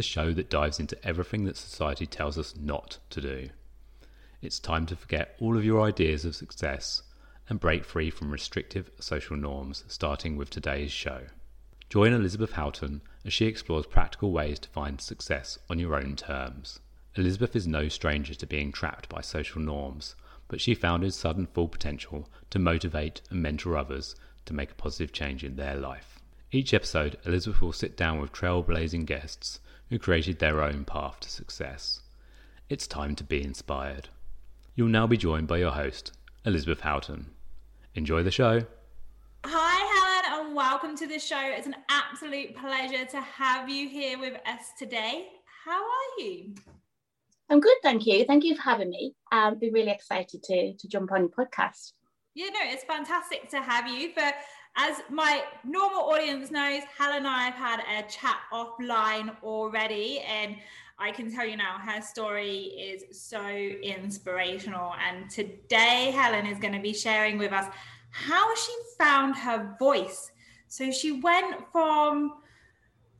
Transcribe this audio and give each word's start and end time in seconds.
The 0.00 0.04
show 0.04 0.32
that 0.32 0.48
dives 0.48 0.80
into 0.80 0.96
everything 1.06 1.44
that 1.44 1.58
society 1.58 2.06
tells 2.06 2.38
us 2.38 2.54
not 2.56 2.96
to 3.10 3.20
do. 3.20 3.50
It's 4.40 4.58
time 4.58 4.86
to 4.86 4.96
forget 4.96 5.36
all 5.38 5.58
of 5.58 5.64
your 5.66 5.82
ideas 5.82 6.24
of 6.24 6.34
success 6.34 7.02
and 7.50 7.60
break 7.60 7.84
free 7.84 8.08
from 8.08 8.30
restrictive 8.30 8.90
social 8.98 9.36
norms, 9.36 9.84
starting 9.88 10.38
with 10.38 10.48
today's 10.48 10.90
show. 10.90 11.24
Join 11.90 12.14
Elizabeth 12.14 12.52
Houghton 12.52 13.02
as 13.26 13.34
she 13.34 13.44
explores 13.44 13.84
practical 13.84 14.32
ways 14.32 14.58
to 14.60 14.70
find 14.70 15.02
success 15.02 15.58
on 15.68 15.78
your 15.78 15.94
own 15.94 16.16
terms. 16.16 16.80
Elizabeth 17.16 17.54
is 17.54 17.66
no 17.66 17.88
stranger 17.88 18.34
to 18.34 18.46
being 18.46 18.72
trapped 18.72 19.06
by 19.10 19.20
social 19.20 19.60
norms, 19.60 20.14
but 20.48 20.62
she 20.62 20.74
found 20.74 21.02
his 21.02 21.14
sudden 21.14 21.46
full 21.46 21.68
potential 21.68 22.26
to 22.48 22.58
motivate 22.58 23.20
and 23.28 23.42
mentor 23.42 23.76
others 23.76 24.16
to 24.46 24.54
make 24.54 24.70
a 24.70 24.76
positive 24.76 25.12
change 25.12 25.44
in 25.44 25.56
their 25.56 25.76
life. 25.76 26.18
Each 26.50 26.72
episode, 26.72 27.18
Elizabeth 27.26 27.60
will 27.60 27.74
sit 27.74 27.98
down 27.98 28.18
with 28.18 28.32
trailblazing 28.32 29.04
guests 29.04 29.60
who 29.90 29.98
created 29.98 30.38
their 30.38 30.62
own 30.62 30.84
path 30.84 31.18
to 31.20 31.28
success. 31.28 32.00
It's 32.68 32.86
time 32.86 33.16
to 33.16 33.24
be 33.24 33.42
inspired. 33.42 34.08
You'll 34.76 34.88
now 34.88 35.08
be 35.08 35.16
joined 35.16 35.48
by 35.48 35.58
your 35.58 35.72
host, 35.72 36.12
Elizabeth 36.46 36.80
Houghton. 36.80 37.26
Enjoy 37.96 38.22
the 38.22 38.30
show. 38.30 38.62
Hi, 39.44 40.22
Helen, 40.30 40.46
and 40.46 40.54
welcome 40.54 40.96
to 40.96 41.08
the 41.08 41.18
show. 41.18 41.40
It's 41.42 41.66
an 41.66 41.74
absolute 41.88 42.54
pleasure 42.54 43.04
to 43.04 43.20
have 43.20 43.68
you 43.68 43.88
here 43.88 44.18
with 44.18 44.34
us 44.46 44.70
today. 44.78 45.26
How 45.64 45.82
are 45.82 46.22
you? 46.22 46.54
I'm 47.50 47.58
good, 47.58 47.76
thank 47.82 48.06
you. 48.06 48.24
Thank 48.24 48.44
you 48.44 48.54
for 48.54 48.62
having 48.62 48.90
me. 48.90 49.14
Um, 49.32 49.54
I've 49.54 49.60
been 49.60 49.72
really 49.72 49.90
excited 49.90 50.44
to, 50.44 50.72
to 50.74 50.88
jump 50.88 51.10
on 51.10 51.22
your 51.22 51.30
podcast. 51.30 51.94
Yeah, 52.36 52.46
no, 52.46 52.60
it's 52.62 52.84
fantastic 52.84 53.50
to 53.50 53.60
have 53.60 53.88
you. 53.88 54.12
For 54.12 54.30
as 54.76 54.98
my 55.10 55.42
normal 55.64 56.02
audience 56.02 56.50
knows, 56.50 56.82
Helen 56.96 57.18
and 57.18 57.28
I 57.28 57.50
have 57.50 57.54
had 57.54 57.80
a 57.80 58.08
chat 58.08 58.38
offline 58.52 59.36
already, 59.42 60.20
and 60.20 60.56
I 60.98 61.10
can 61.10 61.32
tell 61.32 61.46
you 61.46 61.56
now 61.56 61.78
her 61.78 62.00
story 62.00 62.58
is 62.78 63.18
so 63.18 63.46
inspirational. 63.48 64.94
And 65.06 65.30
today, 65.30 66.12
Helen 66.14 66.46
is 66.46 66.58
going 66.58 66.74
to 66.74 66.80
be 66.80 66.92
sharing 66.92 67.38
with 67.38 67.52
us 67.52 67.66
how 68.10 68.54
she 68.54 68.72
found 68.98 69.36
her 69.36 69.76
voice. 69.78 70.30
So 70.68 70.90
she 70.90 71.12
went 71.12 71.56
from 71.72 72.34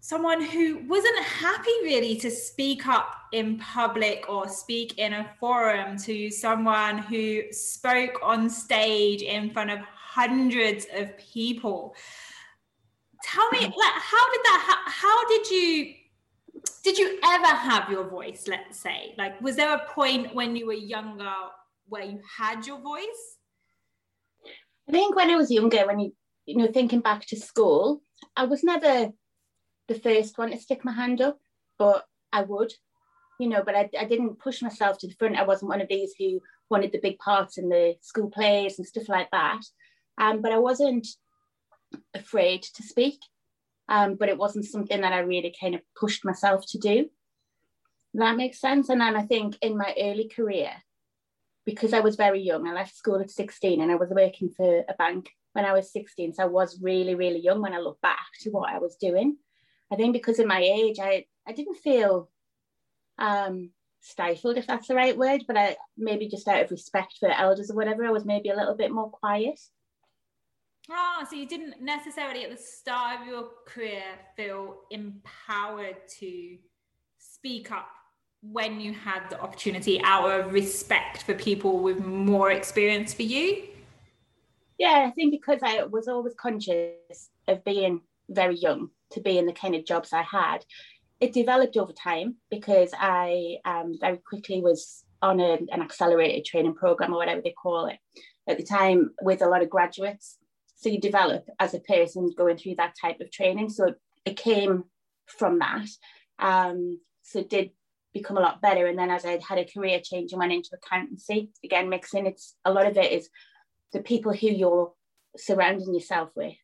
someone 0.01 0.42
who 0.42 0.83
wasn't 0.89 1.19
happy 1.25 1.75
really 1.83 2.17
to 2.17 2.31
speak 2.31 2.87
up 2.87 3.14
in 3.33 3.59
public 3.59 4.25
or 4.29 4.48
speak 4.48 4.98
in 4.98 5.12
a 5.12 5.31
forum 5.39 5.98
to 5.98 6.31
someone 6.31 6.98
who 6.98 7.42
spoke 7.53 8.19
on 8.23 8.48
stage 8.48 9.23
in 9.23 9.51
front 9.51 9.70
of 9.70 9.81
hundreds 10.11 10.86
of 10.94 11.16
people 11.19 11.94
tell 13.22 13.48
me 13.50 13.61
like 13.61 13.72
how 13.75 14.33
did 14.33 14.42
that 14.44 14.64
how, 14.67 14.91
how 14.91 15.28
did 15.28 15.50
you 15.50 15.94
did 16.83 16.98
you 16.98 17.19
ever 17.25 17.47
have 17.47 17.91
your 17.91 18.08
voice 18.08 18.44
let's 18.48 18.78
say 18.78 19.14
like 19.19 19.41
was 19.41 19.56
there 19.56 19.75
a 19.75 19.86
point 19.94 20.34
when 20.34 20.56
you 20.56 20.67
were 20.67 20.72
younger 20.72 21.34
where 21.89 22.05
you 22.05 22.20
had 22.39 22.67
your 22.67 22.80
voice 22.80 23.36
i 24.89 24.92
think 24.92 25.14
when 25.14 25.30
i 25.30 25.36
was 25.36 25.50
younger 25.50 25.86
when 25.86 26.00
you 26.00 26.12
you 26.47 26.56
know 26.56 26.67
thinking 26.67 27.00
back 27.00 27.24
to 27.27 27.36
school 27.36 28.02
i 28.36 28.45
was 28.45 28.64
never 28.64 29.12
the 29.91 29.98
first 29.98 30.39
one 30.39 30.52
to 30.52 30.56
stick 30.56 30.84
my 30.84 30.92
hand 30.92 31.20
up, 31.20 31.36
but 31.77 32.05
I 32.33 32.42
would, 32.42 32.72
you 33.40 33.48
know, 33.48 33.62
but 33.64 33.74
I, 33.74 33.90
I 33.98 34.05
didn't 34.05 34.39
push 34.39 34.62
myself 34.62 34.98
to 34.98 35.08
the 35.08 35.14
front. 35.14 35.36
I 35.36 35.42
wasn't 35.42 35.68
one 35.68 35.80
of 35.80 35.89
these 35.89 36.14
who 36.17 36.40
wanted 36.70 36.92
the 36.92 37.01
big 37.02 37.18
parts 37.18 37.58
in 37.58 37.68
the 37.68 37.96
school 38.01 38.30
plays 38.30 38.79
and 38.79 38.86
stuff 38.86 39.08
like 39.08 39.29
that. 39.33 39.61
Um, 40.20 40.42
but 40.42 40.53
I 40.53 40.58
wasn't 40.58 41.08
afraid 42.14 42.63
to 42.63 42.83
speak. 42.83 43.19
Um, 43.89 44.14
but 44.14 44.29
it 44.29 44.39
wasn't 44.39 44.67
something 44.67 45.01
that 45.01 45.13
I 45.13 45.19
really 45.19 45.53
kind 45.61 45.75
of 45.75 45.81
pushed 45.98 46.25
myself 46.25 46.64
to 46.69 46.79
do. 46.79 47.11
That 48.14 48.36
makes 48.36 48.61
sense. 48.61 48.89
And 48.89 49.01
then 49.01 49.17
I 49.17 49.23
think 49.23 49.57
in 49.63 49.77
my 49.77 49.92
early 50.01 50.29
career, 50.29 50.70
because 51.67 51.92
I 51.92 52.01
was 52.01 52.14
very 52.14 52.41
young, 52.41 52.69
I 52.69 52.73
left 52.73 52.95
school 52.95 53.20
at 53.20 53.30
16 53.30 53.80
and 53.80 53.91
I 53.91 53.97
was 53.97 54.11
working 54.11 54.51
for 54.51 54.85
a 54.89 54.95
bank 54.97 55.30
when 55.55 55.64
I 55.64 55.73
was 55.73 55.92
16. 55.92 56.35
So 56.35 56.45
I 56.45 56.47
was 56.47 56.80
really, 56.80 57.17
really 57.17 57.41
young 57.41 57.61
when 57.61 57.73
I 57.73 57.79
look 57.79 58.01
back 58.01 58.27
to 58.42 58.51
what 58.51 58.70
I 58.70 58.79
was 58.79 58.95
doing. 58.95 59.36
I 59.92 59.97
think 59.97 60.13
because 60.13 60.39
of 60.39 60.47
my 60.47 60.61
age, 60.61 60.98
I, 61.01 61.25
I 61.47 61.53
didn't 61.53 61.79
feel 61.79 62.30
um, 63.19 63.70
stifled, 64.01 64.57
if 64.57 64.69
that's 64.69 64.86
the 64.86 64.95
right 64.95 65.17
word, 65.19 65.42
but 65.48 65.57
I 65.57 65.77
maybe 65.98 66.29
just 66.29 66.47
out 66.47 66.63
of 66.63 66.70
respect 66.70 67.14
for 67.19 67.29
elders 67.29 67.73
or 67.73 67.75
whatever, 67.75 68.05
I 68.05 68.13
was 68.13 68.25
maybe 68.25 68.51
a 68.51 68.57
little 68.57 68.77
bit 68.77 68.92
more 68.92 69.11
quiet. 69.11 69.59
Ah, 70.92 71.27
so 71.28 71.36
you 71.36 71.46
didn't 71.46 71.80
necessarily 71.80 72.45
at 72.45 72.51
the 72.51 72.56
start 72.56 73.20
of 73.20 73.27
your 73.27 73.51
career 73.67 74.02
feel 74.36 74.78
empowered 74.90 75.96
to 76.18 76.58
speak 77.18 77.70
up 77.70 77.89
when 78.42 78.80
you 78.80 78.92
had 78.92 79.29
the 79.30 79.40
opportunity 79.40 80.00
out 80.02 80.30
of 80.30 80.52
respect 80.52 81.23
for 81.23 81.34
people 81.34 81.79
with 81.79 82.05
more 82.05 82.50
experience 82.50 83.12
for 83.14 83.23
you? 83.23 83.64
Yeah, 84.79 85.05
I 85.06 85.11
think 85.11 85.33
because 85.33 85.61
I 85.62 85.84
was 85.84 86.08
always 86.08 86.34
conscious 86.34 87.29
of 87.46 87.64
being 87.64 88.00
very 88.29 88.56
young 88.56 88.90
to 89.12 89.20
be 89.20 89.39
in 89.39 89.46
the 89.46 89.52
kind 89.52 89.74
of 89.74 89.84
jobs 89.84 90.12
I 90.12 90.23
had. 90.23 90.64
It 91.20 91.34
developed 91.34 91.77
over 91.77 91.92
time 91.92 92.36
because 92.50 92.90
I 92.98 93.58
um, 93.64 93.98
very 94.00 94.17
quickly 94.17 94.62
was 94.62 95.05
on 95.20 95.39
a, 95.39 95.58
an 95.70 95.83
accelerated 95.83 96.46
training 96.46 96.74
program 96.74 97.12
or 97.12 97.18
whatever 97.18 97.42
they 97.42 97.52
call 97.52 97.86
it 97.86 97.98
at 98.48 98.56
the 98.56 98.64
time 98.64 99.11
with 99.20 99.42
a 99.42 99.48
lot 99.48 99.62
of 99.62 99.68
graduates. 99.68 100.39
So 100.80 100.89
you 100.89 101.01
develop 101.01 101.46
as 101.58 101.74
a 101.74 101.80
person 101.80 102.33
going 102.36 102.57
through 102.57 102.77
that 102.77 102.95
type 103.01 103.20
of 103.20 103.30
training. 103.30 103.68
So 103.68 103.95
it 104.24 104.36
came 104.36 104.85
from 105.27 105.58
that. 105.58 105.86
Um, 106.39 107.01
so 107.23 107.41
it 107.41 107.51
did 107.51 107.70
become 108.14 108.39
a 108.39 108.41
lot 108.41 108.63
better. 108.63 108.86
And 108.86 108.98
then 108.98 109.11
as 109.11 109.24
I 109.24 109.39
had 109.46 109.58
a 109.58 109.64
career 109.64 110.01
change 110.02 110.33
and 110.33 110.41
went 110.41 110.52
into 110.52 110.70
accountancy, 110.74 111.51
again, 111.63 111.91
mixing, 111.91 112.27
it's 112.27 112.57
a 112.64 112.73
lot 112.73 112.86
of 112.86 112.96
it 112.96 113.13
is 113.13 113.29
the 113.92 114.01
people 114.01 114.33
who 114.33 114.48
you're 114.48 114.92
surrounding 115.36 115.95
yourself 115.95 116.30
with 116.35 116.57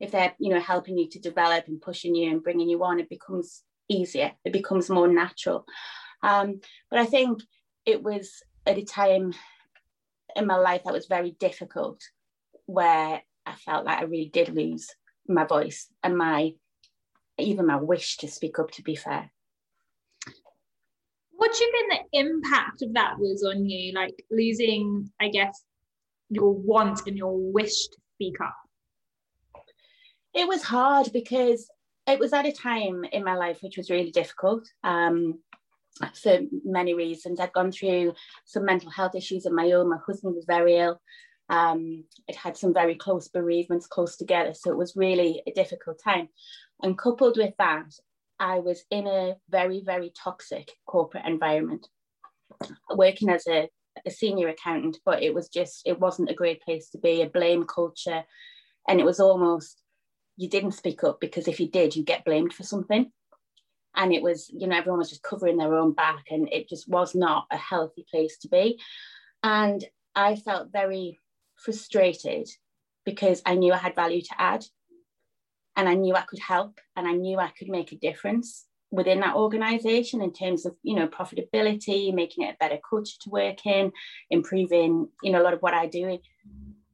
if 0.00 0.10
they're 0.10 0.34
you 0.38 0.50
know 0.50 0.60
helping 0.60 0.98
you 0.98 1.08
to 1.08 1.20
develop 1.20 1.68
and 1.68 1.80
pushing 1.80 2.14
you 2.14 2.30
and 2.30 2.42
bringing 2.42 2.68
you 2.68 2.82
on 2.82 3.00
it 3.00 3.08
becomes 3.08 3.62
easier 3.88 4.32
it 4.44 4.52
becomes 4.52 4.90
more 4.90 5.08
natural 5.08 5.64
um, 6.22 6.60
but 6.90 6.98
i 6.98 7.06
think 7.06 7.40
it 7.86 8.02
was 8.02 8.42
at 8.66 8.78
a 8.78 8.84
time 8.84 9.32
in 10.36 10.46
my 10.46 10.56
life 10.56 10.82
that 10.84 10.92
was 10.92 11.06
very 11.06 11.30
difficult 11.40 12.00
where 12.66 13.22
i 13.50 13.54
felt 13.54 13.84
like 13.84 13.98
i 13.98 14.04
really 14.04 14.30
did 14.32 14.48
lose 14.48 14.88
my 15.28 15.44
voice 15.44 15.88
and 16.02 16.16
my 16.16 16.52
even 17.38 17.66
my 17.66 17.76
wish 17.76 18.16
to 18.18 18.28
speak 18.28 18.58
up 18.58 18.70
to 18.70 18.82
be 18.82 18.96
fair 18.96 19.30
what 21.32 21.52
do 21.52 21.64
you 21.64 21.72
think 21.72 22.02
the 22.12 22.18
impact 22.18 22.82
of 22.82 22.92
that 22.94 23.18
was 23.18 23.44
on 23.44 23.68
you 23.68 23.92
like 23.94 24.24
losing 24.30 25.10
i 25.20 25.28
guess 25.28 25.64
your 26.28 26.52
want 26.52 27.06
and 27.06 27.16
your 27.16 27.36
wish 27.52 27.88
to 27.88 27.96
speak 28.16 28.40
up 28.40 28.56
it 30.34 30.46
was 30.46 30.62
hard 30.62 31.10
because 31.12 31.68
it 32.06 32.18
was 32.18 32.32
at 32.32 32.46
a 32.46 32.52
time 32.52 33.04
in 33.12 33.24
my 33.24 33.36
life 33.36 33.58
which 33.62 33.76
was 33.76 33.90
really 33.90 34.10
difficult 34.10 34.68
um, 34.84 35.38
for 36.14 36.40
many 36.64 36.94
reasons. 36.94 37.40
I'd 37.40 37.52
gone 37.52 37.72
through 37.72 38.14
some 38.44 38.64
mental 38.64 38.90
health 38.90 39.14
issues 39.14 39.46
of 39.46 39.52
my 39.52 39.72
own. 39.72 39.90
My 39.90 39.98
husband 40.06 40.34
was 40.34 40.44
very 40.46 40.76
ill. 40.76 41.00
Um, 41.50 42.04
it 42.28 42.36
had 42.36 42.56
some 42.56 42.72
very 42.72 42.94
close 42.94 43.28
bereavements 43.28 43.86
close 43.86 44.16
together. 44.16 44.54
So 44.54 44.70
it 44.70 44.78
was 44.78 44.96
really 44.96 45.42
a 45.46 45.52
difficult 45.52 46.00
time. 46.02 46.28
And 46.82 46.96
coupled 46.96 47.36
with 47.36 47.54
that, 47.58 47.92
I 48.38 48.60
was 48.60 48.84
in 48.90 49.06
a 49.06 49.34
very, 49.50 49.82
very 49.84 50.12
toxic 50.16 50.72
corporate 50.86 51.26
environment, 51.26 51.86
working 52.94 53.28
as 53.28 53.46
a, 53.48 53.68
a 54.06 54.10
senior 54.10 54.48
accountant, 54.48 54.98
but 55.04 55.22
it 55.22 55.34
was 55.34 55.48
just, 55.48 55.82
it 55.84 55.98
wasn't 55.98 56.30
a 56.30 56.34
great 56.34 56.62
place 56.62 56.88
to 56.90 56.98
be, 56.98 57.20
a 57.20 57.28
blame 57.28 57.66
culture. 57.66 58.22
And 58.88 59.00
it 59.00 59.04
was 59.04 59.20
almost 59.20 59.82
you 60.40 60.48
didn't 60.48 60.72
speak 60.72 61.04
up 61.04 61.20
because 61.20 61.48
if 61.48 61.60
you 61.60 61.68
did, 61.68 61.94
you 61.94 62.02
get 62.02 62.24
blamed 62.24 62.54
for 62.54 62.62
something. 62.62 63.12
And 63.94 64.14
it 64.14 64.22
was, 64.22 64.48
you 64.54 64.68
know, 64.68 64.76
everyone 64.76 65.00
was 65.00 65.10
just 65.10 65.22
covering 65.22 65.58
their 65.58 65.74
own 65.74 65.92
back, 65.92 66.26
and 66.30 66.48
it 66.50 66.68
just 66.68 66.88
was 66.88 67.14
not 67.14 67.46
a 67.50 67.56
healthy 67.56 68.06
place 68.10 68.38
to 68.38 68.48
be. 68.48 68.80
And 69.42 69.84
I 70.14 70.36
felt 70.36 70.72
very 70.72 71.18
frustrated 71.64 72.48
because 73.04 73.42
I 73.46 73.54
knew 73.54 73.72
I 73.72 73.78
had 73.78 73.94
value 73.94 74.22
to 74.22 74.34
add 74.38 74.64
and 75.76 75.88
I 75.88 75.94
knew 75.94 76.14
I 76.14 76.22
could 76.22 76.38
help 76.38 76.80
and 76.96 77.06
I 77.06 77.12
knew 77.12 77.38
I 77.38 77.48
could 77.48 77.68
make 77.68 77.92
a 77.92 77.96
difference 77.96 78.66
within 78.90 79.20
that 79.20 79.36
organization 79.36 80.20
in 80.20 80.32
terms 80.32 80.66
of 80.66 80.74
you 80.82 80.96
know 80.96 81.06
profitability 81.06 82.12
making 82.12 82.44
it 82.44 82.54
a 82.54 82.56
better 82.58 82.78
culture 82.88 83.16
to 83.20 83.30
work 83.30 83.64
in 83.64 83.92
improving 84.30 85.08
you 85.22 85.30
know 85.30 85.40
a 85.40 85.44
lot 85.44 85.54
of 85.54 85.60
what 85.60 85.74
I 85.74 85.86
do 85.86 86.18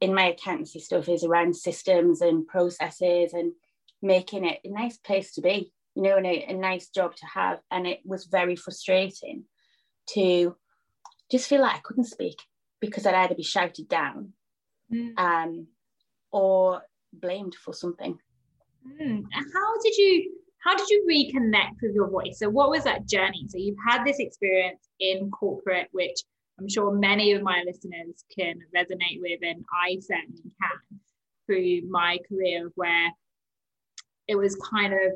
in 0.00 0.14
my 0.14 0.26
accountancy 0.26 0.80
stuff 0.80 1.08
is 1.08 1.24
around 1.24 1.56
systems 1.56 2.20
and 2.20 2.46
processes 2.46 3.32
and 3.32 3.52
making 4.02 4.44
it 4.44 4.60
a 4.64 4.68
nice 4.68 4.98
place 4.98 5.32
to 5.32 5.40
be, 5.40 5.72
you 5.94 6.02
know, 6.02 6.16
and 6.16 6.26
a, 6.26 6.46
a 6.48 6.52
nice 6.52 6.88
job 6.88 7.14
to 7.16 7.26
have. 7.26 7.60
And 7.70 7.86
it 7.86 8.00
was 8.04 8.26
very 8.26 8.56
frustrating 8.56 9.44
to 10.10 10.54
just 11.30 11.48
feel 11.48 11.62
like 11.62 11.76
I 11.76 11.80
couldn't 11.80 12.04
speak 12.04 12.40
because 12.80 13.06
I'd 13.06 13.14
either 13.14 13.34
be 13.34 13.42
shouted 13.42 13.88
down 13.88 14.32
mm. 14.92 15.18
um, 15.18 15.66
or 16.32 16.82
blamed 17.12 17.54
for 17.54 17.72
something. 17.72 18.18
Mm. 19.00 19.24
How 19.32 19.80
did 19.82 19.96
you 19.96 20.32
how 20.64 20.76
did 20.76 20.88
you 20.88 21.06
reconnect 21.08 21.76
with 21.82 21.94
your 21.94 22.10
voice? 22.10 22.38
So, 22.38 22.48
what 22.48 22.70
was 22.70 22.84
that 22.84 23.06
journey? 23.06 23.46
So, 23.48 23.58
you've 23.58 23.76
had 23.86 24.04
this 24.04 24.18
experience 24.18 24.88
in 24.98 25.30
corporate, 25.30 25.88
which 25.92 26.22
I'm 26.58 26.68
sure 26.68 26.92
many 26.92 27.32
of 27.32 27.42
my 27.42 27.62
listeners 27.66 28.24
can 28.36 28.54
resonate 28.74 29.20
with, 29.20 29.40
and 29.42 29.64
I 29.72 29.98
certainly 30.00 30.42
can 30.60 31.00
through 31.46 31.88
my 31.88 32.18
career, 32.28 32.70
where 32.74 33.10
it 34.26 34.36
was 34.36 34.56
kind 34.56 34.92
of 34.92 35.12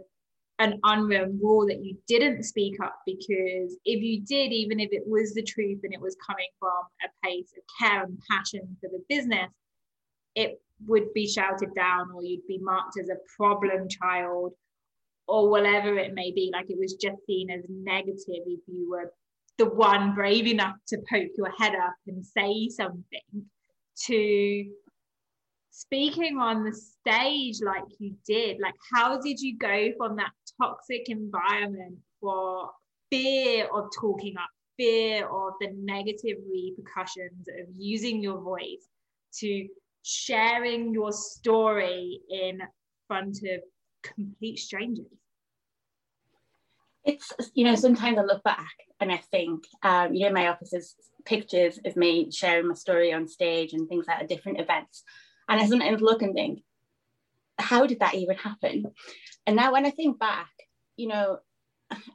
an 0.61 0.79
unwritten 0.85 1.41
rule 1.43 1.67
that 1.67 1.83
you 1.83 1.97
didn't 2.07 2.45
speak 2.45 2.75
up 2.83 2.95
because 3.07 3.77
if 3.87 4.03
you 4.03 4.21
did, 4.21 4.53
even 4.53 4.79
if 4.79 4.91
it 4.93 5.03
was 5.07 5.33
the 5.33 5.43
truth 5.43 5.81
and 5.83 5.95
it 5.95 6.01
was 6.01 6.17
coming 6.25 6.47
from 6.59 6.83
a 7.03 7.27
place 7.27 7.53
of 7.57 7.65
care 7.81 8.05
and 8.05 8.19
passion 8.31 8.77
for 8.79 8.91
the 8.91 9.03
business, 9.09 9.51
it 10.35 10.61
would 10.87 11.13
be 11.13 11.29
shouted 11.29 11.75
down 11.75 12.11
or 12.15 12.23
you'd 12.23 12.47
be 12.47 12.59
marked 12.59 12.99
as 12.99 13.09
a 13.09 13.17
problem 13.37 13.89
child 13.89 14.53
or 15.27 15.49
whatever 15.49 15.97
it 15.99 16.15
may 16.15 16.33
be. 16.33 16.51
Like 16.53 16.71
it 16.71 16.79
was 16.79 16.95
just 16.95 17.25
seen 17.27 17.51
as 17.51 17.63
negative 17.69 18.43
if 18.47 18.61
you 18.67 18.91
were 18.91 19.13
the 19.59 19.67
one 19.67 20.15
brave 20.15 20.47
enough 20.47 20.77
to 20.89 20.97
poke 21.11 21.29
your 21.37 21.51
head 21.59 21.75
up 21.75 21.95
and 22.07 22.25
say 22.25 22.69
something 22.69 23.45
to 24.07 24.65
speaking 25.71 26.39
on 26.39 26.65
the 26.65 26.73
stage 26.73 27.57
like 27.63 27.85
you 27.99 28.15
did 28.27 28.59
like 28.61 28.75
how 28.95 29.21
did 29.21 29.39
you 29.39 29.57
go 29.59 29.91
from 29.99 30.17
that 30.17 30.31
toxic 30.61 31.09
environment 31.09 31.95
for 32.21 32.71
fear 33.11 33.67
of 33.75 33.89
talking 33.99 34.35
up 34.37 34.49
fear 34.79 35.29
of 35.29 35.53
the 35.61 35.69
negative 35.77 36.39
repercussions 36.51 37.47
of 37.49 37.67
using 37.77 38.23
your 38.23 38.41
voice 38.41 38.89
to 39.33 39.69
sharing 40.03 40.93
your 40.93 41.13
story 41.13 42.21
in 42.29 42.61
front 43.07 43.39
of 43.45 43.61
complete 44.03 44.59
strangers 44.59 45.07
it's 47.05 47.33
you 47.55 47.65
know 47.65 47.75
sometimes 47.75 48.19
i 48.19 48.23
look 48.23 48.43
back 48.43 48.75
and 49.01 49.13
i 49.13 49.17
think 49.31 49.65
um, 49.83 50.15
you 50.15 50.27
know 50.27 50.33
my 50.33 50.49
office's 50.49 50.95
pictures 51.25 51.79
of 51.85 51.97
me 51.97 52.31
sharing 52.31 52.69
my 52.69 52.75
story 52.75 53.13
on 53.13 53.29
stage 53.29 53.73
and 53.73 53.89
things 53.89 54.07
like 54.07 54.21
at 54.21 54.29
different 54.29 54.61
events 54.61 55.05
and 55.51 55.61
I 55.61 55.67
sometimes 55.67 56.01
look 56.01 56.23
and 56.23 56.33
think, 56.33 56.63
how 57.59 57.85
did 57.85 57.99
that 58.01 58.15
even 58.15 58.37
happen? 58.37 58.85
And 59.47 59.57
now 59.57 59.73
when 59.73 59.85
I 59.85 59.91
think 59.91 60.19
back, 60.19 60.51
you 60.97 61.09
know, 61.09 61.39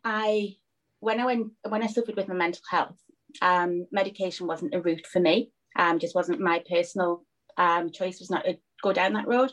I 0.06 0.56
when 1.02 1.20
I 1.20 1.26
went 1.26 1.52
when 1.68 1.84
I 1.84 1.88
suffered 1.88 2.16
with 2.16 2.30
my 2.30 2.34
mental 2.34 2.62
health, 2.72 2.98
um, 3.42 3.88
medication 3.92 4.48
wasn't 4.48 4.74
a 4.74 4.82
route 4.82 5.06
for 5.06 5.20
me. 5.20 5.52
Um, 5.76 6.00
just 6.00 6.16
wasn't 6.16 6.40
my 6.40 6.64
personal 6.68 7.26
um, 7.58 7.92
choice 7.92 8.20
was 8.20 8.30
not 8.30 8.46
to 8.46 8.58
go 8.82 8.94
down 8.94 9.14
that 9.14 9.28
road. 9.28 9.52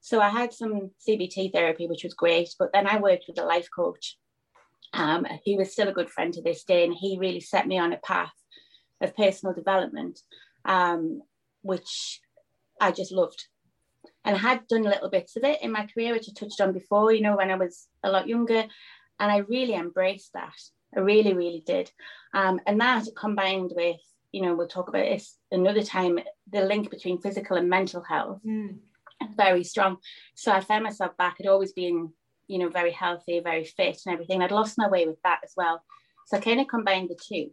So 0.00 0.20
I 0.20 0.28
had 0.28 0.52
some 0.52 0.90
CBT 1.06 1.52
therapy, 1.52 1.86
which 1.86 2.04
was 2.04 2.14
great. 2.14 2.50
But 2.58 2.72
then 2.72 2.86
I 2.86 2.98
worked 3.00 3.24
with 3.28 3.38
a 3.40 3.44
life 3.44 3.68
coach. 3.74 4.16
Um, 4.92 5.26
he 5.44 5.56
was 5.56 5.72
still 5.72 5.88
a 5.88 5.92
good 5.92 6.10
friend 6.10 6.32
to 6.34 6.42
this 6.42 6.64
day, 6.64 6.84
and 6.84 6.94
he 6.94 7.18
really 7.18 7.40
set 7.40 7.66
me 7.66 7.78
on 7.78 7.92
a 7.92 7.98
path 7.98 8.32
of 9.00 9.16
personal 9.16 9.54
development, 9.54 10.20
um, 10.64 11.22
which 11.62 12.20
I 12.80 12.92
just 12.92 13.12
loved. 13.12 13.46
And 14.24 14.36
I 14.36 14.38
had 14.38 14.66
done 14.68 14.82
little 14.82 15.10
bits 15.10 15.36
of 15.36 15.44
it 15.44 15.62
in 15.62 15.72
my 15.72 15.86
career, 15.86 16.12
which 16.12 16.28
I 16.28 16.32
touched 16.38 16.60
on 16.60 16.72
before, 16.72 17.12
you 17.12 17.20
know, 17.20 17.36
when 17.36 17.50
I 17.50 17.56
was 17.56 17.88
a 18.02 18.10
lot 18.10 18.28
younger. 18.28 18.64
And 19.18 19.32
I 19.32 19.38
really 19.38 19.74
embraced 19.74 20.32
that. 20.34 20.54
I 20.96 21.00
really, 21.00 21.32
really 21.32 21.62
did. 21.66 21.90
Um, 22.34 22.60
and 22.66 22.80
that 22.80 23.06
combined 23.16 23.72
with, 23.74 24.00
you 24.32 24.42
know, 24.42 24.54
we'll 24.54 24.68
talk 24.68 24.88
about 24.88 25.04
this 25.04 25.36
another 25.50 25.82
time, 25.82 26.18
the 26.52 26.62
link 26.62 26.90
between 26.90 27.20
physical 27.20 27.56
and 27.56 27.68
mental 27.68 28.02
health, 28.02 28.40
mm. 28.46 28.76
very 29.36 29.64
strong. 29.64 29.98
So 30.34 30.52
I 30.52 30.60
found 30.60 30.84
myself 30.84 31.16
back, 31.16 31.36
I'd 31.40 31.46
always 31.46 31.72
been, 31.72 32.12
you 32.48 32.58
know, 32.58 32.68
very 32.68 32.92
healthy, 32.92 33.40
very 33.40 33.64
fit 33.64 34.00
and 34.04 34.12
everything. 34.12 34.42
I'd 34.42 34.50
lost 34.50 34.78
my 34.78 34.88
way 34.88 35.06
with 35.06 35.20
that 35.24 35.40
as 35.44 35.52
well. 35.56 35.82
So 36.26 36.36
I 36.36 36.40
kind 36.40 36.60
of 36.60 36.68
combined 36.68 37.10
the 37.10 37.16
two. 37.16 37.50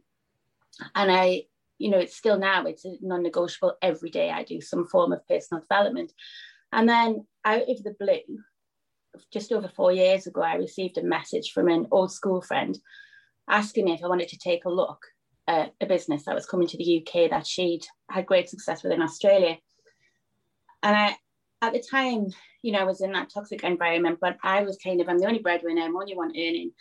And 0.95 1.11
I 1.11 1.43
you 1.83 1.89
know, 1.89 1.97
it's 1.97 2.15
still 2.15 2.37
now, 2.37 2.65
it's 2.65 2.85
a 2.85 2.95
non-negotiable 3.01 3.73
every 3.81 4.09
day. 4.09 4.29
I 4.29 4.43
do 4.43 4.61
some 4.61 4.87
form 4.87 5.11
of 5.11 5.27
personal 5.27 5.61
development. 5.61 6.13
And 6.71 6.87
then 6.87 7.25
out 7.43 7.69
of 7.69 7.83
the 7.83 7.95
blue, 7.99 8.39
just 9.31 9.51
over 9.51 9.67
four 9.67 9.91
years 9.91 10.25
ago, 10.25 10.41
I 10.41 10.55
received 10.55 10.97
a 10.97 11.03
message 11.03 11.51
from 11.51 11.67
an 11.67 11.87
old 11.91 12.11
school 12.11 12.41
friend 12.41 12.79
asking 13.49 13.85
me 13.85 13.93
if 13.93 14.03
I 14.03 14.07
wanted 14.07 14.29
to 14.29 14.37
take 14.37 14.63
a 14.65 14.69
look 14.69 15.01
at 15.47 15.73
a 15.81 15.85
business 15.85 16.23
that 16.25 16.35
was 16.35 16.45
coming 16.45 16.67
to 16.67 16.77
the 16.77 17.05
UK 17.05 17.29
that 17.29 17.45
she'd 17.45 17.85
had 18.09 18.25
great 18.25 18.49
success 18.49 18.83
with 18.83 18.93
in 18.93 19.01
Australia. 19.01 19.57
And 20.81 20.95
I, 20.95 21.15
at 21.61 21.73
the 21.73 21.83
time, 21.83 22.27
you 22.61 22.71
know, 22.71 22.79
I 22.79 22.83
was 22.83 23.01
in 23.01 23.11
that 23.13 23.29
toxic 23.33 23.63
environment, 23.63 24.19
but 24.21 24.37
I 24.43 24.63
was 24.63 24.77
kind 24.77 25.01
of, 25.01 25.09
I'm 25.09 25.19
the 25.19 25.27
only 25.27 25.39
breadwinner, 25.39 25.81
I'm 25.81 25.93
the 25.93 25.99
only 25.99 26.15
one 26.15 26.31
earning. 26.31 26.71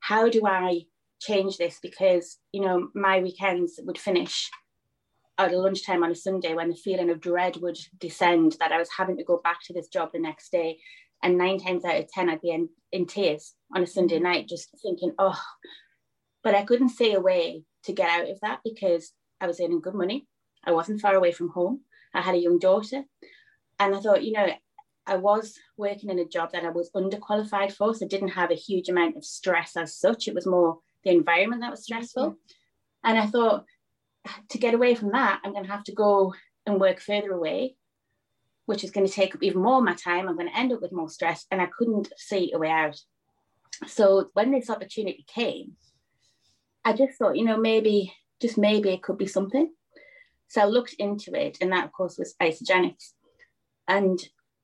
How 0.00 0.28
do 0.28 0.46
I 0.46 0.82
change 1.22 1.56
this 1.56 1.78
because 1.80 2.38
you 2.52 2.60
know 2.60 2.88
my 2.94 3.20
weekends 3.20 3.78
would 3.84 3.98
finish 3.98 4.50
at 5.38 5.54
lunchtime 5.54 6.02
on 6.02 6.10
a 6.10 6.14
Sunday 6.14 6.54
when 6.54 6.68
the 6.68 6.76
feeling 6.76 7.10
of 7.10 7.20
dread 7.20 7.56
would 7.58 7.78
descend 7.98 8.56
that 8.60 8.72
I 8.72 8.78
was 8.78 8.88
having 8.96 9.16
to 9.16 9.24
go 9.24 9.40
back 9.42 9.58
to 9.64 9.72
this 9.72 9.88
job 9.88 10.10
the 10.12 10.18
next 10.18 10.52
day. 10.52 10.78
And 11.22 11.38
nine 11.38 11.58
times 11.58 11.84
out 11.84 11.96
of 11.96 12.08
10, 12.08 12.28
I'd 12.28 12.40
be 12.40 12.50
in, 12.50 12.68
in 12.90 13.06
tears 13.06 13.54
on 13.74 13.82
a 13.82 13.86
Sunday 13.86 14.16
mm-hmm. 14.16 14.24
night, 14.24 14.48
just 14.48 14.68
thinking, 14.82 15.12
oh, 15.18 15.40
but 16.42 16.54
I 16.54 16.64
couldn't 16.64 16.90
see 16.90 17.14
a 17.14 17.20
way 17.20 17.62
to 17.84 17.92
get 17.92 18.08
out 18.08 18.30
of 18.30 18.40
that 18.40 18.60
because 18.64 19.12
I 19.40 19.46
was 19.46 19.60
earning 19.60 19.80
good 19.80 19.94
money. 19.94 20.26
I 20.64 20.72
wasn't 20.72 21.00
far 21.00 21.14
away 21.14 21.32
from 21.32 21.48
home. 21.48 21.80
I 22.14 22.20
had 22.20 22.34
a 22.34 22.38
young 22.38 22.58
daughter. 22.58 23.04
And 23.78 23.94
I 23.94 24.00
thought, 24.00 24.22
you 24.22 24.32
know, 24.32 24.48
I 25.06 25.16
was 25.16 25.58
working 25.76 26.10
in 26.10 26.18
a 26.20 26.24
job 26.24 26.52
that 26.52 26.64
I 26.64 26.70
was 26.70 26.90
underqualified 26.94 27.72
for. 27.72 27.94
So 27.94 28.06
I 28.06 28.08
didn't 28.08 28.28
have 28.28 28.50
a 28.50 28.54
huge 28.54 28.88
amount 28.88 29.16
of 29.16 29.24
stress 29.24 29.76
as 29.76 29.96
such. 29.96 30.28
It 30.28 30.34
was 30.34 30.46
more 30.46 30.78
the 31.04 31.10
environment 31.10 31.62
that 31.62 31.70
was 31.70 31.82
stressful. 31.82 32.30
Mm-hmm. 32.30 33.08
And 33.08 33.18
I 33.18 33.26
thought, 33.26 33.64
to 34.50 34.58
get 34.58 34.74
away 34.74 34.94
from 34.94 35.10
that, 35.10 35.40
I'm 35.42 35.52
going 35.52 35.64
to 35.64 35.70
have 35.70 35.82
to 35.84 35.92
go 35.92 36.34
and 36.64 36.80
work 36.80 37.00
further 37.00 37.32
away, 37.32 37.74
which 38.66 38.84
is 38.84 38.92
going 38.92 39.06
to 39.06 39.12
take 39.12 39.34
up 39.34 39.42
even 39.42 39.62
more 39.62 39.78
of 39.78 39.84
my 39.84 39.94
time. 39.94 40.28
I'm 40.28 40.36
going 40.36 40.48
to 40.48 40.56
end 40.56 40.72
up 40.72 40.80
with 40.80 40.92
more 40.92 41.08
stress, 41.08 41.44
and 41.50 41.60
I 41.60 41.66
couldn't 41.76 42.12
see 42.16 42.52
a 42.54 42.58
way 42.58 42.70
out. 42.70 42.96
So 43.88 44.30
when 44.34 44.52
this 44.52 44.70
opportunity 44.70 45.24
came, 45.26 45.72
I 46.84 46.92
just 46.92 47.18
thought, 47.18 47.36
you 47.36 47.44
know, 47.44 47.56
maybe, 47.56 48.12
just 48.40 48.58
maybe 48.58 48.90
it 48.90 49.02
could 49.02 49.18
be 49.18 49.26
something. 49.26 49.72
So 50.48 50.60
I 50.60 50.64
looked 50.64 50.94
into 50.98 51.34
it, 51.34 51.58
and 51.60 51.72
that, 51.72 51.84
of 51.84 51.92
course, 51.92 52.18
was 52.18 52.34
Isagenix. 52.42 53.12
And 53.88 54.18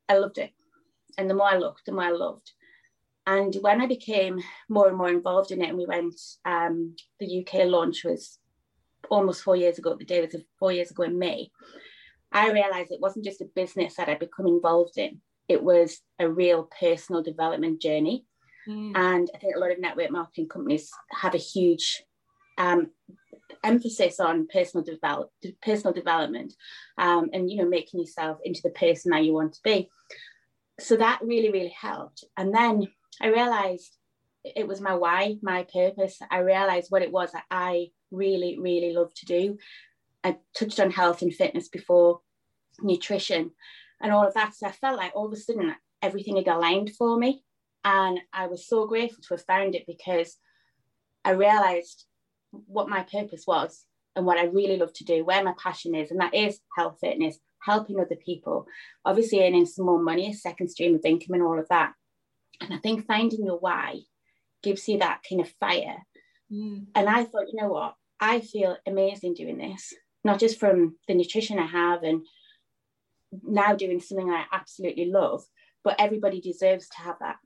I 0.09 0.19
loved 0.19 0.39
it. 0.39 0.51
And 1.17 1.29
the 1.29 1.35
more 1.35 1.49
I 1.49 1.57
looked, 1.57 1.87
the 1.87 1.93
more 1.93 2.05
I 2.05 2.11
loved. 2.11 2.53
And 3.27 3.55
when 3.61 3.81
I 3.81 3.87
became 3.87 4.41
more 4.69 4.89
and 4.89 4.97
more 4.97 5.11
involved 5.11 5.51
in 5.51 5.63
it, 5.63 5.69
and 5.69 5.79
we 5.79 5.87
went, 5.87 6.15
um, 6.45 6.97
the 7.21 7.41
UK 7.41 7.67
launch 7.67 8.05
was 8.05 8.39
almost 9.11 9.43
four 9.43 9.57
years 9.57 9.79
ago. 9.79 9.97
The 9.99 10.05
day 10.05 10.21
was 10.21 10.35
four 10.59 10.73
years 10.73 10.91
ago 10.91 11.03
in 11.05 11.19
May. 11.19 11.51
I 12.33 12.51
realized 12.51 12.91
it 12.91 13.01
wasn't 13.01 13.25
just 13.25 13.41
a 13.41 13.47
business 13.55 13.97
that 13.97 14.09
I'd 14.09 14.19
become 14.19 14.47
involved 14.47 14.97
in; 14.97 15.21
it 15.49 15.63
was 15.63 16.01
a 16.19 16.29
real 16.29 16.71
personal 16.81 17.23
development 17.23 17.83
journey. 17.83 18.25
Mm. 18.69 18.93
And 18.95 19.31
I 19.35 19.39
think 19.39 19.57
a 19.57 19.59
lot 19.59 19.73
of 19.73 19.81
network 19.81 20.11
marketing 20.11 20.49
companies 20.49 20.91
have 21.13 21.35
a 21.35 21.39
huge 21.39 22.03
um, 22.59 22.91
emphasis 23.65 24.21
on 24.21 24.47
personal 24.53 24.85
develop 24.85 25.31
personal 25.63 25.95
development, 25.95 26.53
um, 26.99 27.31
and 27.33 27.51
you 27.51 27.57
know 27.57 27.69
making 27.69 28.01
yourself 28.01 28.39
into 28.45 28.61
the 28.63 28.71
person 28.71 29.11
that 29.13 29.25
you 29.25 29.33
want 29.33 29.55
to 29.55 29.61
be. 29.65 29.89
So 30.81 30.97
that 30.97 31.21
really, 31.23 31.51
really 31.51 31.75
helped. 31.81 32.25
And 32.37 32.55
then 32.55 32.87
I 33.21 33.29
realized 33.29 33.97
it 34.45 34.69
was 34.69 34.81
my 34.81 34.95
why, 34.95 35.37
my 35.43 35.67
purpose. 35.73 36.19
I 36.31 36.39
realized 36.39 36.91
what 36.91 37.03
it 37.03 37.11
was 37.11 37.33
that 37.33 37.45
I 37.51 37.89
really, 38.11 38.59
really 38.61 38.93
love 38.93 39.13
to 39.15 39.27
do. 39.27 39.59
I 40.23 40.37
touched 40.57 40.81
on 40.81 40.91
health 40.91 41.23
and 41.23 41.35
fitness 41.35 41.69
before, 41.69 42.21
nutrition, 42.81 43.51
and 44.01 44.13
all 44.13 44.27
of 44.27 44.35
that. 44.35 44.55
So 44.55 44.67
I 44.67 44.73
felt 44.73 44.97
like 44.97 45.13
all 45.15 45.27
of 45.27 45.33
a 45.33 45.37
sudden 45.37 45.75
everything 46.03 46.37
had 46.37 46.49
aligned 46.49 46.91
for 46.97 47.19
me. 47.19 47.43
And 47.85 48.21
I 48.33 48.47
was 48.47 48.67
so 48.67 48.87
grateful 48.87 49.23
to 49.23 49.35
have 49.35 49.45
found 49.45 49.75
it 49.75 49.85
because 49.87 50.37
I 51.25 51.31
realized 51.31 52.07
what 52.51 52.89
my 52.89 53.03
purpose 53.03 53.45
was 53.47 53.85
and 54.17 54.27
what 54.27 54.39
I 54.39 54.45
really 54.45 54.77
love 54.77 54.93
to 54.95 55.05
do, 55.05 55.25
where 55.25 55.45
my 55.45 55.55
passion 55.63 55.95
is, 55.95 56.11
and 56.11 56.21
that 56.21 56.35
is 56.35 56.61
health, 56.77 56.99
fitness, 57.01 57.39
helping 57.63 58.01
other 58.01 58.17
people, 58.17 58.67
obviously 59.05 59.43
earning 59.45 59.67
some 59.67 59.87
more 59.87 60.03
money, 60.03 60.31
a 60.31 60.35
second 60.35 60.69
stream 60.69 60.95
of 60.95 61.05
income, 61.05 61.35
and 61.35 61.43
all 61.43 61.59
of 61.59 61.69
that. 61.69 61.93
And 62.61 62.73
I 62.75 62.79
think 62.79 63.07
finding 63.07 63.45
your 63.45 63.59
why 63.59 64.01
gives 64.63 64.89
you 64.89 64.99
that 64.99 65.21
kind 65.29 65.41
of 65.41 65.53
fire. 65.61 65.99
Mm. 66.53 66.87
And 66.95 67.09
I 67.09 67.25
thought, 67.25 67.49
you 67.53 67.61
know 67.61 67.69
what? 67.69 67.95
I 68.21 68.41
feel 68.41 68.77
amazing 68.87 69.35
doing 69.35 69.59
this, 69.59 69.93
not 70.25 70.41
just 70.41 70.59
from 70.59 70.97
the 71.07 71.15
nutrition 71.15 71.59
I 71.59 71.67
have 71.67 72.03
and 72.03 72.27
now 73.43 73.75
doing 73.75 74.01
something 74.01 74.31
I 74.31 74.45
absolutely 74.53 75.07
love, 75.07 75.45
but 75.85 75.97
everybody 75.99 76.41
deserves 76.41 76.89
to 76.89 77.03
have 77.03 77.17
that. 77.21 77.37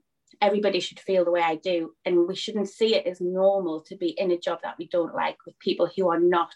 Everybody 0.43 0.81
should 0.81 0.99
feel 0.99 1.23
the 1.23 1.31
way 1.31 1.41
I 1.41 1.55
do. 1.55 1.93
And 2.03 2.27
we 2.27 2.35
shouldn't 2.35 2.67
see 2.67 2.95
it 2.95 3.07
as 3.07 3.21
normal 3.21 3.81
to 3.83 3.95
be 3.95 4.09
in 4.09 4.29
a 4.31 4.37
job 4.37 4.59
that 4.63 4.75
we 4.77 4.87
don't 4.87 5.15
like 5.15 5.37
with 5.45 5.57
people 5.59 5.89
who 5.95 6.09
are 6.09 6.19
not 6.19 6.53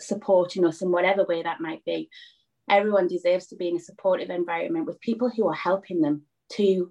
supporting 0.00 0.64
us 0.64 0.80
in 0.80 0.90
whatever 0.90 1.24
way 1.24 1.42
that 1.42 1.60
might 1.60 1.84
be. 1.84 2.08
Everyone 2.70 3.06
deserves 3.06 3.48
to 3.48 3.56
be 3.56 3.68
in 3.68 3.76
a 3.76 3.80
supportive 3.80 4.30
environment 4.30 4.86
with 4.86 5.00
people 5.00 5.28
who 5.28 5.46
are 5.46 5.54
helping 5.54 6.00
them 6.00 6.22
to 6.52 6.90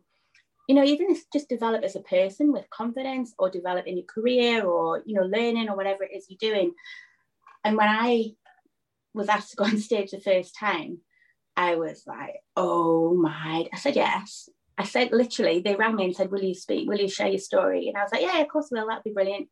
you 0.67 0.75
know, 0.75 0.83
even 0.83 1.07
if 1.09 1.23
just 1.31 1.47
develop 1.47 1.83
as 1.83 1.95
a 1.95 2.01
person 2.01 2.51
with 2.51 2.69
confidence 2.69 3.33
or 3.39 3.49
develop 3.49 3.87
in 3.87 3.95
your 3.95 4.05
career 4.05 4.65
or, 4.65 5.01
you 5.05 5.15
know, 5.15 5.25
learning 5.25 5.69
or 5.69 5.77
whatever 5.77 6.03
it 6.03 6.11
is 6.13 6.27
you're 6.29 6.51
doing. 6.51 6.73
And 7.63 7.77
when 7.77 7.87
I 7.87 8.31
was 9.13 9.29
asked 9.29 9.51
to 9.51 9.55
go 9.55 9.63
on 9.63 9.77
stage 9.79 10.11
the 10.11 10.19
first 10.19 10.57
time, 10.59 10.99
I 11.55 11.75
was 11.75 12.03
like, 12.05 12.35
oh 12.55 13.15
my, 13.15 13.67
I 13.73 13.77
said 13.77 13.95
yes. 13.95 14.49
I 14.77 14.83
said 14.83 15.11
literally, 15.11 15.59
they 15.59 15.75
rang 15.75 15.95
me 15.95 16.05
and 16.05 16.15
said, 16.15 16.31
Will 16.31 16.43
you 16.43 16.53
speak? 16.53 16.87
Will 16.87 16.99
you 16.99 17.09
share 17.09 17.27
your 17.27 17.39
story? 17.39 17.87
And 17.87 17.97
I 17.97 18.03
was 18.03 18.11
like, 18.11 18.21
Yeah, 18.21 18.39
of 18.39 18.47
course 18.47 18.69
will. 18.71 18.87
That'd 18.87 19.03
be 19.03 19.11
brilliant. 19.11 19.49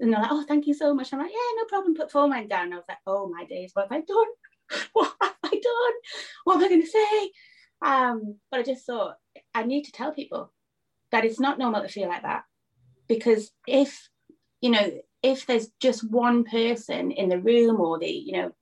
And 0.00 0.12
they're 0.12 0.20
like, 0.20 0.30
Oh, 0.30 0.44
thank 0.46 0.66
you 0.66 0.74
so 0.74 0.94
much. 0.94 1.12
I'm 1.12 1.20
like, 1.20 1.30
Yeah, 1.30 1.56
no 1.56 1.64
problem. 1.64 1.94
Put 1.94 2.12
four 2.12 2.28
line 2.28 2.48
down. 2.48 2.66
And 2.66 2.74
I 2.74 2.76
was 2.76 2.84
like, 2.88 2.98
Oh 3.06 3.28
my 3.28 3.44
days, 3.44 3.70
what 3.74 3.88
have 3.90 3.92
I 3.92 4.04
done? 4.04 4.26
What 4.92 5.12
have 5.20 5.34
I 5.42 5.50
done? 5.50 5.94
What 6.44 6.56
am 6.56 6.64
I 6.64 6.68
going 6.68 6.82
to 6.82 6.86
say? 6.86 7.30
Um, 7.82 8.36
but 8.50 8.60
I 8.60 8.62
just 8.62 8.86
thought 8.86 9.16
I 9.54 9.64
need 9.64 9.84
to 9.84 9.92
tell 9.92 10.12
people 10.12 10.52
that 11.10 11.24
it's 11.24 11.40
not 11.40 11.58
normal 11.58 11.82
to 11.82 11.88
feel 11.88 12.08
like 12.08 12.22
that. 12.22 12.44
Because 13.08 13.50
if, 13.66 14.08
you 14.60 14.70
know, 14.70 14.92
if 15.22 15.46
there's 15.46 15.68
just 15.80 16.08
one 16.08 16.44
person 16.44 17.10
in 17.10 17.28
the 17.28 17.40
room 17.40 17.80
or 17.80 17.98
the, 17.98 18.08
you 18.08 18.32
know, 18.32 18.52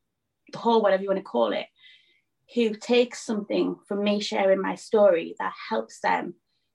the 0.53 0.59
hall, 0.59 0.81
whatever 0.81 1.03
you 1.03 1.09
want 1.09 1.19
to 1.19 1.25
call 1.25 1.53
it, 1.53 1.67
who 2.55 2.75
takes 2.75 3.25
something 3.25 3.77
from 3.87 4.03
me 4.03 4.21
sharing 4.21 4.61
my 4.61 4.75
story 4.75 5.35
that 5.39 5.53
helps 5.69 6.01
them 6.01 6.35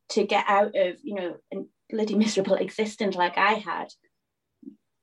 to 0.09 0.23
get 0.23 0.45
out 0.47 0.75
of, 0.75 0.97
you 1.03 1.15
know, 1.15 1.35
a 1.53 1.57
bloody 1.89 2.15
miserable 2.23 2.55
existence 2.55 3.15
like 3.15 3.37
I 3.37 3.53
had, 3.53 3.87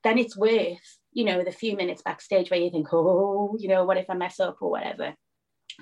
then 0.04 0.18
it's 0.18 0.36
worth, 0.36 0.98
you 1.12 1.24
know, 1.24 1.42
the 1.42 1.50
few 1.50 1.76
minutes 1.76 2.02
backstage 2.02 2.50
where 2.50 2.60
you 2.60 2.70
think, 2.70 2.88
oh, 2.92 3.56
you 3.58 3.68
know, 3.68 3.84
what 3.84 3.96
if 3.96 4.08
I 4.08 4.14
mess 4.14 4.38
up 4.38 4.58
or 4.60 4.70
whatever. 4.70 5.14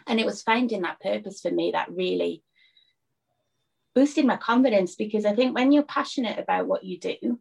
And 0.06 0.18
it 0.18 0.26
was 0.26 0.42
finding 0.42 0.82
that 0.82 1.00
purpose 1.00 1.40
for 1.40 1.50
me 1.50 1.72
that 1.72 1.90
really 1.90 2.42
boosted 3.94 4.24
my 4.24 4.36
confidence 4.36 4.94
because 4.94 5.24
I 5.24 5.34
think 5.34 5.54
when 5.54 5.72
you're 5.72 5.82
passionate 5.82 6.38
about 6.38 6.66
what 6.66 6.84
you 6.84 6.98
do, 6.98 7.40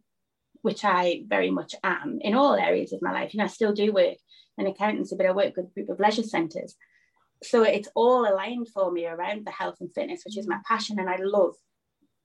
which 0.62 0.84
I 0.84 1.22
very 1.26 1.50
much 1.50 1.74
am 1.84 2.18
in 2.20 2.34
all 2.34 2.54
areas 2.54 2.92
of 2.92 3.00
my 3.00 3.12
life, 3.12 3.32
and 3.32 3.40
I 3.40 3.46
still 3.46 3.72
do 3.72 3.92
work 3.92 4.16
in 4.58 4.66
accountancy, 4.66 5.16
but 5.16 5.26
I 5.26 5.30
work 5.30 5.56
with 5.56 5.66
a 5.66 5.70
group 5.70 5.88
of 5.88 6.00
leisure 6.00 6.24
centres 6.24 6.74
so 7.42 7.62
it's 7.62 7.88
all 7.94 8.26
aligned 8.26 8.68
for 8.68 8.90
me 8.90 9.06
around 9.06 9.46
the 9.46 9.50
health 9.50 9.76
and 9.80 9.92
fitness, 9.92 10.22
which 10.24 10.38
is 10.38 10.48
my 10.48 10.58
passion, 10.66 10.98
and 10.98 11.08
I 11.08 11.16
love 11.20 11.54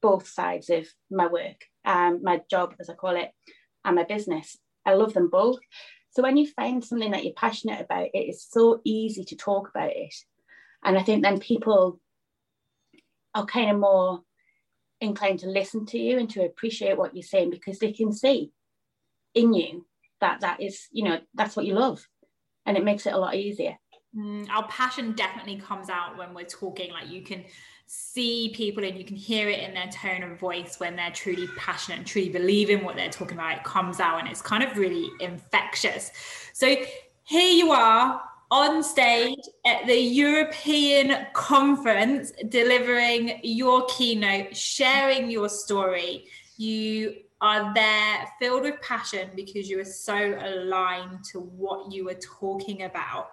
both 0.01 0.27
sides 0.27 0.69
of 0.69 0.87
my 1.11 1.27
work, 1.27 1.65
um, 1.85 2.21
my 2.23 2.41
job, 2.49 2.75
as 2.79 2.89
I 2.89 2.93
call 2.93 3.15
it, 3.15 3.31
and 3.85 3.95
my 3.95 4.03
business. 4.03 4.57
I 4.85 4.93
love 4.95 5.13
them 5.13 5.29
both. 5.29 5.59
So 6.11 6.23
when 6.23 6.37
you 6.37 6.47
find 6.47 6.83
something 6.83 7.11
that 7.11 7.23
you're 7.23 7.33
passionate 7.33 7.81
about, 7.81 8.09
it 8.13 8.29
is 8.29 8.45
so 8.49 8.81
easy 8.83 9.23
to 9.25 9.35
talk 9.35 9.69
about 9.69 9.91
it, 9.91 10.13
and 10.83 10.97
I 10.97 11.03
think 11.03 11.23
then 11.23 11.39
people 11.39 11.99
are 13.35 13.45
kind 13.45 13.71
of 13.71 13.79
more 13.79 14.21
inclined 15.01 15.39
to 15.39 15.47
listen 15.47 15.85
to 15.87 15.97
you 15.97 16.17
and 16.17 16.29
to 16.29 16.45
appreciate 16.45 16.97
what 16.97 17.15
you're 17.15 17.23
saying 17.23 17.49
because 17.49 17.79
they 17.79 17.91
can 17.91 18.11
see 18.13 18.51
in 19.33 19.53
you 19.53 19.85
that 20.21 20.41
that 20.41 20.61
is, 20.61 20.87
you 20.91 21.03
know, 21.03 21.19
that's 21.33 21.55
what 21.55 21.65
you 21.65 21.73
love, 21.73 22.07
and 22.65 22.77
it 22.77 22.83
makes 22.83 23.05
it 23.05 23.13
a 23.13 23.17
lot 23.17 23.35
easier. 23.35 23.77
Mm, 24.15 24.47
our 24.49 24.67
passion 24.67 25.13
definitely 25.13 25.57
comes 25.57 25.89
out 25.89 26.17
when 26.17 26.33
we're 26.33 26.45
talking. 26.45 26.91
Like 26.91 27.09
you 27.09 27.23
can 27.23 27.43
see 27.85 28.53
people 28.55 28.83
and 28.83 28.97
you 28.97 29.03
can 29.03 29.15
hear 29.15 29.49
it 29.49 29.59
in 29.59 29.73
their 29.73 29.87
tone 29.87 30.23
of 30.23 30.39
voice 30.39 30.79
when 30.79 30.95
they're 30.95 31.11
truly 31.11 31.47
passionate 31.57 31.99
and 31.99 32.07
truly 32.07 32.29
believe 32.29 32.69
in 32.69 32.83
what 32.83 32.95
they're 32.95 33.09
talking 33.09 33.37
about. 33.37 33.57
It 33.57 33.63
comes 33.63 33.99
out 33.99 34.19
and 34.19 34.27
it's 34.27 34.41
kind 34.41 34.63
of 34.63 34.77
really 34.77 35.09
infectious. 35.19 36.11
So 36.53 36.75
here 37.23 37.51
you 37.51 37.71
are 37.71 38.21
on 38.51 38.83
stage 38.83 39.39
at 39.65 39.87
the 39.87 39.97
European 39.97 41.25
conference, 41.33 42.31
delivering 42.49 43.39
your 43.41 43.85
keynote, 43.87 44.55
sharing 44.55 45.29
your 45.31 45.49
story. 45.49 46.25
You 46.57 47.15
are 47.41 47.73
there 47.73 48.27
filled 48.39 48.63
with 48.63 48.79
passion 48.81 49.31
because 49.35 49.69
you 49.69 49.79
are 49.79 49.85
so 49.85 50.37
aligned 50.39 51.23
to 51.31 51.39
what 51.39 51.91
you 51.91 52.05
were 52.05 52.19
talking 52.39 52.83
about 52.83 53.29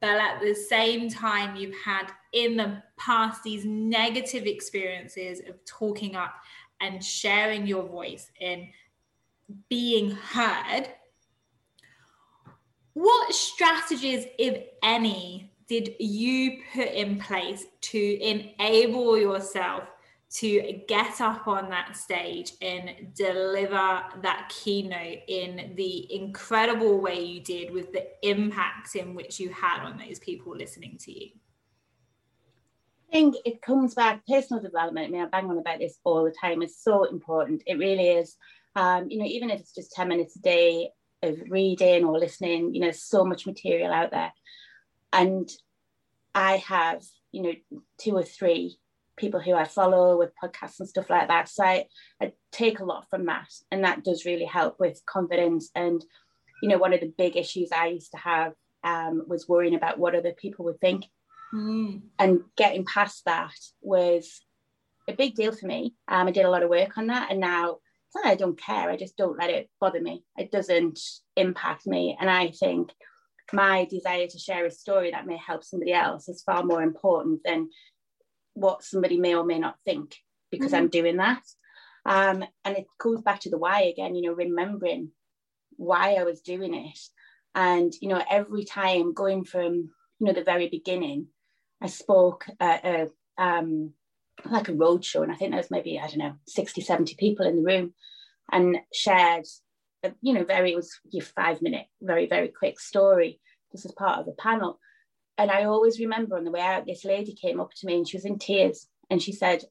but 0.00 0.20
at 0.20 0.40
the 0.40 0.54
same 0.54 1.08
time 1.10 1.56
you've 1.56 1.76
had 1.84 2.10
in 2.32 2.56
the 2.56 2.82
past 2.96 3.42
these 3.42 3.64
negative 3.64 4.46
experiences 4.46 5.40
of 5.48 5.64
talking 5.64 6.16
up 6.16 6.34
and 6.80 7.04
sharing 7.04 7.66
your 7.66 7.82
voice 7.82 8.30
and 8.40 8.66
being 9.68 10.12
heard. 10.12 10.86
What 12.94 13.34
strategies 13.34 14.26
if 14.38 14.64
any 14.82 15.52
did 15.68 15.94
you 16.00 16.62
put 16.72 16.88
in 16.88 17.20
place 17.20 17.66
to 17.80 18.22
enable 18.22 19.16
yourself 19.18 19.84
to 20.32 20.80
get 20.86 21.20
up 21.20 21.48
on 21.48 21.70
that 21.70 21.96
stage 21.96 22.52
and 22.62 23.12
deliver 23.14 24.02
that 24.22 24.48
keynote 24.48 25.18
in 25.26 25.72
the 25.74 26.14
incredible 26.14 27.00
way 27.00 27.20
you 27.20 27.40
did 27.40 27.72
with 27.72 27.92
the 27.92 28.06
impact 28.22 28.94
in 28.94 29.14
which 29.14 29.40
you 29.40 29.48
had 29.50 29.84
on 29.84 29.98
those 29.98 30.20
people 30.20 30.56
listening 30.56 30.96
to 31.00 31.12
you? 31.12 31.30
I 33.08 33.12
think 33.12 33.36
it 33.44 33.60
comes 33.60 33.94
back 33.94 34.24
personal 34.28 34.62
development. 34.62 35.08
I 35.08 35.10
mean, 35.10 35.22
I 35.22 35.26
bang 35.26 35.50
on 35.50 35.58
about 35.58 35.80
this 35.80 35.98
all 36.04 36.22
the 36.22 36.34
time. 36.40 36.62
It's 36.62 36.80
so 36.80 37.04
important. 37.04 37.64
It 37.66 37.78
really 37.78 38.10
is. 38.10 38.36
Um, 38.76 39.10
you 39.10 39.18
know, 39.18 39.24
even 39.24 39.50
if 39.50 39.58
it's 39.58 39.74
just 39.74 39.92
10 39.92 40.06
minutes 40.06 40.36
a 40.36 40.42
day 40.42 40.90
of 41.22 41.38
reading 41.48 42.04
or 42.04 42.18
listening, 42.18 42.72
you 42.72 42.80
know, 42.80 42.92
so 42.92 43.24
much 43.24 43.46
material 43.46 43.92
out 43.92 44.12
there. 44.12 44.32
And 45.12 45.50
I 46.36 46.58
have, 46.58 47.02
you 47.32 47.42
know, 47.42 47.80
two 47.98 48.16
or 48.16 48.22
three 48.22 48.78
people 49.20 49.40
who 49.40 49.54
I 49.54 49.64
follow 49.64 50.18
with 50.18 50.32
podcasts 50.42 50.80
and 50.80 50.88
stuff 50.88 51.10
like 51.10 51.28
that. 51.28 51.48
So 51.48 51.62
I, 51.62 51.84
I 52.20 52.32
take 52.50 52.80
a 52.80 52.84
lot 52.84 53.06
from 53.10 53.26
that. 53.26 53.48
And 53.70 53.84
that 53.84 54.02
does 54.02 54.24
really 54.24 54.46
help 54.46 54.80
with 54.80 55.02
confidence. 55.06 55.70
And, 55.74 56.02
you 56.62 56.68
know, 56.68 56.78
one 56.78 56.92
of 56.92 57.00
the 57.00 57.12
big 57.16 57.36
issues 57.36 57.70
I 57.70 57.88
used 57.88 58.10
to 58.12 58.18
have 58.18 58.54
um, 58.82 59.24
was 59.28 59.48
worrying 59.48 59.74
about 59.74 59.98
what 59.98 60.14
other 60.14 60.32
people 60.32 60.64
would 60.64 60.80
think. 60.80 61.04
Mm. 61.54 62.02
And 62.18 62.40
getting 62.56 62.84
past 62.84 63.24
that 63.26 63.54
was 63.82 64.40
a 65.08 65.12
big 65.12 65.34
deal 65.34 65.52
for 65.52 65.66
me. 65.66 65.94
Um, 66.08 66.28
I 66.28 66.30
did 66.30 66.44
a 66.44 66.50
lot 66.50 66.62
of 66.62 66.70
work 66.70 66.96
on 66.96 67.08
that. 67.08 67.30
And 67.30 67.40
now 67.40 67.78
it's 68.06 68.16
not 68.16 68.26
I 68.26 68.34
don't 68.34 68.60
care, 68.60 68.90
I 68.90 68.96
just 68.96 69.16
don't 69.16 69.38
let 69.38 69.50
it 69.50 69.70
bother 69.80 70.00
me. 70.00 70.24
It 70.36 70.50
doesn't 70.50 70.98
impact 71.36 71.86
me. 71.86 72.16
And 72.20 72.28
I 72.28 72.50
think 72.50 72.90
my 73.52 73.84
desire 73.84 74.26
to 74.26 74.38
share 74.38 74.66
a 74.66 74.70
story 74.70 75.10
that 75.10 75.26
may 75.26 75.36
help 75.36 75.64
somebody 75.64 75.92
else 75.92 76.28
is 76.28 76.42
far 76.42 76.64
more 76.64 76.82
important 76.82 77.40
than 77.44 77.68
what 78.54 78.82
somebody 78.82 79.18
may 79.18 79.34
or 79.34 79.44
may 79.44 79.58
not 79.58 79.76
think 79.84 80.16
because 80.50 80.72
mm-hmm. 80.72 80.82
I'm 80.82 80.88
doing 80.88 81.16
that. 81.18 81.42
Um, 82.04 82.44
and 82.64 82.76
it 82.76 82.86
goes 82.98 83.22
back 83.22 83.40
to 83.40 83.50
the 83.50 83.58
why 83.58 83.82
again, 83.82 84.14
you 84.14 84.22
know, 84.22 84.34
remembering 84.34 85.10
why 85.76 86.14
I 86.14 86.24
was 86.24 86.40
doing 86.40 86.74
it. 86.74 86.98
And, 87.54 87.92
you 88.00 88.08
know, 88.08 88.22
every 88.30 88.64
time 88.64 89.12
going 89.12 89.44
from, 89.44 89.74
you 89.74 90.26
know, 90.26 90.32
the 90.32 90.44
very 90.44 90.68
beginning, 90.68 91.26
I 91.82 91.88
spoke 91.88 92.46
at 92.60 92.84
a, 92.84 93.08
um, 93.38 93.92
like 94.44 94.68
a 94.68 94.74
road 94.74 95.04
show, 95.04 95.22
and 95.22 95.32
I 95.32 95.34
think 95.34 95.50
there 95.50 95.58
was 95.58 95.70
maybe, 95.70 95.98
I 95.98 96.06
don't 96.06 96.18
know, 96.18 96.34
60, 96.46 96.80
70 96.80 97.16
people 97.16 97.46
in 97.46 97.56
the 97.56 97.62
room 97.62 97.94
and 98.52 98.78
shared, 98.92 99.46
a, 100.02 100.12
you 100.22 100.32
know, 100.32 100.44
very, 100.44 100.72
it 100.72 100.76
was 100.76 100.98
your 101.10 101.24
five 101.24 101.60
minute, 101.60 101.86
very, 102.00 102.26
very 102.26 102.48
quick 102.48 102.78
story. 102.78 103.40
This 103.72 103.84
is 103.84 103.92
part 103.92 104.20
of 104.20 104.28
a 104.28 104.32
panel. 104.32 104.78
And 105.40 105.50
I 105.50 105.64
always 105.64 105.98
remember 105.98 106.36
on 106.36 106.44
the 106.44 106.50
way 106.50 106.60
out, 106.60 106.84
this 106.84 107.02
lady 107.02 107.32
came 107.32 107.60
up 107.60 107.70
to 107.76 107.86
me 107.86 107.94
and 107.96 108.06
she 108.06 108.18
was 108.18 108.26
in 108.26 108.38
tears 108.38 108.86
and 109.08 109.22
she 109.22 109.32
said, 109.32 109.64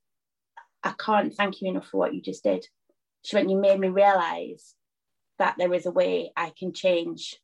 I 0.84 0.96
can't 0.98 1.32
thank 1.32 1.62
you 1.62 1.70
enough 1.70 1.86
for 1.86 1.98
what 1.98 2.16
you 2.16 2.24
just 2.24 2.44
did. 2.44 2.66
She 3.24 3.36
went, 3.36 3.52
You 3.52 3.58
made 3.58 3.80
me 3.80 3.90
realize 3.90 4.74
that 5.38 5.58
there 5.60 5.72
is 5.72 5.86
a 5.86 5.92
way 5.92 6.32
I 6.36 6.52
can 6.58 6.74
change 6.74 7.36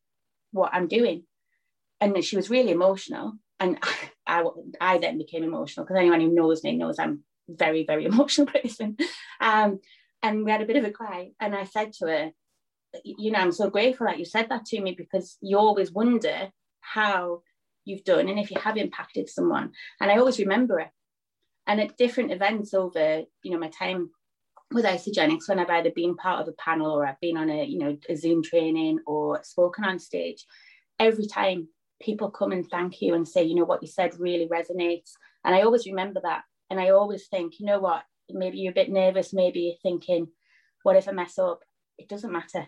what 0.51 0.73
I'm 0.73 0.87
doing. 0.87 1.25
And 2.01 2.23
she 2.23 2.35
was 2.35 2.49
really 2.49 2.71
emotional. 2.71 3.33
And 3.59 3.77
I, 3.83 3.95
I, 4.41 4.43
I 4.81 4.97
then 4.97 5.19
became 5.19 5.43
emotional 5.43 5.85
because 5.85 5.99
anyone 5.99 6.19
who 6.19 6.33
knows 6.33 6.63
me 6.63 6.77
knows 6.77 6.97
I'm 6.97 7.23
very, 7.47 7.85
very 7.85 8.05
emotional 8.11 8.47
person. 8.47 8.97
Um, 9.39 9.81
and 10.23 10.43
we 10.43 10.49
had 10.49 10.63
a 10.63 10.65
bit 10.65 10.77
of 10.77 10.85
a 10.85 10.89
cry. 10.89 11.29
And 11.39 11.53
I 11.53 11.65
said 11.65 11.93
to 11.99 12.07
her, 12.07 12.31
You 13.03 13.29
know, 13.29 13.39
I'm 13.39 13.51
so 13.51 13.69
grateful 13.69 14.07
that 14.07 14.17
you 14.17 14.25
said 14.25 14.49
that 14.49 14.65
to 14.65 14.81
me 14.81 14.95
because 14.97 15.37
you 15.41 15.59
always 15.59 15.91
wonder 15.91 16.49
how 16.79 17.41
you've 17.85 18.03
done 18.03 18.27
and 18.27 18.39
if 18.39 18.51
you 18.51 18.59
have 18.59 18.77
impacted 18.77 19.29
someone. 19.29 19.71
And 20.01 20.11
I 20.11 20.17
always 20.17 20.39
remember 20.39 20.79
it. 20.79 20.89
And 21.67 21.79
at 21.79 21.97
different 21.97 22.31
events 22.31 22.73
over, 22.73 23.23
you 23.43 23.51
know, 23.51 23.57
my 23.57 23.69
time 23.69 24.09
with 24.71 24.85
Isagenix, 24.85 25.47
when 25.47 25.59
I've 25.59 25.69
either 25.69 25.91
been 25.91 26.15
part 26.15 26.41
of 26.41 26.47
a 26.47 26.53
panel 26.53 26.91
or 26.91 27.05
I've 27.05 27.19
been 27.21 27.37
on 27.37 27.49
a, 27.49 27.63
you 27.63 27.79
know, 27.79 27.97
a 28.09 28.15
Zoom 28.15 28.43
training 28.43 28.99
or 29.07 29.43
spoken 29.43 29.83
on 29.83 29.99
stage, 29.99 30.45
every 30.99 31.27
time 31.27 31.67
people 32.01 32.29
come 32.29 32.51
and 32.51 32.67
thank 32.69 33.01
you 33.01 33.13
and 33.13 33.27
say, 33.27 33.43
you 33.43 33.55
know, 33.55 33.65
what 33.65 33.81
you 33.81 33.87
said 33.87 34.19
really 34.19 34.47
resonates. 34.47 35.11
And 35.43 35.55
I 35.55 35.61
always 35.61 35.85
remember 35.85 36.19
that. 36.23 36.43
And 36.69 36.79
I 36.79 36.89
always 36.89 37.27
think, 37.27 37.59
you 37.59 37.65
know 37.65 37.79
what, 37.79 38.03
maybe 38.29 38.57
you're 38.57 38.71
a 38.71 38.75
bit 38.75 38.91
nervous, 38.91 39.33
maybe 39.33 39.59
you're 39.61 39.75
thinking, 39.81 40.27
what 40.83 40.95
if 40.95 41.07
I 41.07 41.11
mess 41.11 41.37
up? 41.37 41.63
It 41.97 42.09
doesn't 42.09 42.31
matter. 42.31 42.67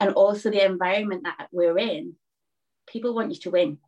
And 0.00 0.12
also 0.12 0.50
the 0.50 0.64
environment 0.64 1.24
that 1.24 1.48
we're 1.52 1.78
in, 1.78 2.14
people 2.86 3.14
want 3.14 3.32
you 3.32 3.40
to 3.40 3.50
win 3.50 3.78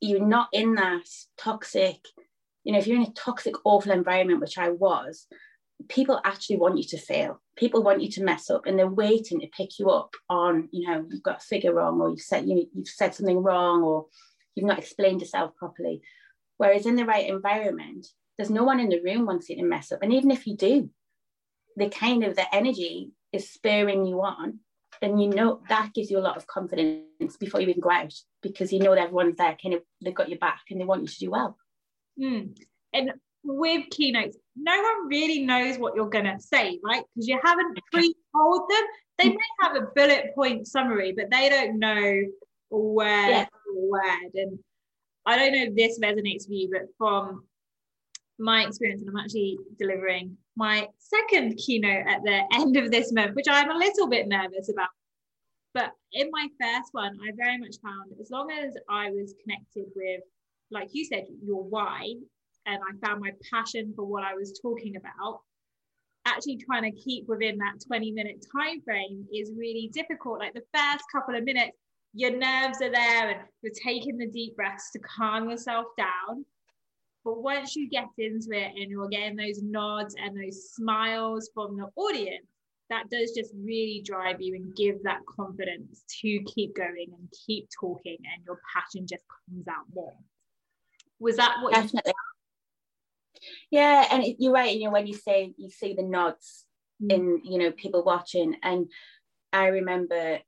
you're 0.00 0.26
not 0.26 0.48
in 0.52 0.74
that 0.76 1.08
toxic 1.36 1.98
you 2.68 2.72
know, 2.72 2.80
if 2.80 2.86
you're 2.86 3.00
in 3.00 3.06
a 3.06 3.12
toxic, 3.12 3.54
awful 3.64 3.92
environment, 3.92 4.42
which 4.42 4.58
I 4.58 4.68
was, 4.68 5.26
people 5.88 6.20
actually 6.22 6.58
want 6.58 6.76
you 6.76 6.84
to 6.84 6.98
fail. 6.98 7.40
People 7.56 7.82
want 7.82 8.02
you 8.02 8.10
to 8.10 8.22
mess 8.22 8.50
up, 8.50 8.66
and 8.66 8.78
they're 8.78 8.86
waiting 8.86 9.40
to 9.40 9.46
pick 9.46 9.78
you 9.78 9.88
up 9.88 10.14
on, 10.28 10.68
you 10.70 10.86
know, 10.86 11.06
you've 11.08 11.22
got 11.22 11.38
a 11.38 11.46
figure 11.46 11.72
wrong, 11.72 11.98
or 11.98 12.10
you've 12.10 12.20
said, 12.20 12.46
you 12.46 12.54
know, 12.54 12.64
you've 12.74 12.88
said 12.88 13.14
something 13.14 13.42
wrong, 13.42 13.82
or 13.82 14.04
you've 14.54 14.66
not 14.66 14.78
explained 14.78 15.22
yourself 15.22 15.56
properly. 15.56 16.02
Whereas 16.58 16.84
in 16.84 16.96
the 16.96 17.06
right 17.06 17.26
environment, 17.26 18.06
there's 18.36 18.50
no 18.50 18.64
one 18.64 18.80
in 18.80 18.90
the 18.90 19.00
room 19.00 19.24
wants 19.24 19.48
you 19.48 19.56
to 19.56 19.62
mess 19.62 19.90
up, 19.90 20.02
and 20.02 20.12
even 20.12 20.30
if 20.30 20.46
you 20.46 20.54
do, 20.54 20.90
the 21.76 21.88
kind 21.88 22.22
of 22.22 22.36
the 22.36 22.54
energy 22.54 23.12
is 23.32 23.48
spurring 23.48 24.04
you 24.04 24.20
on, 24.20 24.58
then 25.00 25.18
you 25.18 25.28
know 25.28 25.60
that 25.68 25.92
gives 25.94 26.10
you 26.10 26.18
a 26.18 26.20
lot 26.20 26.36
of 26.36 26.46
confidence 26.46 27.36
before 27.38 27.60
you 27.60 27.68
even 27.68 27.80
go 27.80 27.90
out 27.90 28.14
because 28.42 28.72
you 28.72 28.80
know 28.80 28.94
that 28.94 29.04
everyone's 29.04 29.36
there, 29.36 29.56
kind 29.62 29.74
of 29.74 29.82
they've 30.02 30.14
got 30.14 30.28
your 30.28 30.38
back 30.38 30.62
and 30.70 30.80
they 30.80 30.84
want 30.84 31.02
you 31.02 31.08
to 31.08 31.18
do 31.18 31.30
well. 31.30 31.56
Mm. 32.20 32.56
And 32.92 33.12
with 33.44 33.90
keynotes, 33.90 34.36
no 34.56 34.76
one 34.76 35.08
really 35.08 35.44
knows 35.44 35.78
what 35.78 35.94
you're 35.94 36.08
going 36.08 36.24
to 36.24 36.40
say, 36.40 36.80
right? 36.84 37.02
Because 37.14 37.28
you 37.28 37.38
haven't 37.42 37.78
pre-told 37.92 38.70
them. 38.70 38.82
They 39.18 39.30
may 39.30 39.36
have 39.60 39.74
a 39.76 39.86
bullet 39.96 40.34
point 40.34 40.66
summary, 40.66 41.12
but 41.12 41.30
they 41.30 41.48
don't 41.48 41.78
know 41.78 42.22
where 42.70 43.30
yeah. 43.30 43.46
word. 43.74 44.30
And 44.34 44.58
I 45.26 45.36
don't 45.36 45.52
know 45.52 45.64
if 45.64 45.74
this 45.74 45.98
resonates 45.98 46.48
with 46.48 46.50
you, 46.50 46.70
but 46.72 46.82
from 46.98 47.44
my 48.38 48.64
experience, 48.64 49.02
and 49.02 49.10
I'm 49.10 49.16
actually 49.16 49.58
delivering 49.78 50.36
my 50.56 50.88
second 50.98 51.56
keynote 51.56 52.06
at 52.06 52.22
the 52.24 52.42
end 52.54 52.76
of 52.76 52.90
this 52.90 53.12
month, 53.12 53.34
which 53.34 53.46
I'm 53.48 53.70
a 53.70 53.76
little 53.76 54.08
bit 54.08 54.28
nervous 54.28 54.70
about. 54.70 54.88
But 55.74 55.92
in 56.12 56.30
my 56.32 56.48
first 56.60 56.88
one, 56.92 57.18
I 57.22 57.32
very 57.36 57.58
much 57.58 57.76
found 57.82 58.12
as 58.20 58.30
long 58.30 58.50
as 58.50 58.74
I 58.88 59.10
was 59.10 59.34
connected 59.42 59.86
with, 59.94 60.20
like 60.70 60.88
you 60.92 61.04
said, 61.04 61.26
your 61.44 61.62
why, 61.62 62.14
and 62.66 62.78
I 62.82 63.06
found 63.06 63.20
my 63.20 63.30
passion 63.52 63.92
for 63.94 64.04
what 64.04 64.24
I 64.24 64.34
was 64.34 64.58
talking 64.60 64.96
about, 64.96 65.40
actually 66.26 66.58
trying 66.58 66.90
to 66.90 67.00
keep 67.00 67.26
within 67.28 67.58
that 67.58 67.80
20 67.86 68.12
minute 68.12 68.44
time 68.54 68.80
frame 68.82 69.26
is 69.32 69.52
really 69.56 69.90
difficult. 69.92 70.40
Like 70.40 70.54
the 70.54 70.64
first 70.74 71.04
couple 71.12 71.34
of 71.34 71.44
minutes, 71.44 71.76
your 72.14 72.30
nerves 72.30 72.82
are 72.82 72.90
there 72.90 73.30
and 73.30 73.40
you're 73.62 73.72
taking 73.84 74.18
the 74.18 74.26
deep 74.26 74.56
breaths 74.56 74.90
to 74.92 74.98
calm 74.98 75.48
yourself 75.48 75.86
down. 75.96 76.44
But 77.24 77.42
once 77.42 77.76
you 77.76 77.88
get 77.88 78.08
into 78.16 78.48
it 78.52 78.72
and 78.76 78.90
you're 78.90 79.08
getting 79.08 79.36
those 79.36 79.62
nods 79.62 80.14
and 80.18 80.36
those 80.36 80.70
smiles 80.70 81.50
from 81.52 81.76
the 81.76 81.88
audience, 81.96 82.46
that 82.90 83.10
does 83.10 83.32
just 83.32 83.52
really 83.54 84.02
drive 84.04 84.40
you 84.40 84.54
and 84.54 84.74
give 84.74 85.02
that 85.02 85.20
confidence 85.36 86.04
to 86.22 86.40
keep 86.44 86.74
going 86.74 87.08
and 87.18 87.28
keep 87.46 87.68
talking, 87.78 88.16
and 88.16 88.44
your 88.46 88.58
passion 88.74 89.06
just 89.06 89.22
comes 89.28 89.66
out 89.68 89.84
more. 89.94 90.14
Was 91.20 91.36
that 91.36 91.56
what 91.62 91.74
definitely? 91.74 92.12
Yeah, 93.70 94.06
and 94.10 94.24
you're 94.38 94.52
right. 94.52 94.76
You 94.76 94.86
know, 94.86 94.92
when 94.92 95.06
you 95.06 95.14
say 95.14 95.52
you 95.56 95.68
see 95.70 95.94
the 95.94 96.02
nods 96.02 96.64
mm. 97.02 97.12
in 97.12 97.40
you 97.44 97.58
know 97.58 97.72
people 97.72 98.04
watching, 98.04 98.56
and 98.62 98.90
I 99.52 99.66
remember 99.66 100.38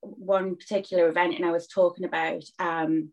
one 0.00 0.56
particular 0.56 1.08
event, 1.08 1.34
and 1.34 1.44
I 1.44 1.52
was 1.52 1.66
talking 1.66 2.04
about 2.04 2.42
um, 2.58 3.10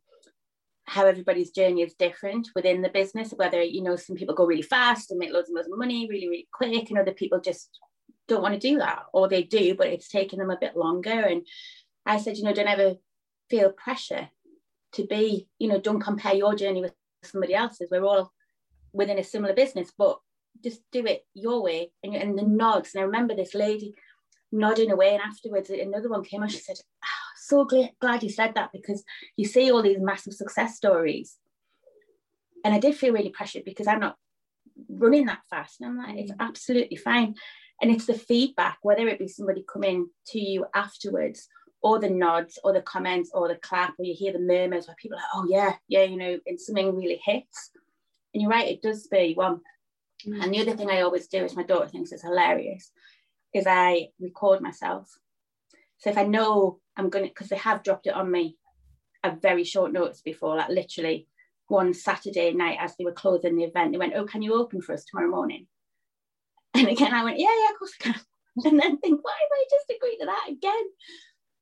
how 0.91 1.05
everybody's 1.05 1.51
journey 1.51 1.81
is 1.81 1.93
different 1.93 2.49
within 2.53 2.81
the 2.81 2.89
business. 2.89 3.33
Whether 3.35 3.63
you 3.63 3.81
know 3.81 3.95
some 3.95 4.15
people 4.15 4.35
go 4.35 4.45
really 4.45 4.61
fast 4.61 5.09
and 5.09 5.19
make 5.19 5.31
loads 5.31 5.47
and 5.47 5.55
loads 5.55 5.69
of 5.69 5.77
money 5.77 6.07
really 6.09 6.27
really 6.27 6.47
quick, 6.53 6.89
and 6.89 6.99
other 6.99 7.13
people 7.13 7.39
just 7.39 7.69
don't 8.27 8.41
want 8.41 8.53
to 8.53 8.67
do 8.69 8.77
that, 8.77 9.03
or 9.13 9.27
they 9.27 9.43
do, 9.43 9.75
but 9.75 9.87
it's 9.87 10.07
taking 10.07 10.39
them 10.39 10.51
a 10.51 10.57
bit 10.59 10.75
longer. 10.75 11.09
And 11.31 11.45
I 12.05 12.17
said, 12.17 12.37
you 12.37 12.43
know, 12.43 12.53
don't 12.53 12.67
ever 12.67 12.95
feel 13.49 13.71
pressure 13.71 14.29
to 14.93 15.05
be, 15.05 15.47
you 15.59 15.67
know, 15.67 15.79
don't 15.79 16.01
compare 16.01 16.35
your 16.35 16.55
journey 16.55 16.81
with 16.81 16.93
somebody 17.23 17.53
else's. 17.53 17.89
We're 17.91 18.05
all 18.05 18.31
within 18.93 19.19
a 19.19 19.23
similar 19.23 19.53
business, 19.53 19.91
but 19.97 20.19
just 20.63 20.81
do 20.91 21.05
it 21.05 21.25
your 21.33 21.63
way. 21.63 21.91
And, 22.03 22.15
and 22.15 22.37
the 22.37 22.43
nods. 22.43 22.93
And 22.93 23.01
I 23.01 23.05
remember 23.05 23.35
this 23.35 23.53
lady 23.53 23.95
nodding 24.51 24.91
away, 24.91 25.13
and 25.13 25.21
afterwards 25.21 25.69
another 25.69 26.09
one 26.09 26.23
came 26.23 26.41
on. 26.41 26.49
She 26.49 26.59
said, 26.59 26.77
oh, 27.03 27.20
"So 27.51 27.65
glad, 27.65 27.91
glad 27.99 28.23
you 28.23 28.29
said 28.29 28.55
that 28.55 28.71
because 28.71 29.03
you 29.37 29.45
see 29.45 29.71
all 29.71 29.83
these 29.83 29.99
massive 29.99 30.33
success 30.33 30.75
stories." 30.77 31.37
And 32.63 32.73
I 32.73 32.79
did 32.79 32.95
feel 32.95 33.13
really 33.13 33.29
pressured 33.29 33.65
because 33.65 33.87
I'm 33.87 33.99
not 33.99 34.17
running 34.89 35.25
that 35.27 35.43
fast, 35.49 35.79
and 35.79 35.89
I'm 35.89 35.97
like, 35.97 36.17
"It's 36.17 36.31
mm. 36.31 36.47
absolutely 36.47 36.97
fine." 36.97 37.35
And 37.81 37.91
it's 37.91 38.05
the 38.05 38.13
feedback, 38.13 38.77
whether 38.83 39.07
it 39.07 39.19
be 39.19 39.27
somebody 39.27 39.63
coming 39.71 40.09
to 40.27 40.39
you 40.39 40.65
afterwards 40.73 41.47
or 41.81 41.99
the 41.99 42.09
nods 42.09 42.59
or 42.63 42.73
the 42.73 42.81
comments 42.81 43.31
or 43.33 43.47
the 43.47 43.55
clap 43.55 43.95
or 43.97 44.05
you 44.05 44.13
hear 44.15 44.33
the 44.33 44.39
murmurs 44.39 44.87
where 44.87 44.95
people 45.01 45.17
are 45.17 45.21
like, 45.21 45.35
oh 45.35 45.47
yeah, 45.49 45.73
yeah, 45.87 46.03
you 46.03 46.17
know, 46.17 46.39
and 46.45 46.59
something 46.59 46.95
really 46.95 47.19
hits. 47.25 47.71
And 48.33 48.41
you're 48.41 48.51
right, 48.51 48.69
it 48.69 48.81
does 48.81 49.03
spur 49.05 49.17
you 49.17 49.41
on. 49.41 49.61
Mm. 50.27 50.43
And 50.43 50.53
the 50.53 50.61
other 50.61 50.75
thing 50.75 50.91
I 50.91 51.01
always 51.01 51.27
do, 51.27 51.43
is 51.43 51.55
my 51.55 51.63
daughter 51.63 51.87
thinks 51.87 52.11
it's 52.11 52.21
hilarious, 52.21 52.91
is 53.53 53.65
I 53.67 54.09
record 54.19 54.61
myself. 54.61 55.09
So 56.01 56.09
if 56.09 56.17
I 56.17 56.23
know 56.23 56.79
I'm 56.97 57.09
going 57.09 57.25
to, 57.25 57.29
because 57.29 57.49
they 57.49 57.57
have 57.57 57.83
dropped 57.83 58.07
it 58.07 58.13
on 58.13 58.29
me 58.29 58.57
a 59.23 59.35
very 59.35 59.63
short 59.63 59.93
notice 59.93 60.21
before, 60.21 60.57
like 60.57 60.69
literally 60.69 61.27
one 61.67 61.93
Saturday 61.93 62.51
night 62.53 62.77
as 62.79 62.95
they 62.97 63.05
were 63.05 63.11
closing 63.11 63.55
the 63.55 63.63
event, 63.63 63.91
they 63.91 63.97
went, 63.97 64.13
oh, 64.15 64.25
can 64.25 64.41
you 64.41 64.53
open 64.53 64.81
for 64.81 64.93
us 64.93 65.05
tomorrow 65.05 65.29
morning? 65.29 65.67
And 66.73 66.87
again, 66.87 67.13
I 67.13 67.23
went, 67.23 67.37
yeah, 67.37 67.53
yeah, 67.53 67.71
of 67.71 67.79
course 67.79 67.93
I 67.99 68.03
can. 68.03 68.15
And 68.65 68.79
then 68.79 68.97
think, 68.97 69.23
why 69.23 69.31
have 69.31 69.49
I 69.53 69.65
just 69.69 69.89
agreed 69.89 70.17
to 70.19 70.25
that 70.25 70.47
again? 70.49 70.83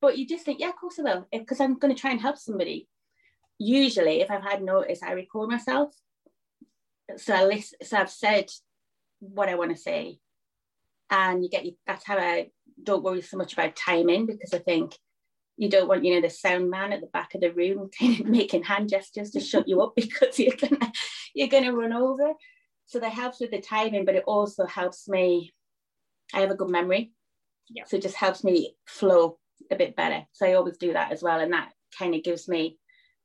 But 0.00 0.18
you 0.18 0.26
just 0.26 0.44
think, 0.44 0.58
yeah, 0.58 0.70
of 0.70 0.76
course 0.76 0.98
I 0.98 1.02
will, 1.02 1.26
because 1.32 1.60
I'm 1.60 1.78
going 1.78 1.94
to 1.94 2.00
try 2.00 2.10
and 2.10 2.20
help 2.20 2.36
somebody. 2.36 2.88
Usually, 3.58 4.22
if 4.22 4.30
I've 4.30 4.42
had 4.42 4.62
notice, 4.62 5.00
I 5.02 5.12
record 5.12 5.50
myself 5.50 5.94
so 7.16 7.34
I 7.34 7.44
list, 7.44 7.74
so 7.82 7.96
I've 7.96 8.10
said 8.10 8.46
what 9.20 9.48
I 9.48 9.54
want 9.54 9.70
to 9.70 9.76
say, 9.76 10.18
and 11.10 11.42
you 11.42 11.50
get 11.50 11.64
that's 11.86 12.06
how 12.06 12.16
I 12.18 12.50
don't 12.82 13.02
worry 13.02 13.22
so 13.22 13.36
much 13.36 13.52
about 13.52 13.76
timing 13.76 14.26
because 14.26 14.52
I 14.54 14.58
think 14.58 14.96
you 15.56 15.68
don't 15.68 15.88
want 15.88 16.04
you 16.04 16.14
know 16.14 16.20
the 16.20 16.30
sound 16.30 16.70
man 16.70 16.92
at 16.92 17.00
the 17.00 17.06
back 17.08 17.34
of 17.34 17.40
the 17.40 17.52
room 17.52 17.90
kind 17.98 18.20
of 18.20 18.26
making 18.26 18.62
hand 18.62 18.88
gestures 18.88 19.30
to 19.30 19.40
shut 19.40 19.68
you 19.68 19.82
up 19.82 19.92
because 19.96 20.38
you're 20.38 20.56
gonna 20.56 20.92
you're 21.34 21.48
gonna 21.48 21.72
run 21.72 21.92
over. 21.92 22.32
So 22.86 22.98
that 22.98 23.12
helps 23.12 23.38
with 23.40 23.52
the 23.52 23.60
timing, 23.60 24.04
but 24.04 24.16
it 24.16 24.24
also 24.26 24.66
helps 24.66 25.08
me. 25.08 25.52
I 26.34 26.40
have 26.40 26.50
a 26.50 26.56
good 26.56 26.70
memory, 26.70 27.12
yeah. 27.68 27.84
so 27.86 27.96
it 27.96 28.02
just 28.02 28.16
helps 28.16 28.44
me 28.44 28.74
flow 28.86 29.38
a 29.70 29.76
bit 29.76 29.96
better. 29.96 30.24
So 30.32 30.46
I 30.46 30.54
always 30.54 30.76
do 30.76 30.92
that 30.92 31.12
as 31.12 31.22
well, 31.22 31.40
and 31.40 31.52
that 31.52 31.72
kind 31.96 32.14
of 32.14 32.22
gives 32.22 32.48
me 32.48 32.78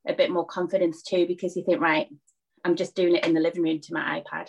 a 0.08 0.13
bit 0.13 0.30
more 0.30 0.46
confidence 0.46 1.02
too 1.02 1.26
because 1.28 1.56
you 1.56 1.63
think 1.63 1.82
right 1.82 2.08
I'm 2.65 2.76
just 2.76 2.96
doing 2.96 3.15
it 3.15 3.26
in 3.26 3.34
the 3.34 3.39
living 3.39 3.62
room 3.62 3.80
to 3.80 3.94
my 3.94 4.22
iPad. 4.22 4.48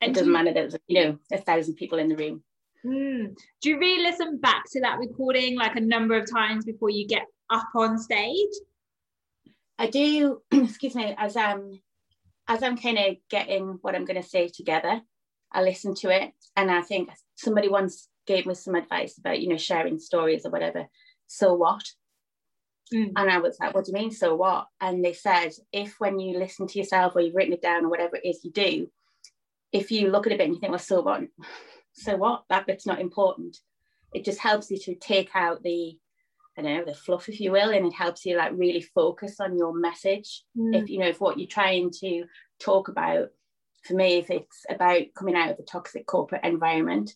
And 0.00 0.10
it 0.10 0.14
doesn't 0.14 0.32
matter 0.32 0.52
that 0.52 0.70
there's 0.70 0.76
you 0.88 1.02
know 1.02 1.18
a 1.32 1.38
thousand 1.38 1.76
people 1.76 1.98
in 1.98 2.08
the 2.08 2.16
room. 2.16 2.42
Mm. 2.84 3.36
Do 3.62 3.70
you 3.70 3.78
really 3.78 4.02
listen 4.02 4.38
back 4.38 4.64
to 4.72 4.80
that 4.80 4.98
recording 4.98 5.56
like 5.56 5.76
a 5.76 5.80
number 5.80 6.16
of 6.16 6.30
times 6.30 6.64
before 6.64 6.90
you 6.90 7.06
get 7.06 7.26
up 7.50 7.68
on 7.74 7.98
stage? 7.98 8.50
I 9.78 9.88
do. 9.88 10.42
excuse 10.52 10.94
me. 10.94 11.14
As 11.16 11.36
I'm 11.36 11.80
as 12.46 12.62
I'm 12.62 12.76
kind 12.76 12.98
of 12.98 13.16
getting 13.30 13.78
what 13.80 13.94
I'm 13.94 14.04
going 14.04 14.20
to 14.20 14.28
say 14.28 14.48
together, 14.48 15.00
I 15.50 15.62
listen 15.62 15.94
to 15.96 16.10
it, 16.10 16.32
and 16.56 16.70
I 16.70 16.82
think 16.82 17.10
somebody 17.36 17.68
once 17.68 18.08
gave 18.26 18.46
me 18.46 18.54
some 18.54 18.74
advice 18.74 19.18
about 19.18 19.40
you 19.40 19.48
know 19.48 19.56
sharing 19.56 19.98
stories 19.98 20.44
or 20.44 20.50
whatever. 20.50 20.86
So 21.26 21.54
what? 21.54 21.84
Mm. 22.92 23.12
And 23.16 23.30
I 23.30 23.38
was 23.38 23.56
like, 23.58 23.74
what 23.74 23.86
do 23.86 23.92
you 23.92 23.98
mean? 23.98 24.10
So 24.10 24.34
what? 24.34 24.66
And 24.80 25.02
they 25.02 25.14
said, 25.14 25.52
if 25.72 25.94
when 25.98 26.18
you 26.18 26.38
listen 26.38 26.66
to 26.66 26.78
yourself 26.78 27.16
or 27.16 27.22
you've 27.22 27.34
written 27.34 27.54
it 27.54 27.62
down 27.62 27.86
or 27.86 27.88
whatever 27.88 28.16
it 28.16 28.28
is 28.28 28.44
you 28.44 28.50
do, 28.50 28.88
if 29.72 29.90
you 29.90 30.10
look 30.10 30.26
at 30.26 30.34
a 30.34 30.36
bit 30.36 30.44
and 30.44 30.54
you 30.54 30.60
think, 30.60 30.70
well, 30.70 30.78
so 30.78 31.00
what? 31.00 31.22
So 31.94 32.16
what? 32.16 32.44
That 32.48 32.66
bit's 32.66 32.86
not 32.86 33.00
important. 33.00 33.58
It 34.12 34.24
just 34.24 34.38
helps 34.38 34.70
you 34.70 34.78
to 34.80 34.94
take 34.94 35.30
out 35.34 35.62
the, 35.62 35.98
I 36.56 36.62
don't 36.62 36.76
know, 36.76 36.84
the 36.84 36.94
fluff, 36.94 37.28
if 37.28 37.40
you 37.40 37.52
will, 37.52 37.70
and 37.70 37.86
it 37.86 37.94
helps 37.94 38.24
you 38.24 38.36
like 38.36 38.52
really 38.54 38.82
focus 38.82 39.40
on 39.40 39.56
your 39.56 39.74
message. 39.74 40.44
Mm. 40.56 40.82
If 40.82 40.90
you 40.90 40.98
know, 40.98 41.08
if 41.08 41.20
what 41.20 41.38
you're 41.38 41.48
trying 41.48 41.90
to 42.00 42.24
talk 42.60 42.88
about, 42.88 43.30
for 43.84 43.94
me, 43.94 44.18
if 44.18 44.30
it's 44.30 44.64
about 44.68 45.02
coming 45.16 45.36
out 45.36 45.50
of 45.50 45.56
the 45.56 45.62
toxic 45.62 46.06
corporate 46.06 46.44
environment, 46.44 47.14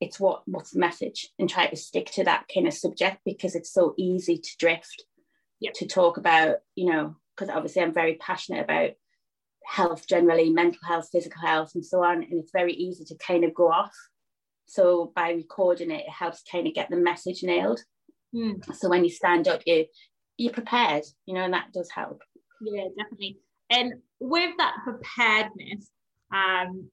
it's 0.00 0.20
what 0.20 0.42
what's 0.46 0.72
the 0.72 0.78
message 0.78 1.30
and 1.38 1.48
try 1.48 1.66
to 1.66 1.76
stick 1.76 2.10
to 2.12 2.24
that 2.24 2.44
kind 2.52 2.66
of 2.66 2.74
subject 2.74 3.18
because 3.24 3.54
it's 3.54 3.72
so 3.72 3.94
easy 3.96 4.38
to 4.38 4.50
drift 4.58 5.04
yep. 5.60 5.72
to 5.74 5.86
talk 5.86 6.16
about 6.16 6.56
you 6.74 6.90
know 6.90 7.16
because 7.34 7.54
obviously 7.54 7.82
i'm 7.82 7.92
very 7.92 8.14
passionate 8.14 8.62
about 8.62 8.90
health 9.66 10.06
generally 10.06 10.50
mental 10.50 10.80
health 10.86 11.08
physical 11.10 11.40
health 11.40 11.72
and 11.74 11.84
so 11.84 12.02
on 12.02 12.22
and 12.22 12.34
it's 12.34 12.52
very 12.52 12.74
easy 12.74 13.04
to 13.04 13.14
kind 13.16 13.44
of 13.44 13.54
go 13.54 13.70
off 13.70 13.94
so 14.66 15.12
by 15.14 15.30
recording 15.30 15.90
it 15.90 16.04
it 16.06 16.10
helps 16.10 16.42
kind 16.50 16.66
of 16.66 16.74
get 16.74 16.90
the 16.90 16.96
message 16.96 17.42
nailed. 17.42 17.80
Mm. 18.34 18.74
so 18.74 18.88
when 18.88 19.04
you 19.04 19.10
stand 19.10 19.46
up 19.46 19.62
you 19.64 19.86
you're 20.36 20.52
prepared 20.52 21.04
you 21.26 21.34
know 21.34 21.42
and 21.42 21.54
that 21.54 21.72
does 21.72 21.90
help. 21.90 22.22
Yeah 22.60 22.88
definitely. 22.96 23.38
And 23.70 23.94
with 24.20 24.56
that 24.58 24.74
preparedness 24.84 25.90
um 26.32 26.88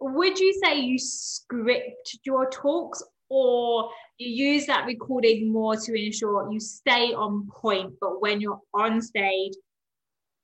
would 0.00 0.38
you 0.38 0.52
say 0.62 0.80
you 0.80 0.98
script 0.98 2.18
your 2.24 2.50
talks 2.50 3.02
or 3.30 3.90
you 4.18 4.52
use 4.52 4.66
that 4.66 4.84
recording 4.84 5.50
more 5.50 5.76
to 5.76 5.94
ensure 5.94 6.52
you 6.52 6.60
stay 6.60 7.14
on 7.14 7.48
point 7.48 7.94
but 8.00 8.20
when 8.20 8.40
you're 8.40 8.60
on 8.74 9.00
stage 9.00 9.54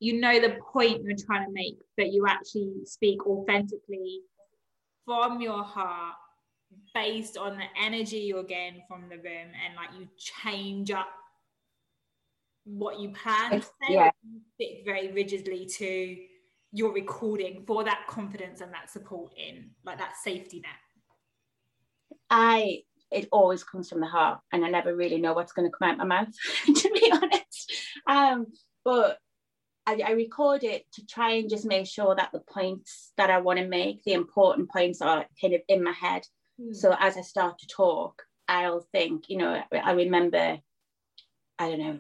you 0.00 0.18
know 0.18 0.40
the 0.40 0.57
point 0.72 1.05
you're 1.05 1.16
trying 1.26 1.46
to 1.46 1.53
make, 1.53 1.76
but 1.96 2.11
you 2.11 2.26
actually 2.26 2.72
speak 2.87 3.24
authentically 3.26 4.20
from 5.11 5.40
your 5.40 5.62
heart 5.62 6.14
based 6.94 7.37
on 7.37 7.57
the 7.57 7.64
energy 7.81 8.18
you're 8.18 8.44
getting 8.44 8.83
from 8.87 9.09
the 9.09 9.16
room 9.16 9.25
and 9.64 9.75
like 9.77 9.90
you 9.99 10.09
change 10.16 10.90
up 10.90 11.09
what 12.64 13.01
you 13.01 13.11
plan. 13.11 13.61
To 13.61 13.62
say 13.62 13.94
yeah. 13.94 14.11
stick 14.55 14.83
very 14.85 15.12
rigidly 15.12 15.66
to 15.66 16.16
your 16.73 16.92
recording 16.92 17.64
for 17.66 17.83
that 17.85 18.07
confidence 18.09 18.61
and 18.61 18.73
that 18.73 18.90
support 18.90 19.33
in 19.37 19.70
like 19.85 19.99
that 19.99 20.14
safety 20.23 20.61
net. 20.61 20.73
I 22.29 22.83
it 23.11 23.29
always 23.33 23.64
comes 23.64 23.88
from 23.88 23.99
the 23.99 24.07
heart 24.07 24.38
and 24.53 24.64
i 24.64 24.70
never 24.70 24.94
really 24.94 25.20
know 25.20 25.33
what's 25.33 25.51
going 25.51 25.68
to 25.68 25.77
come 25.77 25.90
out 25.90 25.99
my 25.99 26.05
mouth 26.05 26.29
to 26.66 26.90
be 26.90 27.12
honest. 27.12 27.73
Um 28.07 28.46
but 28.85 29.18
I, 29.90 30.00
I, 30.07 30.11
record 30.12 30.62
it 30.62 30.87
to 30.92 31.07
try 31.07 31.33
and 31.33 31.50
just 31.50 31.64
make 31.64 31.87
sure 31.87 32.14
that 32.14 32.31
the 32.33 32.40
points 32.40 33.12
that 33.16 33.31
I 33.31 33.38
want 33.38 33.59
to 33.59 33.66
make, 33.66 34.05
the 34.05 34.12
important 34.12 34.70
points, 34.70 35.03
are 35.03 35.26
kind 35.40 35.55
of 35.55 35.62
in 35.68 35.83
my 35.83 35.92
head. 35.92 36.22
Mm. 36.61 36.74
So 36.74 36.94
as 36.98 37.16
I 37.16 37.22
start 37.22 37.59
to 37.59 37.66
talk, 37.66 38.22
I'll 38.48 38.87
think, 38.92 39.29
you 39.29 39.38
know, 39.38 39.61
I 39.72 39.92
remember, 39.92 40.59
I 41.59 41.68
don't 41.68 41.81
know, 41.81 41.98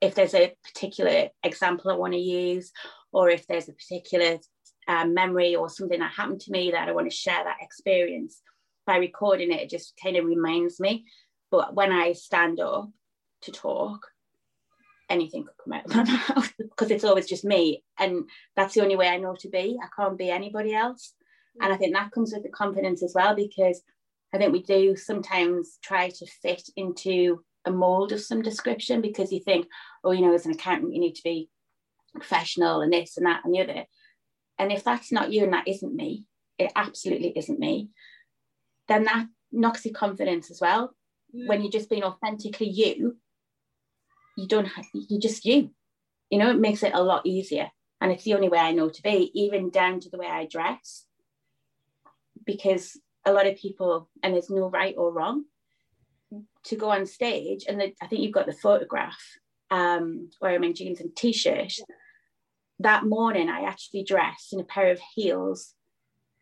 if 0.00 0.14
there's 0.14 0.34
a 0.34 0.54
particular 0.64 1.28
example 1.42 1.90
I 1.90 1.94
want 1.96 2.14
to 2.14 2.18
use, 2.18 2.72
or 3.12 3.28
if 3.30 3.46
there's 3.46 3.68
a 3.68 3.72
particular 3.72 4.38
uh, 4.88 5.06
memory 5.06 5.56
or 5.56 5.68
something 5.68 6.00
that 6.00 6.12
happened 6.12 6.40
to 6.42 6.52
me 6.52 6.70
that 6.70 6.88
I 6.88 6.92
want 6.92 7.10
to 7.10 7.16
share 7.16 7.42
that 7.44 7.58
experience. 7.60 8.40
By 8.86 8.96
recording 8.96 9.52
it, 9.52 9.62
it 9.62 9.70
just 9.70 9.94
kind 10.02 10.16
of 10.16 10.24
reminds 10.24 10.80
me. 10.80 11.04
But 11.50 11.74
when 11.74 11.92
I 11.92 12.12
stand 12.12 12.60
up 12.60 12.90
to 13.42 13.52
talk, 13.52 14.06
anything 15.08 15.44
could 15.44 15.56
come 15.62 15.72
out 15.72 15.84
of 15.86 15.94
my 15.94 16.02
mouth 16.34 16.52
because 16.58 16.90
it's 16.90 17.04
always 17.04 17.28
just 17.28 17.44
me. 17.44 17.84
And 17.98 18.28
that's 18.56 18.74
the 18.74 18.82
only 18.82 18.96
way 18.96 19.08
I 19.08 19.18
know 19.18 19.36
to 19.40 19.48
be. 19.48 19.78
I 19.82 19.88
can't 19.96 20.18
be 20.18 20.30
anybody 20.30 20.74
else. 20.74 21.14
And 21.60 21.72
I 21.72 21.76
think 21.76 21.94
that 21.94 22.10
comes 22.12 22.32
with 22.32 22.42
the 22.42 22.50
confidence 22.50 23.02
as 23.02 23.12
well, 23.14 23.34
because 23.34 23.82
I 24.34 24.38
think 24.38 24.52
we 24.52 24.62
do 24.62 24.96
sometimes 24.96 25.78
try 25.82 26.10
to 26.10 26.26
fit 26.42 26.62
into 26.76 27.40
a 27.64 27.70
mold 27.70 28.12
of 28.12 28.20
some 28.20 28.42
description 28.42 29.00
because 29.00 29.32
you 29.32 29.40
think, 29.40 29.66
oh, 30.04 30.12
you 30.12 30.20
know, 30.20 30.34
as 30.34 30.46
an 30.46 30.52
accountant, 30.52 30.92
you 30.92 31.00
need 31.00 31.14
to 31.14 31.22
be 31.24 31.48
professional 32.14 32.80
and 32.80 32.92
this 32.92 33.16
and 33.16 33.26
that 33.26 33.44
and 33.44 33.54
the 33.54 33.60
other. 33.60 33.84
And 34.58 34.72
if 34.72 34.84
that's 34.84 35.12
not 35.12 35.32
you 35.32 35.44
and 35.44 35.52
that 35.52 35.68
isn't 35.68 35.94
me, 35.94 36.24
it 36.58 36.72
absolutely 36.76 37.32
isn't 37.36 37.58
me, 37.58 37.90
then 38.88 39.04
that 39.04 39.26
knocks 39.52 39.84
your 39.84 39.94
confidence 39.94 40.50
as 40.50 40.60
well. 40.60 40.94
Mm. 41.34 41.48
When 41.48 41.62
you're 41.62 41.72
just 41.72 41.90
being 41.90 42.04
authentically 42.04 42.68
you, 42.68 43.16
you 44.36 44.46
don't 44.46 44.66
have, 44.66 44.84
you're 44.92 45.20
just 45.20 45.44
you. 45.44 45.70
You 46.30 46.38
know, 46.38 46.50
it 46.50 46.58
makes 46.58 46.82
it 46.82 46.92
a 46.94 47.02
lot 47.02 47.26
easier. 47.26 47.70
And 48.00 48.12
it's 48.12 48.24
the 48.24 48.34
only 48.34 48.48
way 48.48 48.58
I 48.58 48.72
know 48.72 48.90
to 48.90 49.02
be, 49.02 49.30
even 49.34 49.70
down 49.70 50.00
to 50.00 50.10
the 50.10 50.18
way 50.18 50.26
I 50.26 50.46
dress. 50.46 51.06
Because 52.44 53.00
a 53.24 53.32
lot 53.32 53.46
of 53.46 53.56
people, 53.56 54.08
and 54.22 54.34
there's 54.34 54.50
no 54.50 54.68
right 54.68 54.94
or 54.96 55.12
wrong, 55.12 55.44
to 56.64 56.76
go 56.76 56.90
on 56.90 57.06
stage, 57.06 57.64
and 57.68 57.80
the, 57.80 57.94
I 58.02 58.06
think 58.06 58.22
you've 58.22 58.32
got 58.32 58.46
the 58.46 58.52
photograph 58.52 59.18
um, 59.70 60.30
where 60.40 60.54
I'm 60.54 60.64
in 60.64 60.74
jeans 60.74 61.00
and 61.00 61.14
t-shirt. 61.14 61.74
That 62.80 63.04
morning, 63.04 63.48
I 63.48 63.62
actually 63.62 64.04
dressed 64.04 64.52
in 64.52 64.60
a 64.60 64.64
pair 64.64 64.90
of 64.90 65.00
heels 65.14 65.74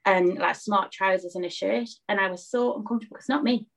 and 0.05 0.39
like 0.39 0.57
smart 0.57 0.91
trousers 0.91 1.37
and 1.37 1.45
a 1.45 1.51
shirt, 1.51 1.89
and 2.09 2.19
I 2.19 2.31
was 2.31 2.49
so 2.49 2.77
uncomfortable. 2.77 3.17
It's 3.17 3.29
not 3.29 3.45
me. 3.45 3.69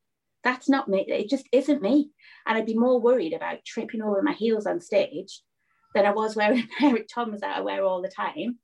That's 0.48 0.70
not 0.70 0.88
me. 0.88 1.04
It 1.10 1.30
just 1.30 1.46
isn't 1.52 1.82
me. 1.82 2.12
And 2.46 2.58
I'd 2.58 2.66
be 2.66 2.74
more 2.74 3.02
worried 3.02 3.34
about 3.34 3.66
tripping 3.66 4.02
over 4.02 4.22
my 4.22 4.32
heels 4.32 4.66
on 4.66 4.80
stage 4.80 5.42
than 5.94 6.06
I 6.06 6.12
was 6.12 6.38
wearing 6.38 6.60
a 6.60 6.80
pair 6.80 6.96
of 6.96 7.06
Toms 7.14 7.42
that 7.42 7.58
I 7.58 7.60
wear 7.60 7.84
all 7.84 8.02
the 8.02 8.08
time, 8.08 8.58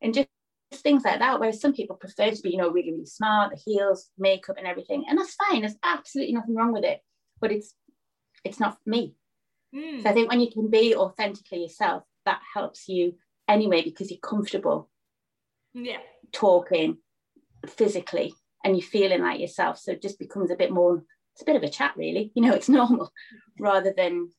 and 0.00 0.14
just 0.14 0.28
things 0.72 1.04
like 1.04 1.18
that. 1.18 1.38
Whereas 1.38 1.60
some 1.60 1.74
people 1.74 1.96
prefer 1.96 2.30
to 2.30 2.42
be, 2.42 2.52
you 2.52 2.56
know, 2.56 2.70
really, 2.70 2.90
really 2.90 3.04
smart, 3.04 3.50
the 3.50 3.60
heels, 3.62 4.08
makeup, 4.16 4.56
and 4.56 4.66
everything, 4.66 5.04
and 5.06 5.18
that's 5.18 5.34
fine. 5.34 5.60
There's 5.60 5.76
absolutely 5.82 6.32
nothing 6.32 6.54
wrong 6.54 6.72
with 6.72 6.84
it. 6.84 7.00
But 7.38 7.52
it's 7.52 7.74
it's 8.42 8.58
not 8.58 8.78
me. 8.86 9.14
Mm. 9.74 10.02
So 10.02 10.08
I 10.08 10.14
think 10.14 10.30
when 10.30 10.40
you 10.40 10.50
can 10.50 10.70
be 10.70 10.96
authentically 10.96 11.60
yourself, 11.64 12.04
that 12.24 12.40
helps 12.54 12.88
you 12.88 13.16
anyway 13.46 13.82
because 13.82 14.10
you're 14.10 14.20
comfortable. 14.20 14.88
Yeah. 15.74 15.98
Talking 16.32 16.96
physically 17.66 18.32
and 18.64 18.74
you're 18.74 18.86
feeling 18.86 19.20
like 19.20 19.38
yourself. 19.38 19.78
So 19.78 19.92
it 19.92 20.00
just 20.00 20.18
becomes 20.18 20.50
a 20.50 20.56
bit 20.56 20.72
more, 20.72 21.04
it's 21.36 21.42
a 21.42 21.44
bit 21.44 21.56
of 21.56 21.62
a 21.62 21.68
chat, 21.68 21.92
really. 21.98 22.32
You 22.34 22.40
know, 22.40 22.54
it's 22.54 22.68
normal 22.70 23.12
rather 23.60 23.92
than 23.94 24.30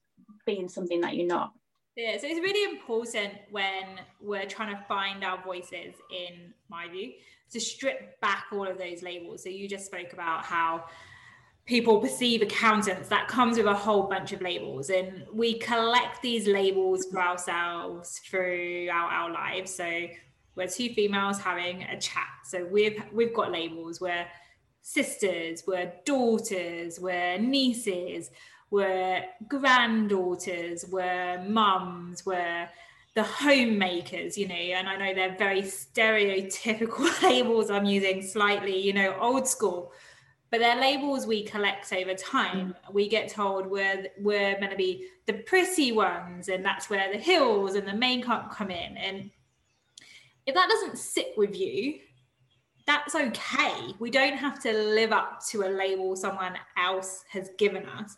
being 0.47 0.67
something 0.67 0.99
that 1.01 1.15
you're 1.15 1.27
not. 1.27 1.53
Yeah, 1.95 2.17
so 2.17 2.25
it's 2.27 2.39
really 2.39 2.75
important 2.75 3.33
when 3.51 3.99
we're 4.19 4.47
trying 4.47 4.75
to 4.75 4.83
find 4.87 5.23
our 5.23 5.43
voices, 5.43 5.93
in 6.11 6.53
my 6.69 6.87
view, 6.87 7.13
to 7.51 7.59
strip 7.59 8.19
back 8.19 8.45
all 8.51 8.67
of 8.67 8.79
those 8.79 9.03
labels. 9.03 9.43
So 9.43 9.49
you 9.49 9.69
just 9.69 9.85
spoke 9.85 10.11
about 10.11 10.43
how 10.43 10.85
people 11.67 11.99
perceive 11.99 12.41
accountants 12.41 13.09
that 13.09 13.27
comes 13.27 13.57
with 13.57 13.67
a 13.67 13.73
whole 13.75 14.03
bunch 14.03 14.31
of 14.31 14.41
labels 14.41 14.89
and 14.89 15.23
we 15.31 15.59
collect 15.59 16.21
these 16.21 16.47
labels 16.47 17.05
for 17.11 17.19
ourselves 17.21 18.19
throughout 18.19 19.11
our 19.11 19.29
lives 19.33 19.75
so 19.75 20.07
we're 20.55 20.65
two 20.65 20.87
females 20.93 21.37
having 21.37 21.83
a 21.83 21.99
chat 21.99 22.23
so 22.45 22.65
we've 22.71 23.03
we've 23.11 23.33
got 23.33 23.51
labels 23.51 23.99
we're 23.99 24.25
sisters 24.87 25.63
we're 25.67 25.91
daughters 26.05 26.97
we're 26.97 27.37
nieces 27.37 28.31
we're 28.69 29.21
granddaughters 29.49 30.85
we're 30.89 31.43
mums 31.43 32.25
we're 32.25 32.69
the 33.15 33.23
homemakers 33.23 34.37
you 34.37 34.47
know 34.47 34.55
and 34.55 34.87
i 34.87 34.95
know 34.95 35.13
they're 35.13 35.37
very 35.37 35.61
stereotypical 35.61 37.21
labels 37.29 37.69
i'm 37.69 37.83
using 37.83 38.21
slightly 38.21 38.79
you 38.79 38.93
know 38.93 39.13
old 39.19 39.45
school 39.45 39.91
but 40.49 40.61
they're 40.61 40.79
labels 40.79 41.27
we 41.27 41.43
collect 41.43 41.91
over 41.91 42.13
time. 42.13 42.73
Mm. 42.87 42.93
We 42.93 43.09
get 43.09 43.27
told 43.27 43.67
we're 43.67 44.07
we're 44.17 44.55
going 44.55 44.69
to 44.69 44.77
be 44.77 45.09
the 45.25 45.33
pretty 45.33 45.91
ones, 45.91 46.47
and 46.47 46.63
that's 46.63 46.89
where 46.89 47.11
the 47.11 47.19
hills 47.19 47.75
and 47.75 47.85
the 47.85 47.93
makeup 47.93 48.55
come 48.55 48.71
in. 48.71 48.95
And 48.95 49.29
if 50.45 50.55
that 50.55 50.69
doesn't 50.69 50.97
sit 50.97 51.33
with 51.35 51.53
you, 51.53 51.99
that's 52.87 53.13
okay. 53.13 53.93
We 53.99 54.09
don't 54.09 54.37
have 54.37 54.59
to 54.63 54.73
live 54.73 55.11
up 55.11 55.45
to 55.49 55.63
a 55.63 55.69
label 55.69 56.15
someone 56.15 56.55
else 56.77 57.25
has 57.29 57.51
given 57.57 57.85
us, 57.85 58.17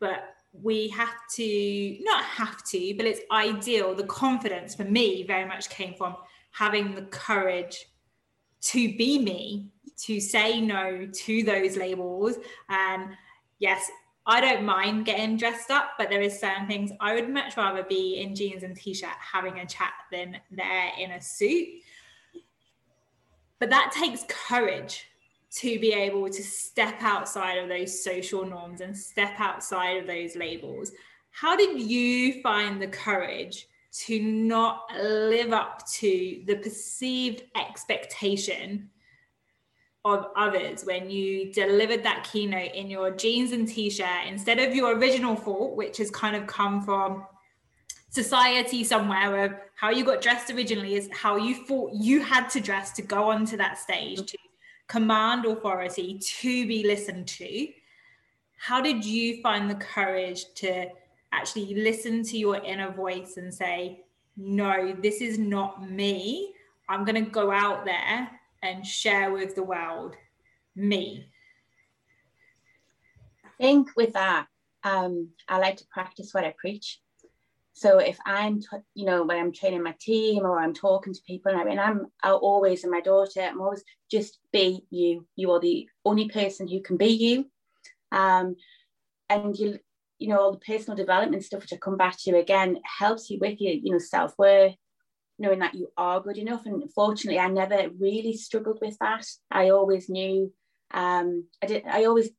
but 0.00 0.34
we 0.52 0.88
have 0.88 1.14
to 1.34 1.96
not 2.00 2.24
have 2.24 2.64
to, 2.64 2.94
but 2.96 3.06
it's 3.06 3.20
ideal. 3.30 3.94
The 3.94 4.04
confidence 4.04 4.74
for 4.74 4.84
me 4.84 5.24
very 5.24 5.46
much 5.46 5.68
came 5.68 5.94
from 5.94 6.16
having 6.52 6.94
the 6.94 7.02
courage 7.02 7.86
to 8.60 8.96
be 8.96 9.18
me 9.18 9.68
to 9.98 10.20
say 10.20 10.60
no 10.60 11.06
to 11.12 11.42
those 11.42 11.76
labels. 11.76 12.36
And 12.70 13.10
yes, 13.58 13.90
I 14.26 14.40
don't 14.40 14.64
mind 14.64 15.04
getting 15.04 15.36
dressed 15.36 15.70
up, 15.70 15.90
but 15.98 16.08
there 16.08 16.22
is 16.22 16.40
certain 16.40 16.66
things 16.66 16.92
I 17.00 17.14
would 17.14 17.28
much 17.28 17.56
rather 17.56 17.82
be 17.82 18.20
in 18.20 18.34
jeans 18.34 18.62
and 18.62 18.76
t-shirt 18.76 19.10
having 19.20 19.58
a 19.58 19.66
chat 19.66 19.92
than 20.10 20.38
there 20.50 20.90
in 20.98 21.12
a 21.12 21.20
suit. 21.20 21.68
But 23.60 23.70
that 23.70 23.92
takes 23.92 24.24
courage 24.28 25.04
to 25.50 25.78
be 25.78 25.92
able 25.92 26.28
to 26.28 26.42
step 26.42 26.96
outside 27.00 27.58
of 27.58 27.68
those 27.68 28.04
social 28.04 28.44
norms 28.44 28.80
and 28.80 28.96
step 28.96 29.34
outside 29.38 29.96
of 29.96 30.06
those 30.06 30.36
labels. 30.36 30.92
How 31.30 31.56
did 31.56 31.80
you 31.80 32.42
find 32.42 32.80
the 32.80 32.88
courage 32.88 33.66
to 33.90 34.20
not 34.20 34.82
live 35.00 35.52
up 35.52 35.86
to 35.88 36.42
the 36.46 36.56
perceived 36.56 37.42
expectation 37.56 38.90
of 40.04 40.26
others 40.36 40.84
when 40.84 41.10
you 41.10 41.52
delivered 41.52 42.02
that 42.02 42.28
keynote 42.30 42.72
in 42.72 42.88
your 42.88 43.10
jeans 43.10 43.52
and 43.52 43.66
t-shirt 43.66 44.26
instead 44.26 44.58
of 44.58 44.74
your 44.74 44.96
original 44.96 45.34
thought 45.34 45.76
which 45.76 45.96
has 45.98 46.10
kind 46.10 46.36
of 46.36 46.46
come 46.46 46.82
from 46.82 47.24
society 48.22 48.82
somewhere 48.84 49.44
of 49.44 49.52
how 49.74 49.90
you 49.90 50.04
got 50.04 50.20
dressed 50.20 50.50
originally 50.50 50.94
is 50.94 51.08
how 51.12 51.36
you 51.36 51.54
thought 51.66 51.90
you 51.92 52.20
had 52.22 52.48
to 52.48 52.60
dress 52.60 52.92
to 52.92 53.02
go 53.02 53.30
onto 53.30 53.56
that 53.56 53.78
stage 53.78 54.20
to 54.32 54.38
command 54.86 55.44
authority 55.44 56.18
to 56.18 56.66
be 56.66 56.86
listened 56.86 57.26
to 57.26 57.68
how 58.56 58.80
did 58.80 59.04
you 59.04 59.40
find 59.42 59.70
the 59.70 59.74
courage 59.76 60.40
to 60.54 60.86
actually 61.32 61.74
listen 61.74 62.22
to 62.24 62.36
your 62.38 62.56
inner 62.56 62.90
voice 62.90 63.36
and 63.36 63.52
say 63.52 64.00
no 64.36 64.96
this 65.02 65.20
is 65.20 65.38
not 65.38 65.88
me 65.88 66.52
i'm 66.88 67.04
going 67.04 67.22
to 67.24 67.30
go 67.30 67.50
out 67.50 67.84
there 67.84 68.28
and 68.62 68.84
share 68.84 69.30
with 69.32 69.54
the 69.54 69.62
world 69.62 70.16
me? 70.78 71.28
I 73.44 73.48
think 73.58 73.88
with 73.96 74.12
that, 74.12 74.46
um, 74.84 75.30
I 75.48 75.58
like 75.58 75.76
to 75.78 75.86
practice 75.86 76.32
what 76.32 76.44
I 76.44 76.54
preach. 76.56 77.00
So 77.78 77.98
if 77.98 78.18
I'm, 78.26 78.60
you 78.94 79.06
know, 79.06 79.22
when 79.22 79.38
I'm 79.38 79.52
training 79.52 79.84
my 79.84 79.94
team 80.00 80.44
or 80.44 80.58
I'm 80.58 80.74
talking 80.74 81.14
to 81.14 81.20
people, 81.24 81.52
and 81.52 81.60
I 81.60 81.64
mean, 81.64 81.78
I'm 81.78 82.06
I'll 82.24 82.38
always, 82.38 82.82
and 82.82 82.90
my 82.90 83.00
daughter, 83.00 83.40
I'm 83.40 83.60
always 83.60 83.84
just 84.10 84.40
be 84.52 84.84
you. 84.90 85.24
You 85.36 85.52
are 85.52 85.60
the 85.60 85.88
only 86.04 86.28
person 86.28 86.66
who 86.66 86.82
can 86.82 86.96
be 86.96 87.06
you. 87.06 87.44
Um, 88.10 88.56
and 89.30 89.56
you, 89.56 89.78
you 90.18 90.26
know, 90.26 90.40
all 90.40 90.50
the 90.50 90.58
personal 90.58 90.96
development 90.96 91.44
stuff, 91.44 91.60
which 91.60 91.72
I 91.72 91.76
come 91.76 91.96
back 91.96 92.16
to 92.18 92.36
again, 92.36 92.78
helps 92.98 93.30
you 93.30 93.38
with 93.40 93.60
your, 93.60 93.74
you 93.74 93.92
know, 93.92 93.98
self 93.98 94.34
worth, 94.38 94.74
knowing 95.38 95.60
that 95.60 95.76
you 95.76 95.92
are 95.96 96.20
good 96.20 96.38
enough. 96.38 96.66
And 96.66 96.92
fortunately, 96.92 97.38
I 97.38 97.46
never 97.46 97.90
really 98.00 98.36
struggled 98.36 98.80
with 98.82 98.96
that. 99.00 99.24
I 99.52 99.70
always 99.70 100.08
knew, 100.08 100.52
um, 100.92 101.44
I 101.62 101.66
did, 101.66 101.84
I 101.86 102.06
always, 102.06 102.30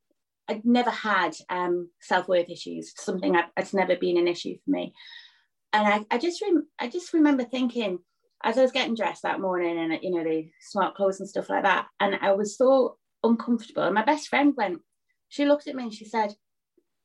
I'd 0.50 0.66
never 0.66 0.90
had 0.90 1.38
um, 1.50 1.92
self-worth 2.02 2.50
issues, 2.50 2.92
something 2.98 3.38
that's 3.56 3.74
never 3.74 3.96
been 3.96 4.18
an 4.18 4.28
issue 4.28 4.56
for 4.66 4.72
me. 4.72 4.94
And 5.74 5.88
I, 5.88 6.16
I 6.16 6.18
just, 6.18 6.42
rem- 6.42 6.68
I 6.80 6.88
just 6.88 7.14
remember 7.14 7.44
thinking, 7.44 8.00
as 8.44 8.58
I 8.58 8.62
was 8.62 8.72
getting 8.72 8.96
dressed 8.96 9.24
that 9.24 9.42
morning 9.42 9.78
and, 9.78 10.00
you 10.02 10.12
know, 10.12 10.24
the 10.24 10.50
smart 10.62 10.96
clothes 10.96 11.20
and 11.20 11.30
stuff 11.30 11.50
like 11.50 11.64
that, 11.64 11.88
and 12.00 12.18
I 12.22 12.32
was 12.34 12.58
so 12.58 12.98
uncomfortable. 13.24 13.84
And 13.84 13.94
my 13.94 14.06
best 14.06 14.30
friend 14.30 14.54
went, 14.56 14.80
she 15.28 15.46
looked 15.46 15.68
at 15.68 15.76
me 15.76 15.84
and 15.84 15.94
she 15.94 16.06
said, 16.06 16.34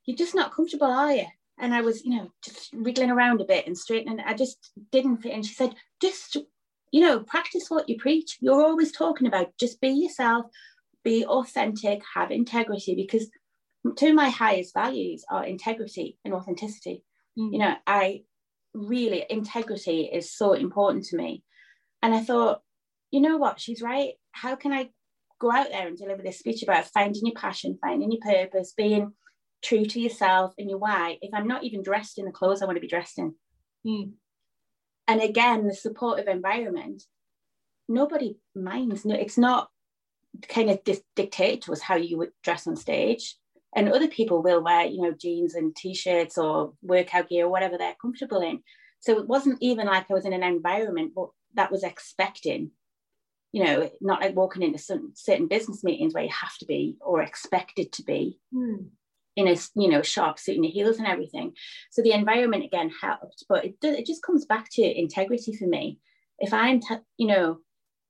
you're 0.05 0.17
just 0.17 0.35
not 0.35 0.55
comfortable, 0.55 0.87
are 0.87 1.13
you? 1.13 1.27
and 1.59 1.75
I 1.75 1.81
was, 1.83 2.05
you 2.05 2.17
know, 2.17 2.31
just 2.43 2.73
wriggling 2.73 3.11
around 3.11 3.41
a 3.41 3.45
bit 3.45 3.67
and 3.67 3.77
straightening. 3.77 4.21
I 4.21 4.35
just 4.35 4.73
didn't 4.91 5.19
fit. 5.19 5.33
And 5.33 5.47
she 5.47 5.55
said, 5.55 5.75
just, 6.01 6.37
you 6.91 7.01
know, 7.01 7.21
practice 7.21 7.67
what 7.69 7.89
you 7.89 7.97
preach. 7.97 8.39
You're 8.41 8.65
always 8.65 8.93
talking 8.93 9.27
about 9.27 9.57
just 9.59 9.81
be 9.81 9.89
yourself, 9.89 10.47
be 11.05 11.25
authentic, 11.25 12.03
have 12.15 12.31
integrity, 12.31 12.95
because 12.97 13.31
two 13.97 14.09
of 14.09 14.15
my 14.15 14.31
highest 14.31 14.75
values 14.75 15.25
are 15.31 15.45
integrity 15.45 16.19
and 16.25 16.35
authenticity. 16.35 17.05
Mm. 17.39 17.53
You 17.53 17.59
know, 17.59 17.75
I 17.87 18.23
really, 18.75 19.25
integrity 19.31 20.11
is 20.13 20.33
so 20.33 20.53
important 20.53 21.05
to 21.07 21.17
me. 21.17 21.43
And 22.03 22.15
I 22.15 22.21
thought, 22.21 22.61
you 23.11 23.21
know 23.21 23.37
what, 23.37 23.61
she's 23.61 23.81
right. 23.81 24.15
How 24.33 24.57
can 24.57 24.73
I 24.73 24.91
go 25.41 25.51
out 25.51 25.69
there 25.71 25.87
and 25.87 25.97
deliver 25.97 26.23
this 26.23 26.39
speech 26.39 26.63
about 26.63 26.87
finding 26.87 27.27
your 27.27 27.35
passion, 27.35 27.79
finding 27.81 28.13
your 28.13 28.21
purpose, 28.21 28.75
being 28.77 29.13
true 29.63 29.85
to 29.85 30.01
yourself 30.01 30.53
and 30.59 30.69
your 30.69 30.79
why 30.79 31.17
if 31.23 31.33
I'm 31.33 31.49
not 31.49 31.65
even 31.65 31.83
dressed 31.83 32.19
in 32.19 32.27
the 32.27 32.31
clothes 32.31 32.61
I 32.61 32.67
want 32.67 32.77
to 32.77 32.83
be 32.83 32.89
dressed 32.89 33.19
in. 33.19 33.35
Mm. 33.87 34.13
And 35.07 35.23
again, 35.23 35.67
the 35.67 35.75
supportive 35.75 36.29
environment, 36.29 37.03
nobody 37.89 38.37
minds. 38.55 39.05
No, 39.05 39.15
it's 39.15 39.39
not 39.39 39.69
kind 40.49 40.71
of 40.71 40.83
dis- 40.85 41.03
dictated 41.15 41.63
to 41.63 41.73
us 41.73 41.81
how 41.81 41.97
you 41.97 42.19
would 42.19 42.31
dress 42.43 42.67
on 42.67 42.77
stage. 42.77 43.37
And 43.77 43.89
other 43.89 44.09
people 44.09 44.43
will 44.43 44.63
wear, 44.63 44.87
you 44.87 45.03
know, 45.03 45.13
jeans 45.13 45.55
and 45.55 45.75
t-shirts 45.75 46.39
or 46.39 46.75
workout 46.83 47.29
gear 47.29 47.47
or 47.47 47.49
whatever 47.49 47.77
they're 47.77 47.97
comfortable 48.01 48.41
in. 48.41 48.61
So 49.01 49.19
it 49.19 49.29
wasn't 49.29 49.59
even 49.61 49.87
like 49.87 50.11
I 50.11 50.15
was 50.15 50.25
in 50.25 50.33
an 50.33 50.43
environment 50.43 51.13
that 51.55 51.73
was 51.73 51.83
expecting, 51.83 52.71
you 53.53 53.65
know, 53.65 53.91
not 54.01 54.21
like 54.21 54.37
walking 54.37 54.63
into 54.63 54.79
some 54.79 55.13
certain 55.15 55.49
business 55.49 55.83
meetings 55.83 56.15
where 56.15 56.25
you 56.25 56.31
have 56.31 56.57
to 56.59 56.67
be 56.67 56.97
or 57.01 57.23
expected 57.23 57.93
to 57.93 58.03
be. 58.03 58.39
Mm 58.55 58.87
in 59.37 59.49
a 59.49 59.57
you 59.75 59.89
know 59.89 60.03
sharp 60.03 60.39
suit 60.39 60.57
and 60.57 60.65
heels 60.65 60.99
and 60.99 61.07
everything 61.07 61.53
so 61.91 62.03
the 62.03 62.13
environment 62.13 62.65
again 62.65 62.91
helped 63.01 63.45
but 63.49 63.65
it, 63.65 63.75
it 63.83 64.07
just 64.07 64.23
comes 64.23 64.45
back 64.47 64.69
to 64.71 64.83
integrity 64.83 65.55
for 65.57 65.67
me 65.67 65.99
if 66.39 66.53
i'm 66.53 66.81
t- 66.81 66.97
you 67.17 67.27
know 67.27 67.59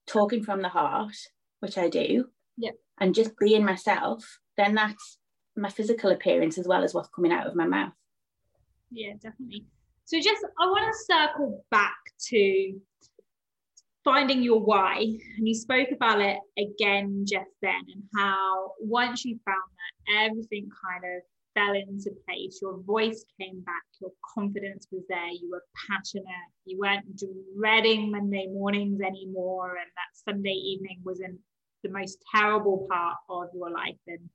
talking 0.06 0.42
from 0.42 0.60
the 0.62 0.68
heart 0.68 1.16
which 1.60 1.78
i 1.78 1.88
do 1.88 2.26
yeah 2.56 2.72
and 3.00 3.14
just 3.14 3.36
being 3.38 3.64
myself 3.64 4.38
then 4.56 4.74
that's 4.74 5.18
my 5.56 5.70
physical 5.70 6.10
appearance 6.10 6.58
as 6.58 6.66
well 6.66 6.82
as 6.82 6.94
what's 6.94 7.08
coming 7.08 7.32
out 7.32 7.46
of 7.46 7.54
my 7.54 7.66
mouth. 7.66 7.92
Yeah 8.90 9.12
definitely. 9.20 9.64
So 10.04 10.18
just 10.18 10.44
i 10.60 10.66
want 10.66 10.84
to 10.92 11.14
circle 11.14 11.64
back 11.70 11.96
to 12.28 12.74
finding 14.04 14.42
your 14.42 14.60
why 14.60 14.98
and 14.98 15.48
you 15.48 15.54
spoke 15.54 15.88
about 15.90 16.20
it 16.20 16.38
again 16.58 17.24
just 17.26 17.50
then 17.62 17.82
and 17.92 18.02
how 18.14 18.72
once 18.78 19.24
you 19.24 19.38
found 19.46 19.56
that 19.56 20.26
everything 20.26 20.68
kind 20.84 21.16
of 21.16 21.22
fell 21.54 21.74
into 21.74 22.10
place 22.28 22.58
your 22.60 22.78
voice 22.82 23.24
came 23.40 23.60
back 23.60 23.82
your 24.00 24.10
confidence 24.34 24.86
was 24.92 25.02
there 25.08 25.28
you 25.28 25.48
were 25.50 25.62
passionate 25.88 26.26
you 26.66 26.78
weren't 26.78 27.04
dreading 27.56 28.10
monday 28.10 28.46
mornings 28.48 29.00
anymore 29.00 29.70
and 29.70 29.90
that 29.96 30.30
sunday 30.30 30.50
evening 30.50 31.00
wasn't 31.02 31.38
the 31.82 31.88
most 31.88 32.18
terrible 32.34 32.86
part 32.90 33.16
of 33.30 33.48
your 33.54 33.70
life 33.70 33.96
and 34.06 34.28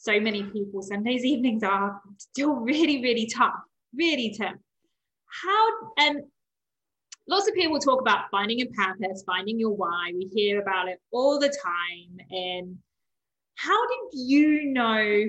so 0.00 0.18
many 0.18 0.42
people 0.44 0.82
sundays 0.82 1.24
evenings 1.24 1.62
are 1.62 2.00
still 2.18 2.54
really 2.54 3.00
really 3.02 3.26
tough 3.26 3.54
really 3.94 4.34
tough 4.36 4.56
how 5.42 5.68
and 5.98 6.22
lots 7.30 7.48
of 7.48 7.54
people 7.54 7.78
talk 7.78 8.00
about 8.00 8.24
finding 8.30 8.60
a 8.60 8.66
purpose, 8.66 9.22
finding 9.24 9.58
your 9.58 9.70
why. 9.70 10.12
We 10.14 10.28
hear 10.34 10.60
about 10.60 10.88
it 10.88 11.00
all 11.12 11.38
the 11.38 11.48
time. 11.48 12.26
And 12.30 12.76
how 13.54 13.86
did 13.86 14.18
you 14.18 14.66
know 14.66 15.24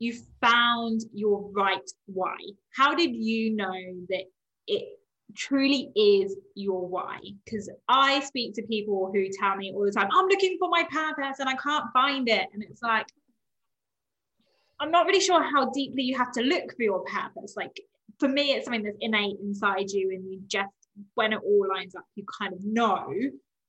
you 0.00 0.14
found 0.40 1.02
your 1.12 1.48
right 1.52 1.88
why? 2.06 2.36
How 2.74 2.94
did 2.94 3.14
you 3.14 3.54
know 3.54 3.72
that 4.08 4.24
it 4.66 4.84
truly 5.36 5.92
is 5.94 6.36
your 6.56 6.86
why? 6.86 7.18
Because 7.44 7.70
I 7.88 8.20
speak 8.20 8.54
to 8.54 8.62
people 8.62 9.10
who 9.14 9.28
tell 9.38 9.56
me 9.56 9.72
all 9.72 9.84
the 9.84 9.92
time, 9.92 10.08
I'm 10.12 10.26
looking 10.26 10.56
for 10.58 10.68
my 10.68 10.84
purpose 10.90 11.38
and 11.38 11.48
I 11.48 11.54
can't 11.54 11.86
find 11.92 12.28
it. 12.28 12.48
And 12.52 12.62
it's 12.64 12.82
like, 12.82 13.06
I'm 14.80 14.90
not 14.90 15.06
really 15.06 15.20
sure 15.20 15.42
how 15.42 15.70
deeply 15.70 16.02
you 16.02 16.16
have 16.16 16.32
to 16.32 16.42
look 16.42 16.74
for 16.76 16.82
your 16.82 17.04
purpose. 17.04 17.54
Like, 17.56 17.80
for 18.18 18.28
me, 18.28 18.52
it's 18.52 18.64
something 18.64 18.82
that's 18.82 18.96
innate 19.00 19.38
inside 19.40 19.90
you, 19.90 20.10
and 20.10 20.24
you 20.30 20.40
just, 20.46 20.70
when 21.14 21.32
it 21.32 21.40
all 21.44 21.66
lines 21.68 21.94
up, 21.94 22.04
you 22.14 22.24
kind 22.40 22.52
of 22.52 22.64
know. 22.64 23.12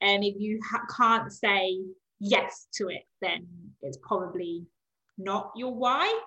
And 0.01 0.23
if 0.23 0.35
you 0.39 0.59
ha- 0.69 0.85
can't 0.95 1.31
say 1.31 1.77
yes 2.19 2.67
to 2.75 2.89
it, 2.89 3.03
then 3.21 3.47
it's 3.81 3.97
probably 4.01 4.65
not 5.17 5.51
your 5.55 5.73
why. 5.73 6.21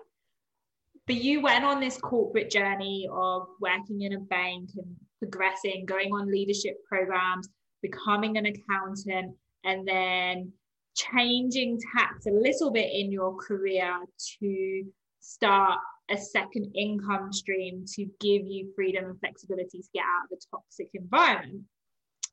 But 1.06 1.16
you 1.16 1.40
went 1.40 1.64
on 1.64 1.80
this 1.80 1.96
corporate 1.98 2.50
journey 2.50 3.08
of 3.10 3.48
working 3.60 4.02
in 4.02 4.12
a 4.12 4.20
bank 4.20 4.70
and 4.76 4.96
progressing, 5.18 5.86
going 5.86 6.12
on 6.12 6.30
leadership 6.30 6.76
programs, 6.86 7.48
becoming 7.82 8.36
an 8.36 8.46
accountant, 8.46 9.34
and 9.64 9.86
then 9.88 10.52
changing 10.98 11.80
tax 11.94 12.26
a 12.26 12.30
little 12.30 12.70
bit 12.70 12.90
in 12.92 13.12
your 13.12 13.34
career 13.36 13.94
to 14.40 14.84
start 15.20 15.78
a 16.10 16.16
second 16.16 16.72
income 16.74 17.32
stream 17.32 17.84
to 17.86 18.06
give 18.20 18.46
you 18.46 18.72
freedom 18.74 19.04
and 19.04 19.20
flexibility 19.20 19.78
to 19.78 19.88
get 19.94 20.02
out 20.02 20.24
of 20.24 20.30
the 20.30 20.40
toxic 20.50 20.88
environment. 20.94 21.62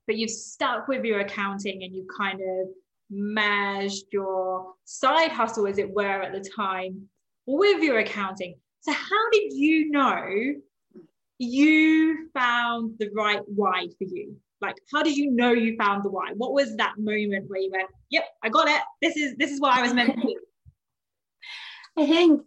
But 0.08 0.18
you've 0.18 0.32
stuck 0.32 0.88
with 0.88 1.04
your 1.04 1.20
accounting 1.20 1.84
and 1.84 1.94
you've 1.94 2.08
kind 2.18 2.40
of 2.40 2.68
merged 3.10 4.06
your 4.12 4.74
side 4.86 5.32
hustle, 5.32 5.68
as 5.68 5.78
it 5.78 5.92
were, 5.92 6.22
at 6.22 6.32
the 6.32 6.50
time 6.56 7.10
with 7.46 7.82
your 7.82 8.00
accounting. 8.00 8.56
So, 8.82 8.94
how 8.94 9.30
did 9.32 9.54
you 9.54 9.90
know 9.92 10.54
you 11.38 12.30
found 12.34 12.98
the 13.00 13.10
right 13.16 13.42
why 13.48 13.88
for 13.98 14.06
you? 14.06 14.38
Like, 14.62 14.76
how 14.94 15.04
did 15.04 15.18
you 15.18 15.32
know 15.32 15.52
you 15.52 15.76
found 15.78 16.04
the 16.04 16.10
why? 16.10 16.32
What 16.36 16.54
was 16.54 16.76
that 16.78 16.98
moment 16.98 17.50
where 17.50 17.60
you 17.60 17.72
went, 17.72 17.90
"Yep, 18.10 18.24
I 18.44 18.50
got 18.50 18.68
it. 18.68 18.82
This 19.02 19.18
is 19.18 19.36
this 19.38 19.52
is 19.52 19.60
what 19.60 19.78
I 19.78 19.82
was 19.82 19.94
meant 19.94 20.16
to 20.16 20.22
do." 20.22 20.40
I 21.98 22.06
think 22.06 22.42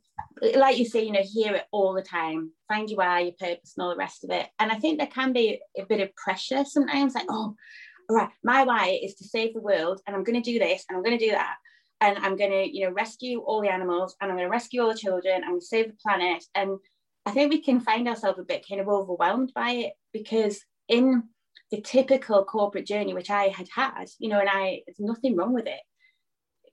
like 0.55 0.79
you 0.79 0.85
say, 0.85 1.05
you 1.05 1.13
know, 1.13 1.23
hear 1.23 1.55
it 1.55 1.67
all 1.73 1.93
the 1.93 2.03
time. 2.03 2.53
Find 2.69 2.89
your 2.89 2.99
why, 2.99 3.21
your 3.21 3.33
purpose, 3.33 3.75
and 3.77 3.85
all 3.85 3.91
the 3.91 3.97
rest 3.97 4.25
of 4.25 4.31
it. 4.31 4.47
And 4.59 4.71
I 4.71 4.77
think 4.77 4.99
there 4.99 5.07
can 5.07 5.33
be 5.33 5.61
a 5.77 5.85
bit 5.85 6.01
of 6.01 6.15
pressure 6.17 6.65
sometimes, 6.65 7.15
like, 7.15 7.27
oh, 7.29 7.55
right, 8.11 8.31
my 8.45 8.65
why 8.65 8.99
is 9.03 9.15
to 9.17 9.25
save 9.25 9.55
the 9.55 9.61
world, 9.61 10.01
and 10.07 10.15
I'm 10.15 10.25
going 10.25 10.41
to 10.41 10.53
do 10.53 10.59
this, 10.59 10.85
and 10.89 10.97
I'm 10.97 11.03
going 11.03 11.19
to 11.19 11.25
do 11.25 11.33
that, 11.33 11.57
and 12.01 12.19
I'm 12.19 12.37
going 12.37 12.51
to, 12.51 12.77
you 12.77 12.87
know, 12.87 12.93
rescue 12.93 13.41
all 13.41 13.61
the 13.61 13.73
animals, 13.73 14.17
and 14.21 14.31
I'm 14.31 14.37
going 14.37 14.47
to 14.47 14.53
rescue 14.53 14.83
all 14.83 14.93
the 14.93 14.99
children, 14.99 15.43
to 15.43 15.61
save 15.61 15.89
the 15.89 15.97
planet. 16.03 16.45
And 16.55 16.79
I 17.27 17.33
think 17.33 17.53
we 17.53 17.61
can 17.61 17.81
find 17.81 18.09
ourselves 18.09 18.39
a 18.39 18.45
bit 18.45 18.67
kind 18.69 18.81
of 18.81 18.89
overwhelmed 18.89 19.53
by 19.55 19.71
it 19.71 19.93
because 20.13 20.61
in 20.89 21.25
the 21.71 21.81
typical 21.81 22.45
corporate 22.45 22.87
journey, 22.87 23.15
which 23.15 23.31
I 23.31 23.49
had 23.49 23.69
had, 23.75 24.09
you 24.19 24.29
know, 24.29 24.41
and 24.41 24.49
I, 24.49 24.83
there's 24.87 25.01
nothing 25.01 25.37
wrong 25.37 25.53
with 25.53 25.67
it 25.67 25.81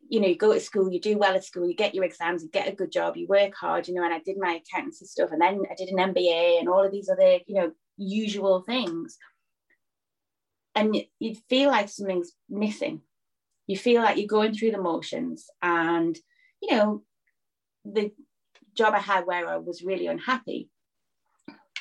you 0.07 0.19
know, 0.19 0.27
you 0.27 0.35
go 0.35 0.53
to 0.53 0.59
school, 0.59 0.91
you 0.91 0.99
do 0.99 1.17
well 1.17 1.35
at 1.35 1.43
school, 1.43 1.67
you 1.67 1.75
get 1.75 1.95
your 1.95 2.03
exams, 2.03 2.43
you 2.43 2.49
get 2.49 2.67
a 2.67 2.75
good 2.75 2.91
job, 2.91 3.17
you 3.17 3.27
work 3.27 3.53
hard, 3.55 3.87
you 3.87 3.93
know, 3.93 4.03
and 4.03 4.13
I 4.13 4.19
did 4.19 4.37
my 4.37 4.61
accountancy 4.61 5.05
stuff 5.05 5.31
and 5.31 5.41
then 5.41 5.63
I 5.69 5.75
did 5.75 5.89
an 5.89 6.13
MBA 6.13 6.59
and 6.59 6.69
all 6.69 6.85
of 6.85 6.91
these 6.91 7.09
other, 7.09 7.39
you 7.47 7.55
know, 7.55 7.71
usual 7.97 8.61
things. 8.61 9.17
And 10.75 10.95
you 11.19 11.35
feel 11.49 11.69
like 11.69 11.89
something's 11.89 12.33
missing. 12.49 13.01
You 13.65 13.77
feel 13.77 14.01
like 14.01 14.17
you're 14.17 14.27
going 14.27 14.53
through 14.53 14.71
the 14.71 14.81
motions. 14.81 15.47
And, 15.61 16.17
you 16.61 16.75
know, 16.75 17.03
the 17.85 18.11
job 18.75 18.93
I 18.93 18.99
had 18.99 19.25
where 19.25 19.47
I 19.47 19.57
was 19.57 19.83
really 19.83 20.07
unhappy 20.07 20.69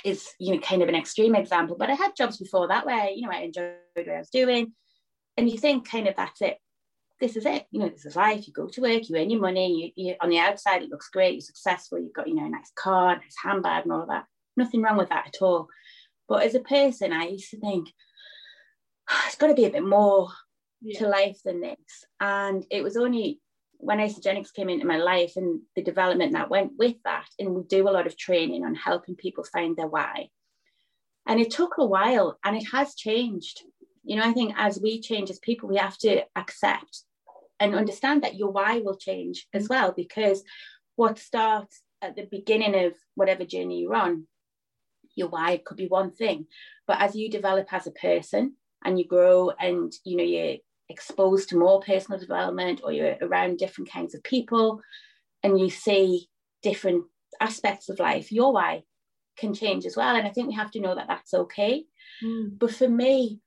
is, 0.05 0.29
you 0.39 0.55
know, 0.55 0.61
kind 0.61 0.83
of 0.83 0.89
an 0.89 0.95
extreme 0.95 1.35
example. 1.35 1.77
But 1.79 1.91
I 1.91 1.95
had 1.95 2.17
jobs 2.17 2.37
before 2.37 2.69
that 2.69 2.87
where, 2.87 3.11
you 3.11 3.23
know, 3.23 3.33
I 3.33 3.41
enjoyed 3.41 3.75
what 3.95 4.09
I 4.09 4.19
was 4.19 4.31
doing. 4.31 4.73
And 5.37 5.51
you 5.51 5.59
think 5.59 5.89
kind 5.89 6.07
of 6.07 6.15
that's 6.17 6.43
it 6.43 6.59
this 7.21 7.37
is 7.37 7.47
it. 7.47 7.67
You 7.71 7.81
know, 7.81 7.89
this 7.89 8.05
is 8.05 8.17
life. 8.17 8.47
You 8.47 8.53
go 8.53 8.69
to 8.69 8.81
work, 8.81 9.09
you 9.09 9.17
earn 9.17 9.31
your 9.31 9.41
money. 9.41 9.93
You, 9.97 10.09
you 10.09 10.15
on 10.21 10.31
the 10.31 10.39
outside, 10.39 10.83
it 10.83 10.91
looks 10.91 11.09
great. 11.11 11.35
You're 11.35 11.41
successful. 11.41 11.99
You've 11.99 12.13
got 12.13 12.29
you 12.29 12.35
know 12.35 12.47
a 12.47 12.51
nice 12.51 12.73
car, 12.77 13.17
nice 13.17 13.37
handbag, 13.43 13.85
and 13.85 13.93
all 13.93 14.03
of 14.03 14.09
that. 14.09 14.27
Nothing 14.57 14.83
wrong 14.83 14.97
with 14.97 15.09
that 15.09 15.29
at 15.29 15.43
all. 15.43 15.69
But 16.29 16.43
as 16.43 16.55
a 16.55 16.61
person, 16.61 17.13
I 17.13 17.29
used 17.29 17.51
to 17.51 17.61
think 17.61 17.89
oh, 19.11 19.23
it's 19.27 19.37
got 19.37 19.49
to 19.49 19.55
be 19.55 19.67
a 19.67 19.71
bit 19.71 19.85
more 19.85 20.29
yeah. 20.81 20.99
to 20.99 21.09
life 21.09 21.39
than 21.45 21.61
this. 21.61 22.05
And 22.21 22.65
it 22.71 22.83
was 22.83 22.97
only 22.97 23.41
when 23.85 23.99
Isagenix 23.99 24.53
came 24.53 24.71
into 24.71 24.87
my 24.87 24.97
life 24.97 25.35
and 25.37 25.61
the 25.77 25.83
development 25.83 26.33
that 26.33 26.49
went 26.49 26.73
with 26.79 26.97
that, 27.05 27.27
and 27.39 27.55
we 27.55 27.63
do 27.65 27.87
a 27.87 27.91
lot 27.91 28.07
of 28.07 28.17
training 28.17 28.65
on 28.65 28.75
helping 28.75 29.15
people 29.15 29.45
find 29.45 29.77
their 29.77 29.87
why. 29.87 30.31
And 31.27 31.39
it 31.39 31.51
took 31.51 31.75
a 31.79 31.85
while 31.85 32.39
and 32.45 32.57
it 32.57 32.67
has 32.73 32.95
changed. 32.95 33.61
You 34.03 34.17
know, 34.17 34.25
I 34.25 34.33
think 34.33 34.55
as 34.57 34.81
we 34.81 35.01
change 35.01 35.31
as 35.31 35.39
people, 35.39 35.69
we 35.69 35.77
have 35.77 35.99
to 35.99 36.23
accept 36.35 37.03
and 37.61 37.75
understand 37.75 38.23
that 38.23 38.37
your 38.37 38.51
why 38.51 38.81
will 38.81 38.97
change 38.97 39.47
as 39.53 39.65
mm-hmm. 39.65 39.75
well, 39.75 39.93
because 39.95 40.43
what 40.97 41.19
starts 41.19 41.83
at 42.01 42.17
the 42.17 42.27
beginning 42.31 42.87
of 42.87 42.95
whatever 43.15 43.45
journey 43.45 43.81
you're 43.81 43.95
on, 43.95 44.27
your 45.15 45.29
why 45.29 45.61
could 45.65 45.77
be 45.77 45.87
one 45.87 46.11
thing. 46.11 46.47
But 46.87 47.01
as 47.01 47.15
you 47.15 47.31
develop 47.31 47.73
as 47.73 47.87
a 47.87 47.93
person 47.93 48.57
and 48.83 48.99
you 48.99 49.07
grow 49.07 49.51
and 49.51 49.93
you 50.05 50.17
know 50.17 50.25
you're 50.25 50.57
exposed 50.89 51.49
to 51.49 51.59
more 51.59 51.81
personal 51.81 52.21
development 52.21 52.81
or 52.85 52.93
you're 52.93 53.17
around 53.23 53.59
different 53.59 53.91
kinds 53.91 54.15
of 54.15 54.23
people 54.23 54.81
and 55.43 55.59
you 55.59 55.71
see 55.71 56.29
different 56.63 57.05
aspects 57.41 57.89
of 57.89 57.99
life, 57.99 58.31
your 58.31 58.53
why 58.53 58.83
can 59.37 59.55
change 59.55 59.85
as 59.87 59.97
well. 59.97 60.15
And 60.15 60.27
I 60.27 60.31
think 60.31 60.49
we 60.49 60.55
have 60.55 60.71
to 60.73 60.81
know 60.81 60.95
that 60.95 61.09
that's 61.09 61.35
okay. 61.35 61.85
Mm. 62.23 62.59
But 62.59 62.75
for 62.75 62.89
me, 62.89 63.41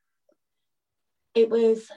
it 1.34 1.48
was 1.48 1.90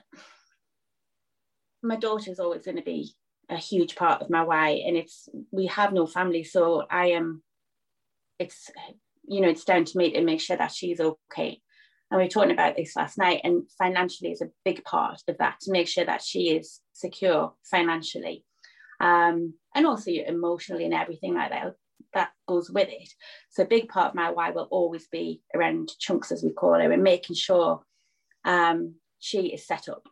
my 1.83 1.95
daughter's 1.95 2.39
always 2.39 2.63
going 2.63 2.77
to 2.77 2.83
be 2.83 3.13
a 3.49 3.57
huge 3.57 3.95
part 3.95 4.21
of 4.21 4.29
my 4.29 4.43
why. 4.43 4.81
And 4.85 4.95
it's, 4.95 5.27
we 5.51 5.65
have 5.67 5.93
no 5.93 6.05
family. 6.05 6.43
So 6.43 6.85
I 6.89 7.07
am, 7.07 7.43
it's, 8.39 8.69
you 9.27 9.41
know, 9.41 9.49
it's 9.49 9.65
down 9.65 9.85
to 9.85 9.97
me 9.97 10.11
to 10.11 10.21
make 10.21 10.41
sure 10.41 10.57
that 10.57 10.71
she's 10.71 10.99
okay. 10.99 11.61
And 12.11 12.17
we 12.17 12.25
were 12.25 12.29
talking 12.29 12.51
about 12.51 12.75
this 12.75 12.95
last 12.95 13.17
night, 13.17 13.41
and 13.45 13.63
financially 13.77 14.31
is 14.31 14.41
a 14.41 14.51
big 14.65 14.83
part 14.83 15.21
of 15.29 15.37
that 15.37 15.61
to 15.61 15.71
make 15.71 15.87
sure 15.87 16.05
that 16.05 16.21
she 16.21 16.51
is 16.51 16.81
secure 16.91 17.53
financially. 17.63 18.45
Um, 18.99 19.55
and 19.73 19.87
also 19.87 20.11
emotionally 20.11 20.85
and 20.85 20.93
everything 20.93 21.33
like 21.33 21.49
that 21.49 21.73
that 22.13 22.31
goes 22.47 22.69
with 22.69 22.89
it. 22.89 23.09
So 23.49 23.63
a 23.63 23.67
big 23.67 23.87
part 23.87 24.09
of 24.09 24.15
my 24.15 24.31
why 24.31 24.51
will 24.51 24.67
always 24.69 25.07
be 25.07 25.41
around 25.55 25.91
chunks, 25.99 26.31
as 26.31 26.43
we 26.43 26.51
call 26.51 26.73
her, 26.73 26.91
and 26.91 27.03
making 27.03 27.35
sure 27.35 27.81
um, 28.45 28.95
she 29.19 29.47
is 29.47 29.65
set 29.65 29.87
up 29.87 30.07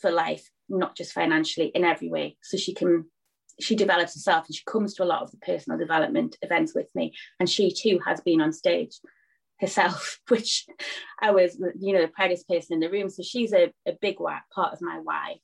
for 0.00 0.10
life, 0.10 0.50
not 0.68 0.96
just 0.96 1.12
financially, 1.12 1.70
in 1.74 1.84
every 1.84 2.08
way, 2.08 2.36
so 2.42 2.56
she 2.56 2.74
can 2.74 3.06
she 3.60 3.74
develops 3.74 4.14
herself 4.14 4.46
and 4.46 4.54
she 4.54 4.62
comes 4.68 4.94
to 4.94 5.02
a 5.02 5.04
lot 5.04 5.20
of 5.20 5.32
the 5.32 5.36
personal 5.38 5.76
development 5.76 6.36
events 6.42 6.74
with 6.74 6.88
me, 6.94 7.12
and 7.38 7.48
she 7.48 7.72
too 7.72 8.00
has 8.04 8.20
been 8.20 8.40
on 8.40 8.52
stage 8.52 8.98
herself, 9.60 10.20
which 10.28 10.66
I 11.20 11.30
was, 11.30 11.58
you 11.78 11.92
know, 11.92 12.02
the 12.02 12.08
proudest 12.08 12.48
person 12.48 12.74
in 12.74 12.80
the 12.80 12.90
room. 12.90 13.08
So 13.10 13.22
she's 13.22 13.52
a, 13.52 13.72
a 13.86 13.92
big 14.00 14.16
part 14.18 14.72
of 14.72 14.80
my 14.80 15.00
why. 15.02 15.36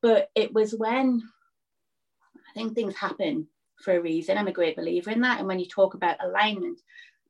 But 0.00 0.28
it 0.34 0.52
was 0.52 0.74
when 0.74 1.22
I 2.36 2.54
think 2.54 2.74
things 2.74 2.96
happen 2.96 3.46
for 3.82 3.96
a 3.96 4.00
reason. 4.00 4.36
I'm 4.36 4.48
a 4.48 4.52
great 4.52 4.76
believer 4.76 5.10
in 5.10 5.20
that. 5.22 5.38
And 5.38 5.48
when 5.48 5.58
you 5.58 5.66
talk 5.66 5.94
about 5.94 6.22
alignment, 6.24 6.80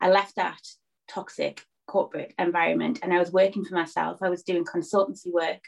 I 0.01 0.11
left 0.11 0.37
that 0.37 0.61
toxic 1.09 1.65
corporate 1.87 2.33
environment 2.39 3.01
and 3.03 3.13
I 3.13 3.19
was 3.19 3.33
working 3.33 3.65
for 3.65 3.75
myself. 3.75 4.19
I 4.23 4.31
was 4.31 4.43
doing 4.43 4.65
consultancy 4.65 5.33
work 5.33 5.61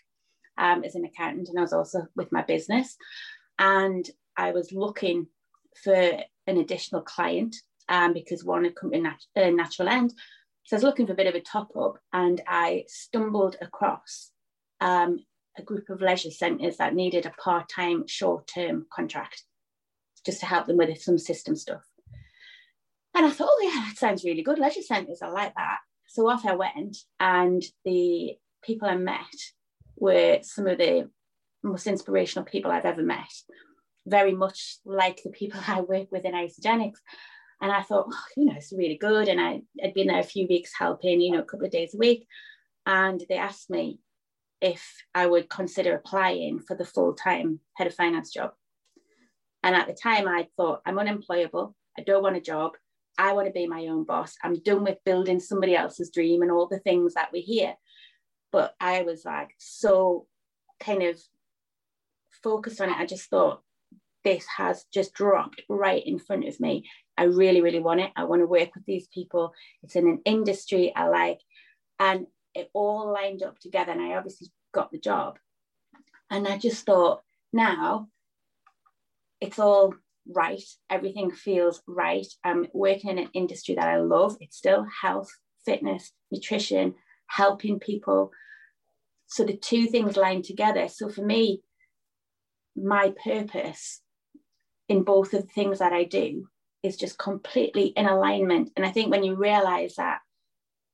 um, 0.56 0.84
as 0.84 0.94
an 0.94 1.04
accountant 1.04 1.48
and 1.48 1.58
I 1.58 1.62
was 1.62 1.72
also 1.72 2.06
with 2.16 2.32
my 2.32 2.42
business. 2.42 2.96
And 3.58 4.08
I 4.36 4.52
was 4.52 4.72
looking 4.72 5.26
for 5.82 5.94
an 5.94 6.58
additional 6.58 7.02
client 7.02 7.56
um, 7.88 8.12
because 8.12 8.44
one 8.44 8.64
had 8.64 8.76
come 8.76 8.92
to 8.92 8.98
nat- 8.98 9.26
uh, 9.36 9.50
natural 9.50 9.88
end. 9.88 10.12
So 10.64 10.76
I 10.76 10.78
was 10.78 10.84
looking 10.84 11.06
for 11.06 11.12
a 11.12 11.16
bit 11.16 11.26
of 11.26 11.34
a 11.34 11.40
top 11.40 11.76
up 11.76 11.98
and 12.12 12.40
I 12.48 12.84
stumbled 12.88 13.56
across 13.60 14.30
um, 14.80 15.18
a 15.58 15.62
group 15.62 15.90
of 15.90 16.00
leisure 16.00 16.30
centres 16.30 16.78
that 16.78 16.94
needed 16.94 17.26
a 17.26 17.30
part 17.30 17.68
time, 17.68 18.06
short 18.06 18.46
term 18.46 18.86
contract 18.92 19.42
just 20.24 20.40
to 20.40 20.46
help 20.46 20.66
them 20.66 20.78
with 20.78 21.00
some 21.00 21.18
system 21.18 21.54
stuff. 21.54 21.82
And 23.14 23.26
I 23.26 23.30
thought, 23.30 23.48
oh 23.50 23.70
yeah, 23.72 23.84
that 23.86 23.98
sounds 23.98 24.24
really 24.24 24.42
good. 24.42 24.58
Leisure 24.58 24.82
centres, 24.82 25.20
I 25.22 25.28
like 25.28 25.54
that. 25.54 25.78
So 26.08 26.28
off 26.28 26.46
I 26.46 26.54
went, 26.54 26.96
and 27.20 27.62
the 27.84 28.36
people 28.64 28.88
I 28.88 28.96
met 28.96 29.18
were 29.96 30.38
some 30.42 30.66
of 30.66 30.78
the 30.78 31.10
most 31.62 31.86
inspirational 31.86 32.44
people 32.44 32.70
I've 32.70 32.84
ever 32.84 33.02
met. 33.02 33.32
Very 34.06 34.32
much 34.32 34.78
like 34.84 35.22
the 35.22 35.30
people 35.30 35.60
I 35.68 35.80
work 35.80 36.10
with 36.10 36.24
in 36.24 36.32
Isagenix. 36.32 36.94
And 37.60 37.72
I 37.72 37.82
thought, 37.82 38.06
oh, 38.10 38.24
you 38.36 38.46
know, 38.46 38.54
it's 38.56 38.72
really 38.72 38.96
good. 38.96 39.28
And 39.28 39.40
I, 39.40 39.62
I'd 39.82 39.94
been 39.94 40.08
there 40.08 40.20
a 40.20 40.24
few 40.24 40.46
weeks 40.46 40.72
helping, 40.78 41.20
you 41.20 41.32
know, 41.32 41.40
a 41.40 41.44
couple 41.44 41.66
of 41.66 41.72
days 41.72 41.94
a 41.94 41.98
week. 41.98 42.26
And 42.86 43.22
they 43.28 43.36
asked 43.36 43.70
me 43.70 44.00
if 44.60 45.02
I 45.14 45.26
would 45.26 45.48
consider 45.48 45.94
applying 45.94 46.60
for 46.60 46.76
the 46.76 46.84
full 46.84 47.14
time 47.14 47.60
head 47.74 47.86
of 47.86 47.94
finance 47.94 48.32
job. 48.32 48.52
And 49.62 49.74
at 49.74 49.86
the 49.86 49.94
time, 49.94 50.28
I 50.28 50.48
thought, 50.56 50.82
I'm 50.84 50.98
unemployable. 50.98 51.74
I 51.98 52.02
don't 52.02 52.22
want 52.22 52.36
a 52.36 52.40
job. 52.40 52.72
I 53.16 53.32
want 53.32 53.46
to 53.46 53.52
be 53.52 53.66
my 53.66 53.86
own 53.86 54.04
boss. 54.04 54.36
I'm 54.42 54.60
done 54.62 54.84
with 54.84 55.04
building 55.04 55.40
somebody 55.40 55.74
else's 55.74 56.10
dream 56.10 56.42
and 56.42 56.50
all 56.50 56.66
the 56.66 56.80
things 56.80 57.14
that 57.14 57.30
we 57.32 57.40
hear. 57.40 57.74
But 58.52 58.74
I 58.80 59.02
was 59.02 59.24
like 59.24 59.54
so 59.58 60.26
kind 60.80 61.02
of 61.02 61.18
focused 62.42 62.80
on 62.80 62.90
it. 62.90 62.96
I 62.96 63.06
just 63.06 63.30
thought, 63.30 63.62
this 64.24 64.46
has 64.56 64.84
just 64.92 65.12
dropped 65.12 65.62
right 65.68 66.02
in 66.04 66.18
front 66.18 66.48
of 66.48 66.58
me. 66.58 66.88
I 67.16 67.24
really, 67.24 67.60
really 67.60 67.80
want 67.80 68.00
it. 68.00 68.10
I 68.16 68.24
want 68.24 68.42
to 68.42 68.46
work 68.46 68.74
with 68.74 68.84
these 68.86 69.06
people. 69.08 69.52
It's 69.82 69.96
in 69.96 70.08
an 70.08 70.20
industry 70.24 70.92
I 70.96 71.08
like. 71.08 71.40
And 72.00 72.26
it 72.54 72.70
all 72.72 73.12
lined 73.12 73.42
up 73.42 73.58
together. 73.58 73.92
And 73.92 74.00
I 74.00 74.14
obviously 74.14 74.48
got 74.72 74.90
the 74.90 74.98
job. 74.98 75.38
And 76.30 76.48
I 76.48 76.58
just 76.58 76.84
thought, 76.86 77.22
now 77.52 78.08
it's 79.40 79.58
all 79.58 79.94
right. 80.26 80.62
Everything 80.90 81.30
feels 81.30 81.82
right. 81.86 82.26
I'm 82.42 82.66
working 82.72 83.10
in 83.10 83.18
an 83.18 83.30
industry 83.34 83.74
that 83.74 83.88
I 83.88 83.98
love. 83.98 84.36
It's 84.40 84.56
still 84.56 84.86
health, 85.02 85.30
fitness, 85.64 86.12
nutrition, 86.30 86.94
helping 87.26 87.78
people. 87.78 88.32
So 89.26 89.44
the 89.44 89.56
two 89.56 89.86
things 89.86 90.16
line 90.16 90.42
together. 90.42 90.88
So 90.88 91.08
for 91.08 91.22
me, 91.22 91.62
my 92.76 93.12
purpose 93.22 94.00
in 94.88 95.02
both 95.02 95.32
of 95.34 95.42
the 95.42 95.48
things 95.48 95.78
that 95.78 95.92
I 95.92 96.04
do 96.04 96.48
is 96.82 96.96
just 96.96 97.18
completely 97.18 97.86
in 97.86 98.06
alignment. 98.06 98.70
And 98.76 98.84
I 98.84 98.90
think 98.90 99.10
when 99.10 99.24
you 99.24 99.34
realize 99.34 99.94
that 99.96 100.20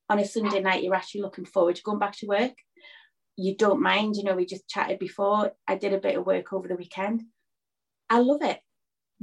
on 0.09 0.19
a 0.19 0.25
Sunday 0.25 0.61
night, 0.61 0.83
you're 0.83 0.95
actually 0.95 1.23
looking 1.23 1.45
forward 1.45 1.77
to 1.77 1.83
going 1.83 1.99
back 1.99 2.17
to 2.19 2.27
work, 2.27 2.53
you 3.37 3.57
don't 3.57 3.83
mind. 3.83 4.17
You 4.17 4.25
know, 4.25 4.35
we 4.35 4.47
just 4.47 4.69
chatted 4.69 4.99
before. 4.99 5.53
I 5.67 5.77
did 5.77 5.93
a 5.93 5.99
bit 5.99 6.17
of 6.17 6.27
work 6.27 6.53
over 6.53 6.69
the 6.69 6.77
weekend. 6.77 7.23
I 8.09 8.21
love 8.21 8.43
it. 8.43 8.61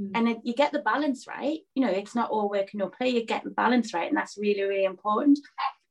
Mm. 0.00 0.10
And 0.14 0.28
it, 0.28 0.38
you 0.44 0.54
get 0.54 0.72
the 0.72 0.80
balance 0.80 1.26
right. 1.26 1.60
You 1.74 1.84
know, 1.84 1.92
it's 1.92 2.14
not 2.14 2.30
all 2.30 2.50
work 2.50 2.68
and 2.72 2.80
no 2.80 2.88
play. 2.88 3.10
You 3.10 3.24
get 3.24 3.44
the 3.44 3.50
balance 3.50 3.94
right. 3.94 4.08
And 4.08 4.16
that's 4.16 4.38
really, 4.38 4.62
really 4.62 4.84
important. 4.84 5.38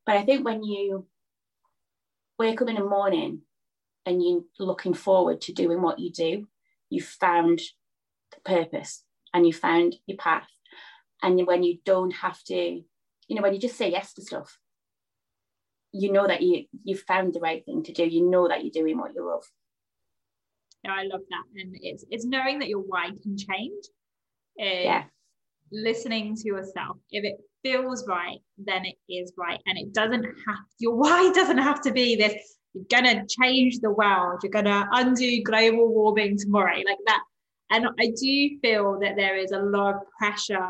But 0.06 0.18
I 0.18 0.24
think 0.24 0.46
when 0.46 0.64
you 0.64 1.08
wake 2.38 2.62
up 2.62 2.70
in 2.70 2.76
the 2.76 2.84
morning 2.84 3.42
and 4.06 4.22
you're 4.24 4.44
looking 4.60 4.94
forward 4.94 5.42
to 5.42 5.54
doing 5.54 5.82
what 5.82 6.00
you 6.00 6.12
do, 6.12 6.48
you 6.90 7.02
found 7.02 7.62
purpose 8.46 9.04
and 9.34 9.46
you 9.46 9.54
found 9.54 9.96
your 10.06 10.18
path. 10.18 10.48
And 11.22 11.46
when 11.48 11.64
you 11.64 11.80
don't 11.86 12.12
have 12.12 12.42
to, 12.46 12.56
you 12.56 13.36
know, 13.36 13.42
when 13.42 13.54
you 13.54 13.60
just 13.60 13.78
say 13.78 13.92
yes 13.92 14.14
to 14.14 14.22
stuff, 14.22 14.58
you 15.92 16.12
know 16.12 16.28
that 16.28 16.42
you 16.42 16.66
you've 16.84 17.02
found 17.02 17.34
the 17.34 17.40
right 17.40 17.66
thing 17.66 17.84
to 17.84 17.94
do. 17.94 18.06
You 18.06 18.30
know 18.30 18.48
that 18.48 18.64
you're 18.64 18.72
doing 18.72 18.98
what 18.98 19.14
you 19.16 19.28
love. 19.28 19.44
Yeah, 20.84 20.94
I 20.94 21.04
love 21.04 21.22
that. 21.30 21.62
And 21.62 21.76
it's 21.82 22.06
it's 22.10 22.26
knowing 22.26 22.60
that 22.60 22.70
your 22.70 22.82
why 22.82 23.10
can 23.24 23.38
change. 23.38 23.86
yeah. 24.58 25.06
Listening 25.72 26.36
to 26.36 26.46
yourself. 26.46 26.98
If 27.12 27.26
it 27.26 27.38
feels 27.64 28.08
right, 28.08 28.40
then 28.58 28.86
it 28.86 28.96
is 29.10 29.34
right. 29.38 29.60
And 29.66 29.78
it 29.78 29.94
doesn't 29.94 30.24
have 30.24 30.66
your 30.80 30.96
why 30.96 31.32
doesn't 31.36 31.58
have 31.58 31.82
to 31.82 31.92
be 31.92 32.16
this, 32.16 32.36
you're 32.74 32.86
gonna 32.90 33.26
change 33.28 33.80
the 33.80 33.92
world, 33.92 34.42
you're 34.44 34.52
gonna 34.52 34.88
undo 34.92 35.44
global 35.44 35.94
warming 35.94 36.38
tomorrow, 36.38 36.78
like 36.86 37.00
that. 37.08 37.22
And 37.70 37.88
I 38.00 38.14
do 38.20 38.60
feel 38.62 39.00
that 39.02 39.16
there 39.16 39.36
is 39.38 39.52
a 39.52 39.60
lot 39.60 39.96
of 39.96 40.02
pressure 40.18 40.70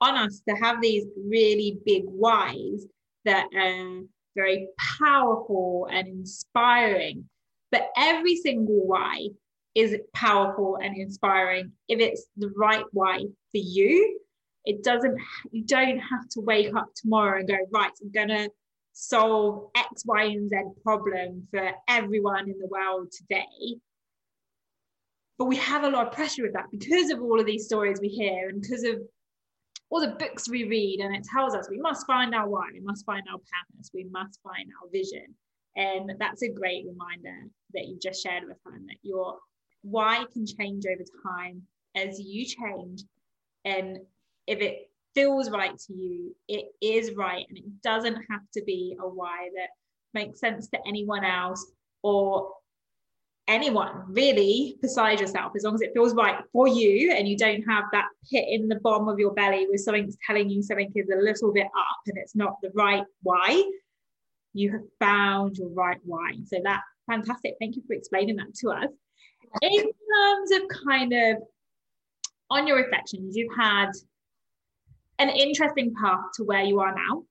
on 0.00 0.16
us 0.16 0.42
to 0.48 0.54
have 0.56 0.80
these 0.80 1.06
really 1.16 1.78
big 1.86 2.02
whys 2.04 2.86
that 3.24 3.46
are 3.56 4.00
very 4.34 4.68
powerful 4.78 5.88
and 5.90 6.06
inspiring. 6.06 7.28
But 7.72 7.88
every 7.96 8.36
single 8.36 8.86
why 8.86 9.28
is 9.76 9.94
powerful 10.14 10.78
and 10.82 10.96
inspiring 10.96 11.70
if 11.88 12.00
it's 12.00 12.26
the 12.38 12.50
right 12.56 12.84
why 12.92 13.18
for 13.18 13.58
you 13.58 14.18
it 14.64 14.82
doesn't 14.82 15.20
you 15.52 15.62
don't 15.64 15.98
have 15.98 16.26
to 16.30 16.40
wake 16.40 16.74
up 16.74 16.88
tomorrow 16.96 17.40
and 17.40 17.48
go 17.48 17.58
right 17.70 17.92
i'm 18.02 18.10
gonna 18.10 18.48
solve 18.94 19.68
x 19.76 20.02
y 20.06 20.24
and 20.24 20.48
z 20.48 20.56
problem 20.82 21.46
for 21.50 21.70
everyone 21.88 22.48
in 22.48 22.58
the 22.58 22.66
world 22.68 23.12
today 23.12 23.76
but 25.38 25.46
we 25.46 25.56
have 25.56 25.84
a 25.84 25.90
lot 25.90 26.06
of 26.06 26.12
pressure 26.12 26.42
with 26.42 26.52
that 26.54 26.70
because 26.70 27.10
of 27.10 27.20
all 27.20 27.38
of 27.38 27.46
these 27.46 27.66
stories 27.66 28.00
we 28.00 28.08
hear 28.08 28.48
and 28.48 28.62
because 28.62 28.84
of 28.84 28.96
all 29.90 30.00
the 30.00 30.16
books 30.18 30.48
we 30.48 30.64
read 30.64 31.00
and 31.00 31.14
it 31.14 31.24
tells 31.32 31.54
us 31.54 31.68
we 31.70 31.78
must 31.78 32.06
find 32.06 32.34
our 32.34 32.48
why 32.48 32.68
we 32.72 32.80
must 32.80 33.04
find 33.06 33.22
our 33.30 33.38
purpose 33.38 33.90
we 33.94 34.04
must 34.10 34.40
find 34.42 34.68
our 34.82 34.90
vision 34.90 35.34
and 35.76 36.12
that's 36.18 36.42
a 36.42 36.48
great 36.48 36.86
reminder 36.86 37.48
that 37.74 37.86
you 37.86 37.98
just 38.02 38.22
shared 38.22 38.44
with 38.44 38.56
us 38.66 38.80
that 38.86 38.96
your 39.02 39.36
why 39.82 40.24
can 40.32 40.46
change 40.46 40.84
over 40.86 41.04
time 41.22 41.62
as 41.94 42.18
you 42.20 42.44
change. 42.44 43.02
And 43.64 43.98
if 44.46 44.60
it 44.60 44.90
feels 45.14 45.50
right 45.50 45.76
to 45.78 45.92
you, 45.92 46.36
it 46.48 46.66
is 46.80 47.14
right. 47.14 47.46
And 47.48 47.58
it 47.58 47.82
doesn't 47.82 48.16
have 48.30 48.42
to 48.54 48.62
be 48.64 48.96
a 49.00 49.08
why 49.08 49.48
that 49.56 49.68
makes 50.12 50.40
sense 50.40 50.68
to 50.68 50.78
anyone 50.86 51.24
else 51.24 51.72
or 52.02 52.52
anyone 53.48 54.04
really 54.08 54.76
beside 54.82 55.20
yourself, 55.20 55.52
as 55.56 55.62
long 55.62 55.74
as 55.74 55.80
it 55.80 55.92
feels 55.94 56.14
right 56.14 56.42
for 56.52 56.66
you 56.66 57.12
and 57.12 57.28
you 57.28 57.36
don't 57.36 57.62
have 57.62 57.84
that 57.92 58.06
pit 58.30 58.44
in 58.48 58.68
the 58.68 58.80
bottom 58.80 59.08
of 59.08 59.18
your 59.18 59.32
belly 59.34 59.66
where 59.68 59.78
something's 59.78 60.16
telling 60.26 60.50
you 60.50 60.62
something 60.62 60.90
is 60.94 61.08
a 61.10 61.22
little 61.22 61.52
bit 61.52 61.66
up 61.66 62.00
and 62.06 62.18
it's 62.18 62.34
not 62.34 62.56
the 62.62 62.70
right 62.74 63.04
why. 63.22 63.62
You 64.52 64.72
have 64.72 64.82
found 64.98 65.58
your 65.58 65.68
right 65.68 65.98
why. 66.04 66.32
So 66.46 66.58
that 66.64 66.80
fantastic. 67.06 67.54
Thank 67.60 67.76
you 67.76 67.82
for 67.86 67.94
explaining 67.94 68.36
that 68.36 68.54
to 68.62 68.70
us. 68.70 68.90
In 69.62 69.84
terms 69.84 70.50
of 70.52 70.62
kind 70.84 71.12
of 71.12 71.36
on 72.50 72.66
your 72.66 72.76
reflections, 72.76 73.36
you've 73.36 73.56
had 73.56 73.90
an 75.18 75.28
interesting 75.30 75.94
path 75.94 76.20
to 76.34 76.44
where 76.44 76.62
you 76.62 76.80
are 76.80 76.94
now. 76.94 77.22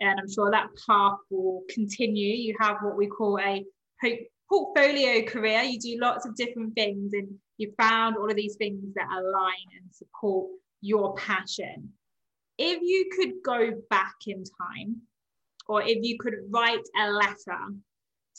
And 0.00 0.18
I'm 0.18 0.30
sure 0.30 0.50
that 0.50 0.68
path 0.86 1.18
will 1.30 1.62
continue. 1.68 2.34
You 2.34 2.56
have 2.60 2.76
what 2.82 2.96
we 2.96 3.06
call 3.06 3.38
a 3.38 3.64
portfolio 4.50 5.22
career. 5.24 5.62
You 5.62 5.78
do 5.78 5.98
lots 6.00 6.26
of 6.26 6.34
different 6.34 6.74
things 6.74 7.12
and 7.12 7.28
you 7.56 7.72
found 7.78 8.16
all 8.16 8.28
of 8.28 8.36
these 8.36 8.56
things 8.56 8.82
that 8.94 9.08
align 9.10 9.66
and 9.80 9.92
support 9.92 10.50
your 10.80 11.14
passion. 11.14 11.90
If 12.58 12.80
you 12.82 13.10
could 13.16 13.34
go 13.44 13.70
back 13.88 14.14
in 14.26 14.44
time, 14.44 15.02
or 15.66 15.82
if 15.82 15.98
you 16.02 16.18
could 16.18 16.34
write 16.50 16.86
a 17.00 17.10
letter 17.10 17.58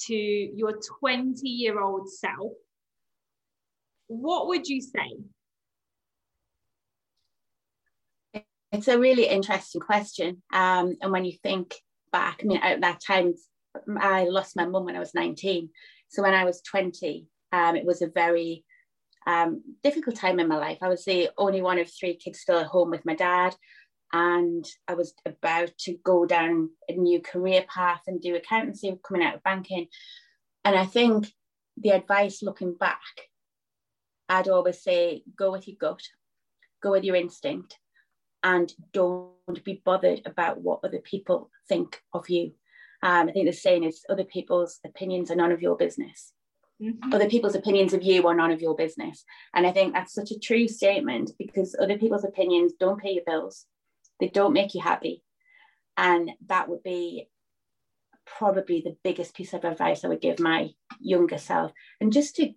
to 0.07 0.16
your 0.16 0.80
20 0.99 1.47
year 1.47 1.80
old 1.80 2.12
self, 2.12 2.51
what 4.07 4.47
would 4.47 4.68
you 4.68 4.82
say? 4.82 5.24
It's 8.72 8.88
a 8.88 8.99
really 8.99 9.28
interesting 9.28 9.82
question. 9.82 10.43
Um, 10.51 10.97
and 11.01 11.12
when 11.12 11.26
you 11.26 11.34
think 11.43 11.76
back, 12.12 12.41
I 12.41 12.45
mean, 12.45 12.59
at 12.62 12.82
that 12.82 12.99
time, 13.05 13.34
I 13.99 14.26
lost 14.26 14.55
my 14.55 14.66
mum 14.66 14.86
when 14.86 14.95
I 14.95 14.99
was 14.99 15.14
19. 15.14 15.70
So 16.12 16.22
when 16.22 16.34
I 16.34 16.43
was 16.43 16.62
20, 16.62 17.26
um, 17.53 17.76
it 17.78 17.86
was 17.86 18.01
a 18.01 18.07
very 18.07 18.66
um, 19.26 19.64
difficult 19.82 20.18
time 20.18 20.39
in 20.39 20.47
my 20.49 20.57
life. 20.57 20.80
I 20.82 20.89
was 20.89 21.05
the 21.05 21.30
only 21.38 21.62
one 21.62 21.80
of 21.80 21.89
three 21.89 22.16
kids 22.16 22.41
still 22.41 22.59
at 22.59 22.68
home 22.68 22.91
with 22.91 23.05
my 23.05 23.16
dad. 23.16 23.55
And 24.12 24.66
I 24.89 24.95
was 24.95 25.14
about 25.26 25.72
to 25.80 25.97
go 26.03 26.26
down 26.26 26.72
a 26.89 26.93
new 26.93 27.22
career 27.22 27.64
path 27.74 28.01
and 28.07 28.22
do 28.22 28.36
accountancy, 28.36 28.99
coming 29.07 29.26
out 29.26 29.36
of 29.36 29.43
banking. 29.43 29.88
And 30.66 30.76
I 30.76 30.86
think 30.86 31.32
the 31.78 31.91
advice 31.91 32.43
looking 32.43 32.74
back, 32.74 32.99
I'd 34.28 34.49
always 34.49 34.84
say 34.84 35.24
go 35.38 35.51
with 35.53 35.66
your 35.66 35.78
gut, 35.80 36.01
go 36.84 36.91
with 36.91 37.05
your 37.05 37.16
instinct, 37.16 37.78
and 38.43 38.74
don't 38.91 39.64
be 39.64 39.82
bothered 39.86 40.24
about 40.26 40.59
what 40.59 40.82
other 40.84 40.99
people 40.99 41.49
think 41.70 42.01
of 42.14 42.30
you. 42.30 42.51
Um, 43.04 43.30
I 43.30 43.32
think 43.32 43.47
the 43.47 43.54
saying 43.54 43.84
is 43.84 44.06
other 44.10 44.24
people's 44.24 44.80
opinions 44.86 45.32
are 45.32 45.36
none 45.36 45.52
of 45.52 45.62
your 45.62 45.76
business. 45.76 46.34
Mm-hmm. 46.82 47.14
Other 47.14 47.30
people's 47.30 47.56
opinions 47.56 47.93
of 47.93 48.04
you 48.04 48.28
are 48.28 48.36
none 48.36 48.52
of 48.52 48.62
your 48.62 48.76
business. 48.76 49.24
And 49.54 49.68
I 49.68 49.72
think 49.72 49.93
that's 49.93 50.14
such 50.14 50.32
a 50.32 50.39
true 50.39 50.68
statement 50.68 51.32
because 51.38 51.76
other 51.80 51.97
people's 51.97 52.24
opinions 52.24 52.74
don't 52.80 53.02
pay 53.02 53.12
your 53.12 53.24
bills, 53.26 53.66
they 54.20 54.30
don't 54.30 54.54
make 54.54 54.74
you 54.74 54.82
happy. 54.82 55.24
And 55.97 56.32
that 56.47 56.70
would 56.70 56.84
be 56.84 57.30
probably 58.26 58.82
the 58.82 58.95
biggest 59.04 59.36
piece 59.36 59.54
of 59.54 59.64
advice 59.64 60.04
I 60.04 60.08
would 60.08 60.22
give 60.22 60.39
my 60.39 60.70
younger 60.99 61.38
self. 61.38 61.72
And 61.99 62.14
just 62.14 62.36
to 62.38 62.54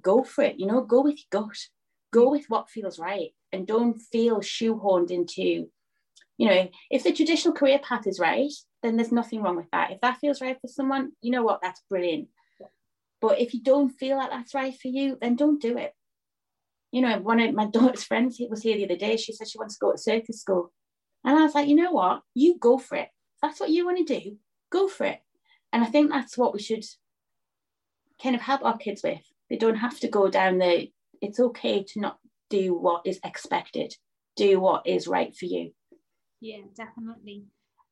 go 0.00 0.22
for 0.22 0.44
it, 0.44 0.58
you 0.58 0.66
know, 0.66 0.82
go 0.82 1.02
with 1.02 1.18
your 1.18 1.42
gut, 1.42 1.56
go 2.12 2.30
with 2.30 2.46
what 2.48 2.70
feels 2.70 2.98
right, 2.98 3.30
and 3.52 3.66
don't 3.66 3.98
feel 3.98 4.40
shoehorned 4.40 5.10
into, 5.10 5.68
you 6.38 6.48
know, 6.48 6.68
if 6.90 7.02
the 7.04 7.12
traditional 7.12 7.54
career 7.54 7.78
path 7.78 8.06
is 8.06 8.20
right, 8.20 8.52
then 8.82 8.96
there's 8.96 9.12
nothing 9.12 9.42
wrong 9.42 9.56
with 9.56 9.70
that. 9.72 9.90
If 9.90 10.00
that 10.02 10.18
feels 10.18 10.40
right 10.40 10.60
for 10.60 10.68
someone, 10.68 11.12
you 11.22 11.30
know 11.30 11.42
what, 11.42 11.60
that's 11.62 11.82
brilliant. 11.88 12.28
But 13.20 13.40
if 13.40 13.54
you 13.54 13.62
don't 13.62 13.88
feel 13.88 14.16
like 14.18 14.30
that's 14.30 14.54
right 14.54 14.74
for 14.78 14.88
you, 14.88 15.16
then 15.20 15.36
don't 15.36 15.60
do 15.60 15.78
it. 15.78 15.92
You 16.92 17.00
know, 17.02 17.18
one 17.18 17.40
of 17.40 17.54
my 17.54 17.66
daughter's 17.70 18.04
friends 18.04 18.40
was 18.50 18.62
here 18.62 18.76
the 18.76 18.84
other 18.84 18.96
day. 18.96 19.16
She 19.16 19.32
said 19.32 19.48
she 19.48 19.58
wants 19.58 19.74
to 19.74 19.84
go 19.84 19.92
to 19.92 19.98
circus 19.98 20.40
school. 20.40 20.72
And 21.24 21.36
I 21.36 21.42
was 21.42 21.54
like, 21.54 21.68
you 21.68 21.74
know 21.74 21.92
what? 21.92 22.20
You 22.34 22.58
go 22.58 22.78
for 22.78 22.96
it. 22.96 23.08
If 23.08 23.40
that's 23.42 23.60
what 23.60 23.70
you 23.70 23.84
want 23.84 24.06
to 24.06 24.20
do, 24.20 24.36
go 24.70 24.88
for 24.88 25.04
it. 25.04 25.20
And 25.72 25.82
I 25.82 25.86
think 25.86 26.10
that's 26.10 26.38
what 26.38 26.54
we 26.54 26.60
should 26.60 26.84
kind 28.22 28.36
of 28.36 28.42
help 28.42 28.64
our 28.64 28.76
kids 28.76 29.02
with. 29.02 29.22
They 29.50 29.56
don't 29.56 29.76
have 29.76 29.98
to 30.00 30.08
go 30.08 30.28
down 30.28 30.58
the, 30.58 30.88
it's 31.20 31.40
okay 31.40 31.82
to 31.82 32.00
not 32.00 32.18
do 32.50 32.74
what 32.74 33.02
is 33.06 33.18
expected, 33.24 33.94
do 34.36 34.60
what 34.60 34.86
is 34.86 35.08
right 35.08 35.34
for 35.36 35.46
you. 35.46 35.72
Yeah, 36.40 36.58
definitely. 36.76 37.44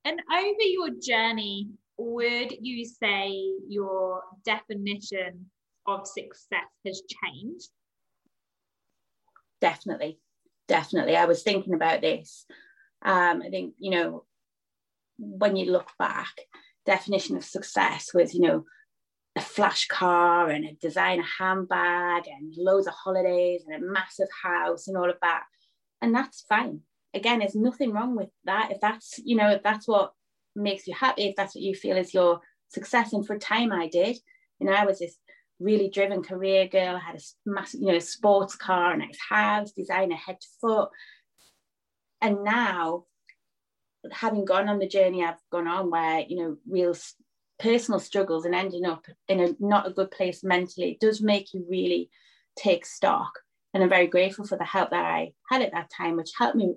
And 0.05 0.20
over 0.30 0.62
your 0.62 0.90
journey, 1.01 1.68
would 1.97 2.53
you 2.61 2.84
say 2.84 3.32
your 3.68 4.22
definition 4.45 5.47
of 5.86 6.07
success 6.07 6.68
has 6.84 7.03
changed? 7.09 7.68
Definitely, 9.61 10.18
definitely. 10.68 11.16
I 11.16 11.24
was 11.24 11.42
thinking 11.42 11.74
about 11.74 12.03
this. 12.03 12.45
Um, 13.03 13.42
I 13.42 13.49
think, 13.51 13.74
you 13.78 13.90
know, 13.90 14.24
when 15.18 15.57
you 15.57 15.70
look 15.70 15.90
back, 15.99 16.32
definition 16.84 17.36
of 17.36 17.45
success 17.45 18.12
was, 18.12 18.34
you 18.34 18.40
know, 18.40 18.64
a 19.36 19.40
flash 19.40 19.86
car 19.88 20.51
and 20.51 20.64
a 20.64 20.74
designer 20.74 21.24
handbag 21.38 22.28
and 22.28 22.55
loads 22.57 22.86
of 22.86 22.95
holidays 22.95 23.64
and 23.66 23.82
a 23.82 23.86
massive 23.86 24.28
house 24.42 24.86
and 24.86 24.97
all 24.97 25.09
of 25.09 25.16
that. 25.22 25.45
And 26.03 26.14
that's 26.14 26.45
fine 26.49 26.82
again, 27.14 27.38
there's 27.38 27.54
nothing 27.54 27.92
wrong 27.92 28.16
with 28.16 28.30
that. 28.44 28.70
If 28.70 28.80
that's, 28.80 29.18
you 29.24 29.36
know, 29.36 29.50
if 29.50 29.62
that's 29.62 29.88
what 29.88 30.12
makes 30.56 30.86
you 30.86 30.94
happy, 30.94 31.24
if 31.24 31.36
that's 31.36 31.54
what 31.54 31.62
you 31.62 31.74
feel 31.74 31.96
is 31.96 32.14
your 32.14 32.40
success. 32.68 33.12
And 33.12 33.26
for 33.26 33.34
a 33.34 33.38
time 33.38 33.72
I 33.72 33.88
did, 33.88 34.16
you 34.58 34.66
know, 34.66 34.72
I 34.72 34.84
was 34.84 34.98
this 34.98 35.16
really 35.60 35.88
driven 35.88 36.22
career 36.22 36.66
girl. 36.68 36.96
I 36.96 37.00
had 37.00 37.16
a 37.16 37.20
massive, 37.46 37.80
you 37.80 37.92
know, 37.92 37.98
sports 37.98 38.56
car, 38.56 38.92
a 38.92 38.96
nice 38.96 39.18
house, 39.28 39.72
designer 39.72 40.16
head 40.16 40.40
to 40.40 40.46
foot. 40.60 40.90
And 42.20 42.42
now, 42.44 43.04
having 44.12 44.44
gone 44.44 44.68
on 44.68 44.78
the 44.78 44.88
journey 44.88 45.24
I've 45.24 45.40
gone 45.50 45.68
on, 45.68 45.90
where 45.90 46.20
you 46.20 46.36
know, 46.36 46.56
real 46.68 46.94
personal 47.58 48.00
struggles 48.00 48.44
and 48.44 48.54
ending 48.54 48.84
up 48.84 49.06
in 49.28 49.40
a 49.40 49.54
not 49.60 49.86
a 49.86 49.92
good 49.92 50.10
place 50.10 50.42
mentally, 50.42 50.92
it 50.92 51.00
does 51.00 51.22
make 51.22 51.52
you 51.54 51.64
really 51.68 52.10
take 52.56 52.86
stock. 52.86 53.32
And 53.72 53.82
I'm 53.82 53.88
very 53.88 54.06
grateful 54.06 54.46
for 54.46 54.56
the 54.56 54.64
help 54.64 54.90
that 54.90 55.04
I 55.04 55.32
had 55.50 55.62
at 55.62 55.72
that 55.72 55.90
time, 55.96 56.16
which 56.16 56.30
helped 56.38 56.56
me 56.56 56.74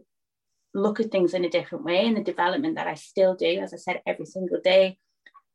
look 0.77 0.99
at 0.99 1.11
things 1.11 1.33
in 1.33 1.43
a 1.43 1.49
different 1.49 1.83
way 1.83 2.05
and 2.05 2.15
the 2.15 2.23
development 2.23 2.75
that 2.75 2.87
I 2.87 2.93
still 2.93 3.35
do, 3.35 3.59
as 3.59 3.73
I 3.73 3.77
said, 3.77 4.01
every 4.05 4.25
single 4.25 4.59
day, 4.63 4.99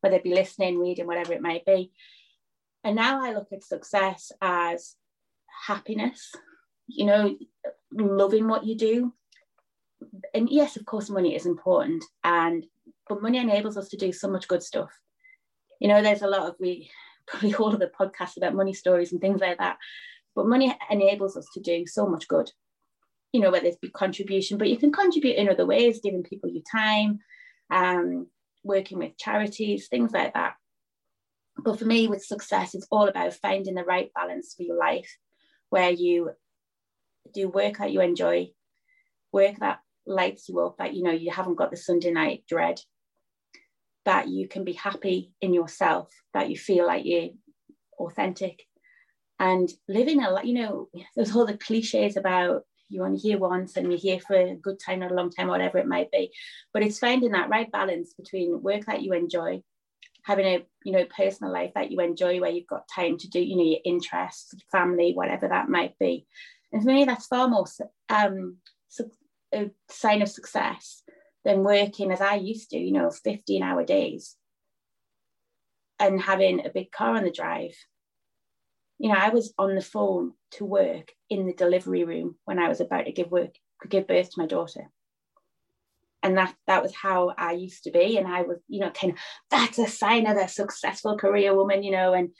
whether 0.00 0.16
it 0.16 0.24
be 0.24 0.34
listening, 0.34 0.78
reading, 0.78 1.06
whatever 1.06 1.32
it 1.32 1.40
might 1.40 1.64
be. 1.64 1.92
And 2.82 2.96
now 2.96 3.24
I 3.24 3.32
look 3.32 3.52
at 3.52 3.62
success 3.62 4.32
as 4.40 4.96
happiness, 5.66 6.32
you 6.88 7.06
know, 7.06 7.36
loving 7.92 8.48
what 8.48 8.66
you 8.66 8.76
do. 8.76 9.14
And 10.34 10.50
yes, 10.50 10.76
of 10.76 10.84
course, 10.84 11.08
money 11.08 11.36
is 11.36 11.46
important. 11.46 12.04
And 12.24 12.66
but 13.08 13.22
money 13.22 13.38
enables 13.38 13.76
us 13.76 13.88
to 13.90 13.96
do 13.96 14.12
so 14.12 14.28
much 14.28 14.48
good 14.48 14.62
stuff. 14.62 14.90
You 15.80 15.88
know, 15.88 16.02
there's 16.02 16.22
a 16.22 16.28
lot 16.28 16.48
of 16.48 16.56
we 16.58 16.90
probably 17.28 17.54
all 17.54 17.72
of 17.72 17.78
the 17.78 17.92
podcasts 17.98 18.36
about 18.36 18.54
money 18.54 18.74
stories 18.74 19.12
and 19.12 19.20
things 19.20 19.40
like 19.40 19.58
that. 19.58 19.78
But 20.34 20.48
money 20.48 20.76
enables 20.90 21.36
us 21.36 21.46
to 21.54 21.60
do 21.60 21.86
so 21.86 22.06
much 22.06 22.26
good 22.26 22.50
you 23.32 23.40
know, 23.40 23.50
whether 23.50 23.66
it's 23.66 23.78
be 23.78 23.90
contribution, 23.90 24.58
but 24.58 24.68
you 24.68 24.76
can 24.76 24.92
contribute 24.92 25.36
in 25.36 25.48
other 25.48 25.66
ways, 25.66 26.00
giving 26.02 26.22
people 26.22 26.50
your 26.50 26.62
time, 26.70 27.18
um, 27.70 28.26
working 28.62 28.98
with 28.98 29.16
charities, 29.18 29.88
things 29.88 30.12
like 30.12 30.34
that. 30.34 30.54
But 31.56 31.78
for 31.78 31.84
me, 31.84 32.08
with 32.08 32.24
success, 32.24 32.74
it's 32.74 32.86
all 32.90 33.08
about 33.08 33.34
finding 33.34 33.74
the 33.74 33.84
right 33.84 34.10
balance 34.14 34.54
for 34.54 34.62
your 34.62 34.78
life 34.78 35.16
where 35.70 35.90
you 35.90 36.30
do 37.32 37.48
work 37.48 37.78
that 37.78 37.92
you 37.92 38.00
enjoy, 38.00 38.50
work 39.32 39.56
that 39.60 39.80
lights 40.06 40.48
you 40.48 40.60
up, 40.60 40.76
that 40.78 40.94
you 40.94 41.02
know 41.02 41.12
you 41.12 41.30
haven't 41.30 41.56
got 41.56 41.70
the 41.70 41.76
Sunday 41.76 42.10
night 42.10 42.44
dread, 42.48 42.80
that 44.04 44.28
you 44.28 44.48
can 44.48 44.64
be 44.64 44.72
happy 44.72 45.32
in 45.40 45.54
yourself, 45.54 46.10
that 46.34 46.50
you 46.50 46.56
feel 46.56 46.86
like 46.86 47.04
you're 47.04 47.30
authentic 47.98 48.66
and 49.42 49.72
living 49.88 50.22
a 50.22 50.44
you 50.44 50.54
know 50.54 50.88
there's 51.16 51.34
all 51.34 51.44
the 51.44 51.56
cliches 51.56 52.16
about 52.16 52.62
you 52.92 53.04
only 53.04 53.18
hear 53.18 53.38
once 53.38 53.76
and 53.76 53.90
you're 53.90 53.98
here 53.98 54.20
for 54.20 54.34
a 54.34 54.54
good 54.54 54.78
time, 54.78 55.00
not 55.00 55.10
a 55.10 55.14
long 55.14 55.30
time, 55.30 55.48
whatever 55.48 55.78
it 55.78 55.86
might 55.86 56.10
be. 56.10 56.32
But 56.72 56.82
it's 56.82 56.98
finding 56.98 57.32
that 57.32 57.48
right 57.48 57.70
balance 57.70 58.14
between 58.14 58.62
work 58.62 58.86
that 58.86 59.02
you 59.02 59.12
enjoy, 59.12 59.62
having 60.24 60.46
a 60.46 60.66
you 60.84 60.92
know 60.92 61.04
personal 61.04 61.52
life 61.52 61.72
that 61.74 61.90
you 61.90 62.00
enjoy 62.00 62.40
where 62.40 62.50
you've 62.50 62.66
got 62.66 62.88
time 62.88 63.18
to 63.18 63.28
do 63.28 63.40
you 63.40 63.56
know 63.56 63.62
your 63.62 63.80
interests, 63.84 64.54
family, 64.70 65.12
whatever 65.12 65.48
that 65.48 65.68
might 65.68 65.98
be. 65.98 66.26
And 66.72 66.82
for 66.82 66.88
me, 66.88 67.04
that's 67.04 67.26
far 67.26 67.48
more 67.48 67.66
um, 68.08 68.56
a 69.54 69.70
sign 69.90 70.22
of 70.22 70.28
success 70.28 71.02
than 71.44 71.64
working 71.64 72.10
as 72.10 72.20
I 72.20 72.36
used 72.36 72.70
to, 72.70 72.78
you 72.78 72.92
know, 72.92 73.10
15 73.10 73.62
hour 73.62 73.84
days 73.84 74.36
and 75.98 76.20
having 76.20 76.64
a 76.64 76.70
big 76.70 76.90
car 76.90 77.16
on 77.16 77.24
the 77.24 77.30
drive 77.30 77.74
you 79.02 79.08
know, 79.08 79.16
I 79.18 79.30
was 79.30 79.52
on 79.58 79.74
the 79.74 79.82
phone 79.82 80.34
to 80.52 80.64
work 80.64 81.10
in 81.28 81.46
the 81.46 81.52
delivery 81.52 82.04
room 82.04 82.36
when 82.44 82.60
I 82.60 82.68
was 82.68 82.80
about 82.80 83.06
to 83.06 83.12
give 83.12 83.32
work, 83.32 83.50
give 83.88 84.06
birth 84.06 84.30
to 84.30 84.40
my 84.40 84.46
daughter. 84.46 84.84
and 86.22 86.38
that 86.38 86.54
that 86.68 86.82
was 86.82 86.94
how 86.94 87.34
I 87.36 87.52
used 87.52 87.84
to 87.84 87.90
be. 87.90 88.16
And 88.16 88.28
I 88.28 88.42
was, 88.42 88.58
you 88.68 88.80
know, 88.80 88.90
kind 88.90 89.12
of 89.12 89.18
that's 89.50 89.78
a 89.78 89.88
sign 89.88 90.26
of 90.26 90.36
a 90.36 90.48
successful 90.48 91.18
career 91.18 91.54
woman, 91.54 91.82
you 91.82 91.90
know, 91.90 92.12
and 92.14 92.30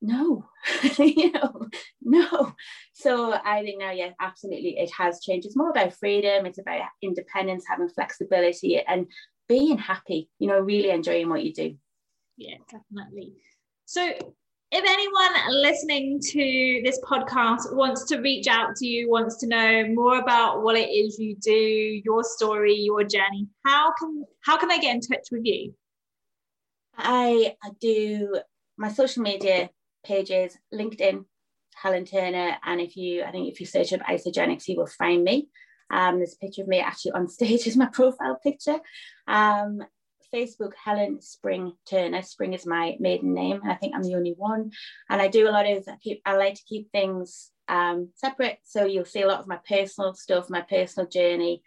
no, 0.00 0.48
you 0.98 1.32
know, 1.32 1.68
no. 2.02 2.52
So 2.94 3.32
I 3.32 3.62
think 3.62 3.80
now, 3.80 3.90
yes, 3.90 4.14
absolutely, 4.20 4.78
it 4.78 4.90
has 4.96 5.20
changed. 5.20 5.46
It's 5.46 5.56
more 5.56 5.70
about 5.70 5.94
freedom. 5.94 6.46
It's 6.46 6.58
about 6.58 6.88
independence, 7.02 7.64
having 7.68 7.88
flexibility, 7.88 8.78
and 8.78 9.06
being 9.48 9.78
happy. 9.78 10.30
You 10.38 10.48
know, 10.48 10.60
really 10.60 10.90
enjoying 10.90 11.28
what 11.28 11.44
you 11.44 11.52
do. 11.52 11.76
Yeah, 12.36 12.58
definitely. 12.70 13.34
So 13.86 14.12
if 14.72 14.84
anyone 14.84 15.62
listening 15.62 16.18
to 16.20 16.80
this 16.84 16.98
podcast 17.04 17.72
wants 17.72 18.04
to 18.06 18.18
reach 18.18 18.48
out 18.48 18.74
to 18.76 18.86
you, 18.86 19.08
wants 19.08 19.36
to 19.38 19.46
know 19.46 19.86
more 19.88 20.18
about 20.18 20.62
what 20.62 20.76
it 20.76 20.88
is 20.88 21.18
you 21.18 21.36
do, 21.36 21.52
your 21.52 22.24
story, 22.24 22.74
your 22.74 23.04
journey, 23.04 23.46
how 23.64 23.92
can 23.98 24.24
how 24.44 24.56
can 24.56 24.68
they 24.68 24.80
get 24.80 24.94
in 24.94 25.00
touch 25.00 25.28
with 25.30 25.42
you? 25.44 25.72
I, 26.98 27.54
do 27.80 28.40
my 28.76 28.90
social 28.90 29.22
media 29.22 29.70
pages, 30.04 30.56
LinkedIn, 30.72 31.24
Helen 31.74 32.04
Turner, 32.04 32.56
and 32.64 32.80
if 32.80 32.96
you 32.96 33.22
I 33.22 33.30
think 33.30 33.48
if 33.48 33.60
you 33.60 33.66
search 33.66 33.92
up 33.92 34.00
Isagenix, 34.00 34.66
you 34.66 34.76
will 34.76 34.86
find 34.86 35.22
me. 35.22 35.48
Um, 35.90 36.16
there's 36.16 36.34
a 36.34 36.38
picture 36.44 36.62
of 36.62 36.68
me 36.68 36.80
actually 36.80 37.12
on 37.12 37.28
stage 37.38 37.68
is 37.68 37.76
my 37.76 37.86
profile 37.86 38.40
picture. 38.42 38.80
Um, 39.28 39.78
Facebook, 40.34 40.72
Helen 40.82 41.20
Spring 41.20 41.72
Turner. 41.88 42.22
Spring 42.22 42.52
is 42.52 42.66
my 42.66 42.96
maiden 43.00 43.34
name, 43.34 43.60
and 43.62 43.70
I 43.70 43.76
think 43.76 43.94
I'm 43.94 44.02
the 44.02 44.14
only 44.14 44.34
one. 44.36 44.70
And 45.10 45.20
I 45.20 45.28
do 45.28 45.48
a 45.48 45.50
lot 45.50 45.68
of, 45.68 45.84
I, 45.88 45.96
keep, 46.02 46.22
I 46.24 46.36
like 46.36 46.54
to 46.54 46.64
keep 46.68 46.90
things 46.90 47.50
um, 47.68 48.10
separate. 48.14 48.58
So 48.64 48.84
you'll 48.84 49.04
see 49.04 49.22
a 49.22 49.26
lot 49.26 49.40
of 49.40 49.46
my 49.46 49.58
personal 49.68 50.14
stuff, 50.14 50.50
my 50.50 50.62
personal 50.62 51.08
journey 51.08 51.62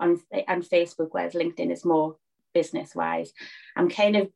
on, 0.00 0.20
on 0.48 0.62
Facebook, 0.62 1.08
whereas 1.10 1.34
LinkedIn 1.34 1.72
is 1.72 1.84
more 1.84 2.16
business 2.52 2.94
wise. 2.94 3.32
I'm 3.76 3.90
kind 3.90 4.16
of 4.16 4.30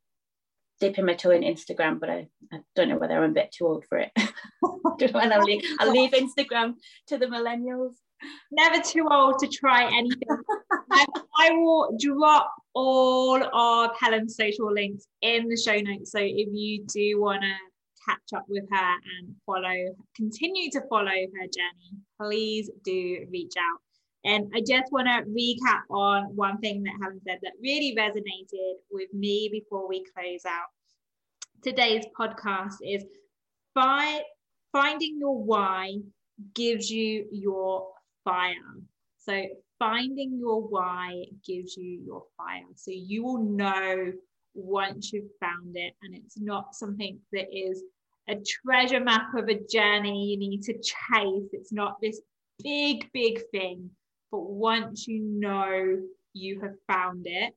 dipping 0.79 1.05
my 1.05 1.13
toe 1.13 1.31
in 1.31 1.41
Instagram, 1.41 1.99
but 1.99 2.09
I, 2.09 2.27
I 2.53 2.59
don't 2.75 2.89
know 2.89 2.97
whether 2.97 3.15
I'm 3.15 3.31
a 3.31 3.33
bit 3.33 3.51
too 3.51 3.67
old 3.67 3.85
for 3.87 3.97
it. 3.97 4.11
I 4.17 4.29
don't 4.61 5.13
know 5.13 5.19
whether 5.19 5.33
I'll 5.33 5.43
leave, 5.43 5.63
I'll 5.79 5.91
leave 5.91 6.11
Instagram 6.11 6.75
to 7.07 7.17
the 7.17 7.25
millennials 7.27 7.95
never 8.51 8.81
too 8.81 9.07
old 9.09 9.39
to 9.39 9.47
try 9.47 9.85
anything. 9.85 10.37
I 10.91 11.51
will 11.51 11.95
drop 11.99 12.51
all 12.73 13.43
of 13.43 13.91
Helen's 13.99 14.35
social 14.35 14.71
links 14.71 15.07
in 15.21 15.47
the 15.47 15.57
show 15.57 15.77
notes. 15.77 16.11
So 16.11 16.19
if 16.19 16.49
you 16.51 16.85
do 16.85 17.21
want 17.21 17.41
to 17.41 17.53
catch 18.07 18.37
up 18.39 18.45
with 18.47 18.63
her 18.71 18.95
and 19.19 19.35
follow, 19.45 19.95
continue 20.15 20.69
to 20.71 20.81
follow 20.89 21.05
her 21.05 21.47
journey, 21.47 21.97
please 22.19 22.69
do 22.83 23.25
reach 23.31 23.53
out. 23.57 23.79
And 24.25 24.51
I 24.53 24.59
just 24.59 24.91
want 24.91 25.07
to 25.07 25.29
recap 25.31 25.83
on 25.89 26.35
one 26.35 26.57
thing 26.59 26.83
that 26.83 26.93
Helen 27.01 27.21
said 27.25 27.39
that 27.41 27.53
really 27.61 27.95
resonated 27.97 28.73
with 28.91 29.13
me 29.13 29.49
before 29.51 29.87
we 29.87 30.03
close 30.13 30.45
out. 30.45 30.67
Today's 31.63 32.05
podcast 32.19 32.75
is 32.83 33.05
by 33.73 34.21
finding 34.71 35.17
your 35.19 35.37
why 35.37 35.95
gives 36.53 36.89
you 36.89 37.27
your 37.31 37.87
fire. 38.23 38.53
So 39.19 39.41
finding 39.79 40.37
your 40.37 40.61
why 40.61 41.23
gives 41.45 41.75
you 41.75 42.01
your 42.05 42.23
fire. 42.37 42.63
So 42.75 42.91
you 42.91 43.23
will 43.23 43.43
know 43.43 44.11
once 44.53 45.13
you've 45.13 45.31
found 45.39 45.75
it, 45.75 45.93
and 46.03 46.15
it's 46.15 46.39
not 46.39 46.75
something 46.75 47.19
that 47.31 47.47
is 47.51 47.83
a 48.27 48.35
treasure 48.35 48.99
map 48.99 49.33
of 49.35 49.47
a 49.47 49.59
journey 49.71 50.25
you 50.25 50.37
need 50.37 50.61
to 50.63 50.73
chase. 50.73 51.49
It's 51.53 51.71
not 51.71 51.97
this 52.01 52.21
big, 52.63 53.09
big 53.13 53.41
thing. 53.51 53.89
But 54.31 54.43
once 54.43 55.07
you 55.07 55.21
know 55.23 55.97
you 56.33 56.61
have 56.61 56.75
found 56.87 57.25
it, 57.25 57.53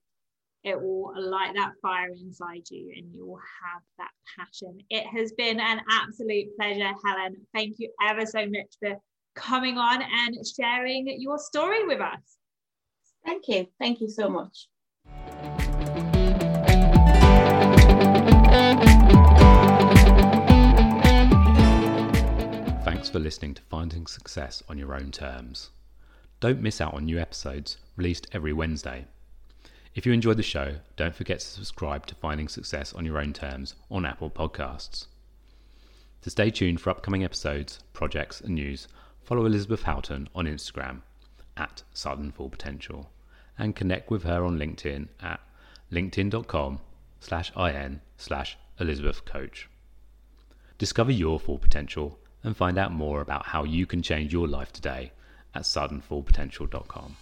it 0.65 0.81
will 0.81 1.13
light 1.19 1.55
that 1.57 1.73
fire 1.83 2.09
inside 2.11 2.71
you 2.71 2.93
and 2.97 3.13
you 3.13 3.27
will 3.27 3.41
have 3.63 3.83
that 3.99 4.11
passion. 4.39 4.79
It 4.89 5.07
has 5.07 5.33
been 5.33 5.61
an 5.61 5.81
absolute 5.91 6.57
pleasure, 6.57 6.93
Helen. 7.05 7.37
Thank 7.53 7.77
you 7.79 7.91
ever 8.01 8.25
so 8.25 8.47
much 8.47 8.73
for 8.81 8.97
coming 9.35 9.79
on 9.79 10.03
and 10.03 10.37
sharing 10.47 11.07
your 11.21 11.39
story 11.39 11.87
with 11.87 12.01
us. 12.01 12.39
Thank 13.25 13.49
you. 13.49 13.67
Thank 13.79 14.01
you 14.01 14.09
so 14.09 14.29
much. 14.29 14.69
Thanks 22.85 23.09
for 23.09 23.19
listening 23.19 23.55
to 23.55 23.63
Finding 23.63 24.07
Success 24.07 24.63
on 24.69 24.79
Your 24.79 24.95
Own 24.95 25.11
Terms. 25.11 25.71
Don't 26.41 26.61
miss 26.61 26.81
out 26.81 26.95
on 26.95 27.05
new 27.05 27.19
episodes 27.19 27.77
released 27.97 28.27
every 28.33 28.53
Wednesday. 28.53 29.07
If 29.95 30.07
you 30.07 30.13
enjoyed 30.13 30.39
the 30.39 30.43
show, 30.43 30.77
don't 30.97 31.15
forget 31.15 31.41
to 31.41 31.47
subscribe 31.47 32.07
to 32.07 32.15
Finding 32.15 32.49
Success 32.49 32.93
on 32.93 33.05
Your 33.05 33.19
Own 33.19 33.33
Terms 33.33 33.75
on 33.91 34.07
Apple 34.07 34.31
Podcasts. 34.31 35.07
To 36.23 36.31
stay 36.31 36.51
tuned 36.51 36.81
for 36.81 36.91
upcoming 36.91 37.25
episodes, 37.25 37.81
projects, 37.93 38.41
and 38.41 38.55
news, 38.55 38.89
follow 39.25 39.47
Elizabeth 39.47 39.83
Houghton 39.83 40.29
on 40.35 40.47
Instagram 40.47 41.03
at 41.57 41.83
Sudden 41.93 42.33
Full 42.33 42.51
Potential 42.51 43.11
and 43.59 43.77
connect 43.77 44.11
with 44.11 44.25
her 44.25 44.45
on 44.45 44.59
LinkedIn 44.59 45.09
at 45.21 45.41
linkedin.com 45.91 46.81
slash 47.21 47.53
in 47.57 48.01
slash 48.17 48.57
Elizabeth 48.81 49.25
Coach. 49.25 49.69
Discover 50.79 51.13
your 51.13 51.39
full 51.39 51.59
potential 51.59 52.19
and 52.43 52.57
find 52.57 52.79
out 52.79 52.93
more 52.93 53.21
about 53.21 53.47
how 53.47 53.65
you 53.65 53.87
can 53.87 54.03
change 54.03 54.33
your 54.33 54.49
life 54.49 54.73
today 54.73 55.13
at 55.55 55.63
suddenfullpotential.com. 55.63 57.17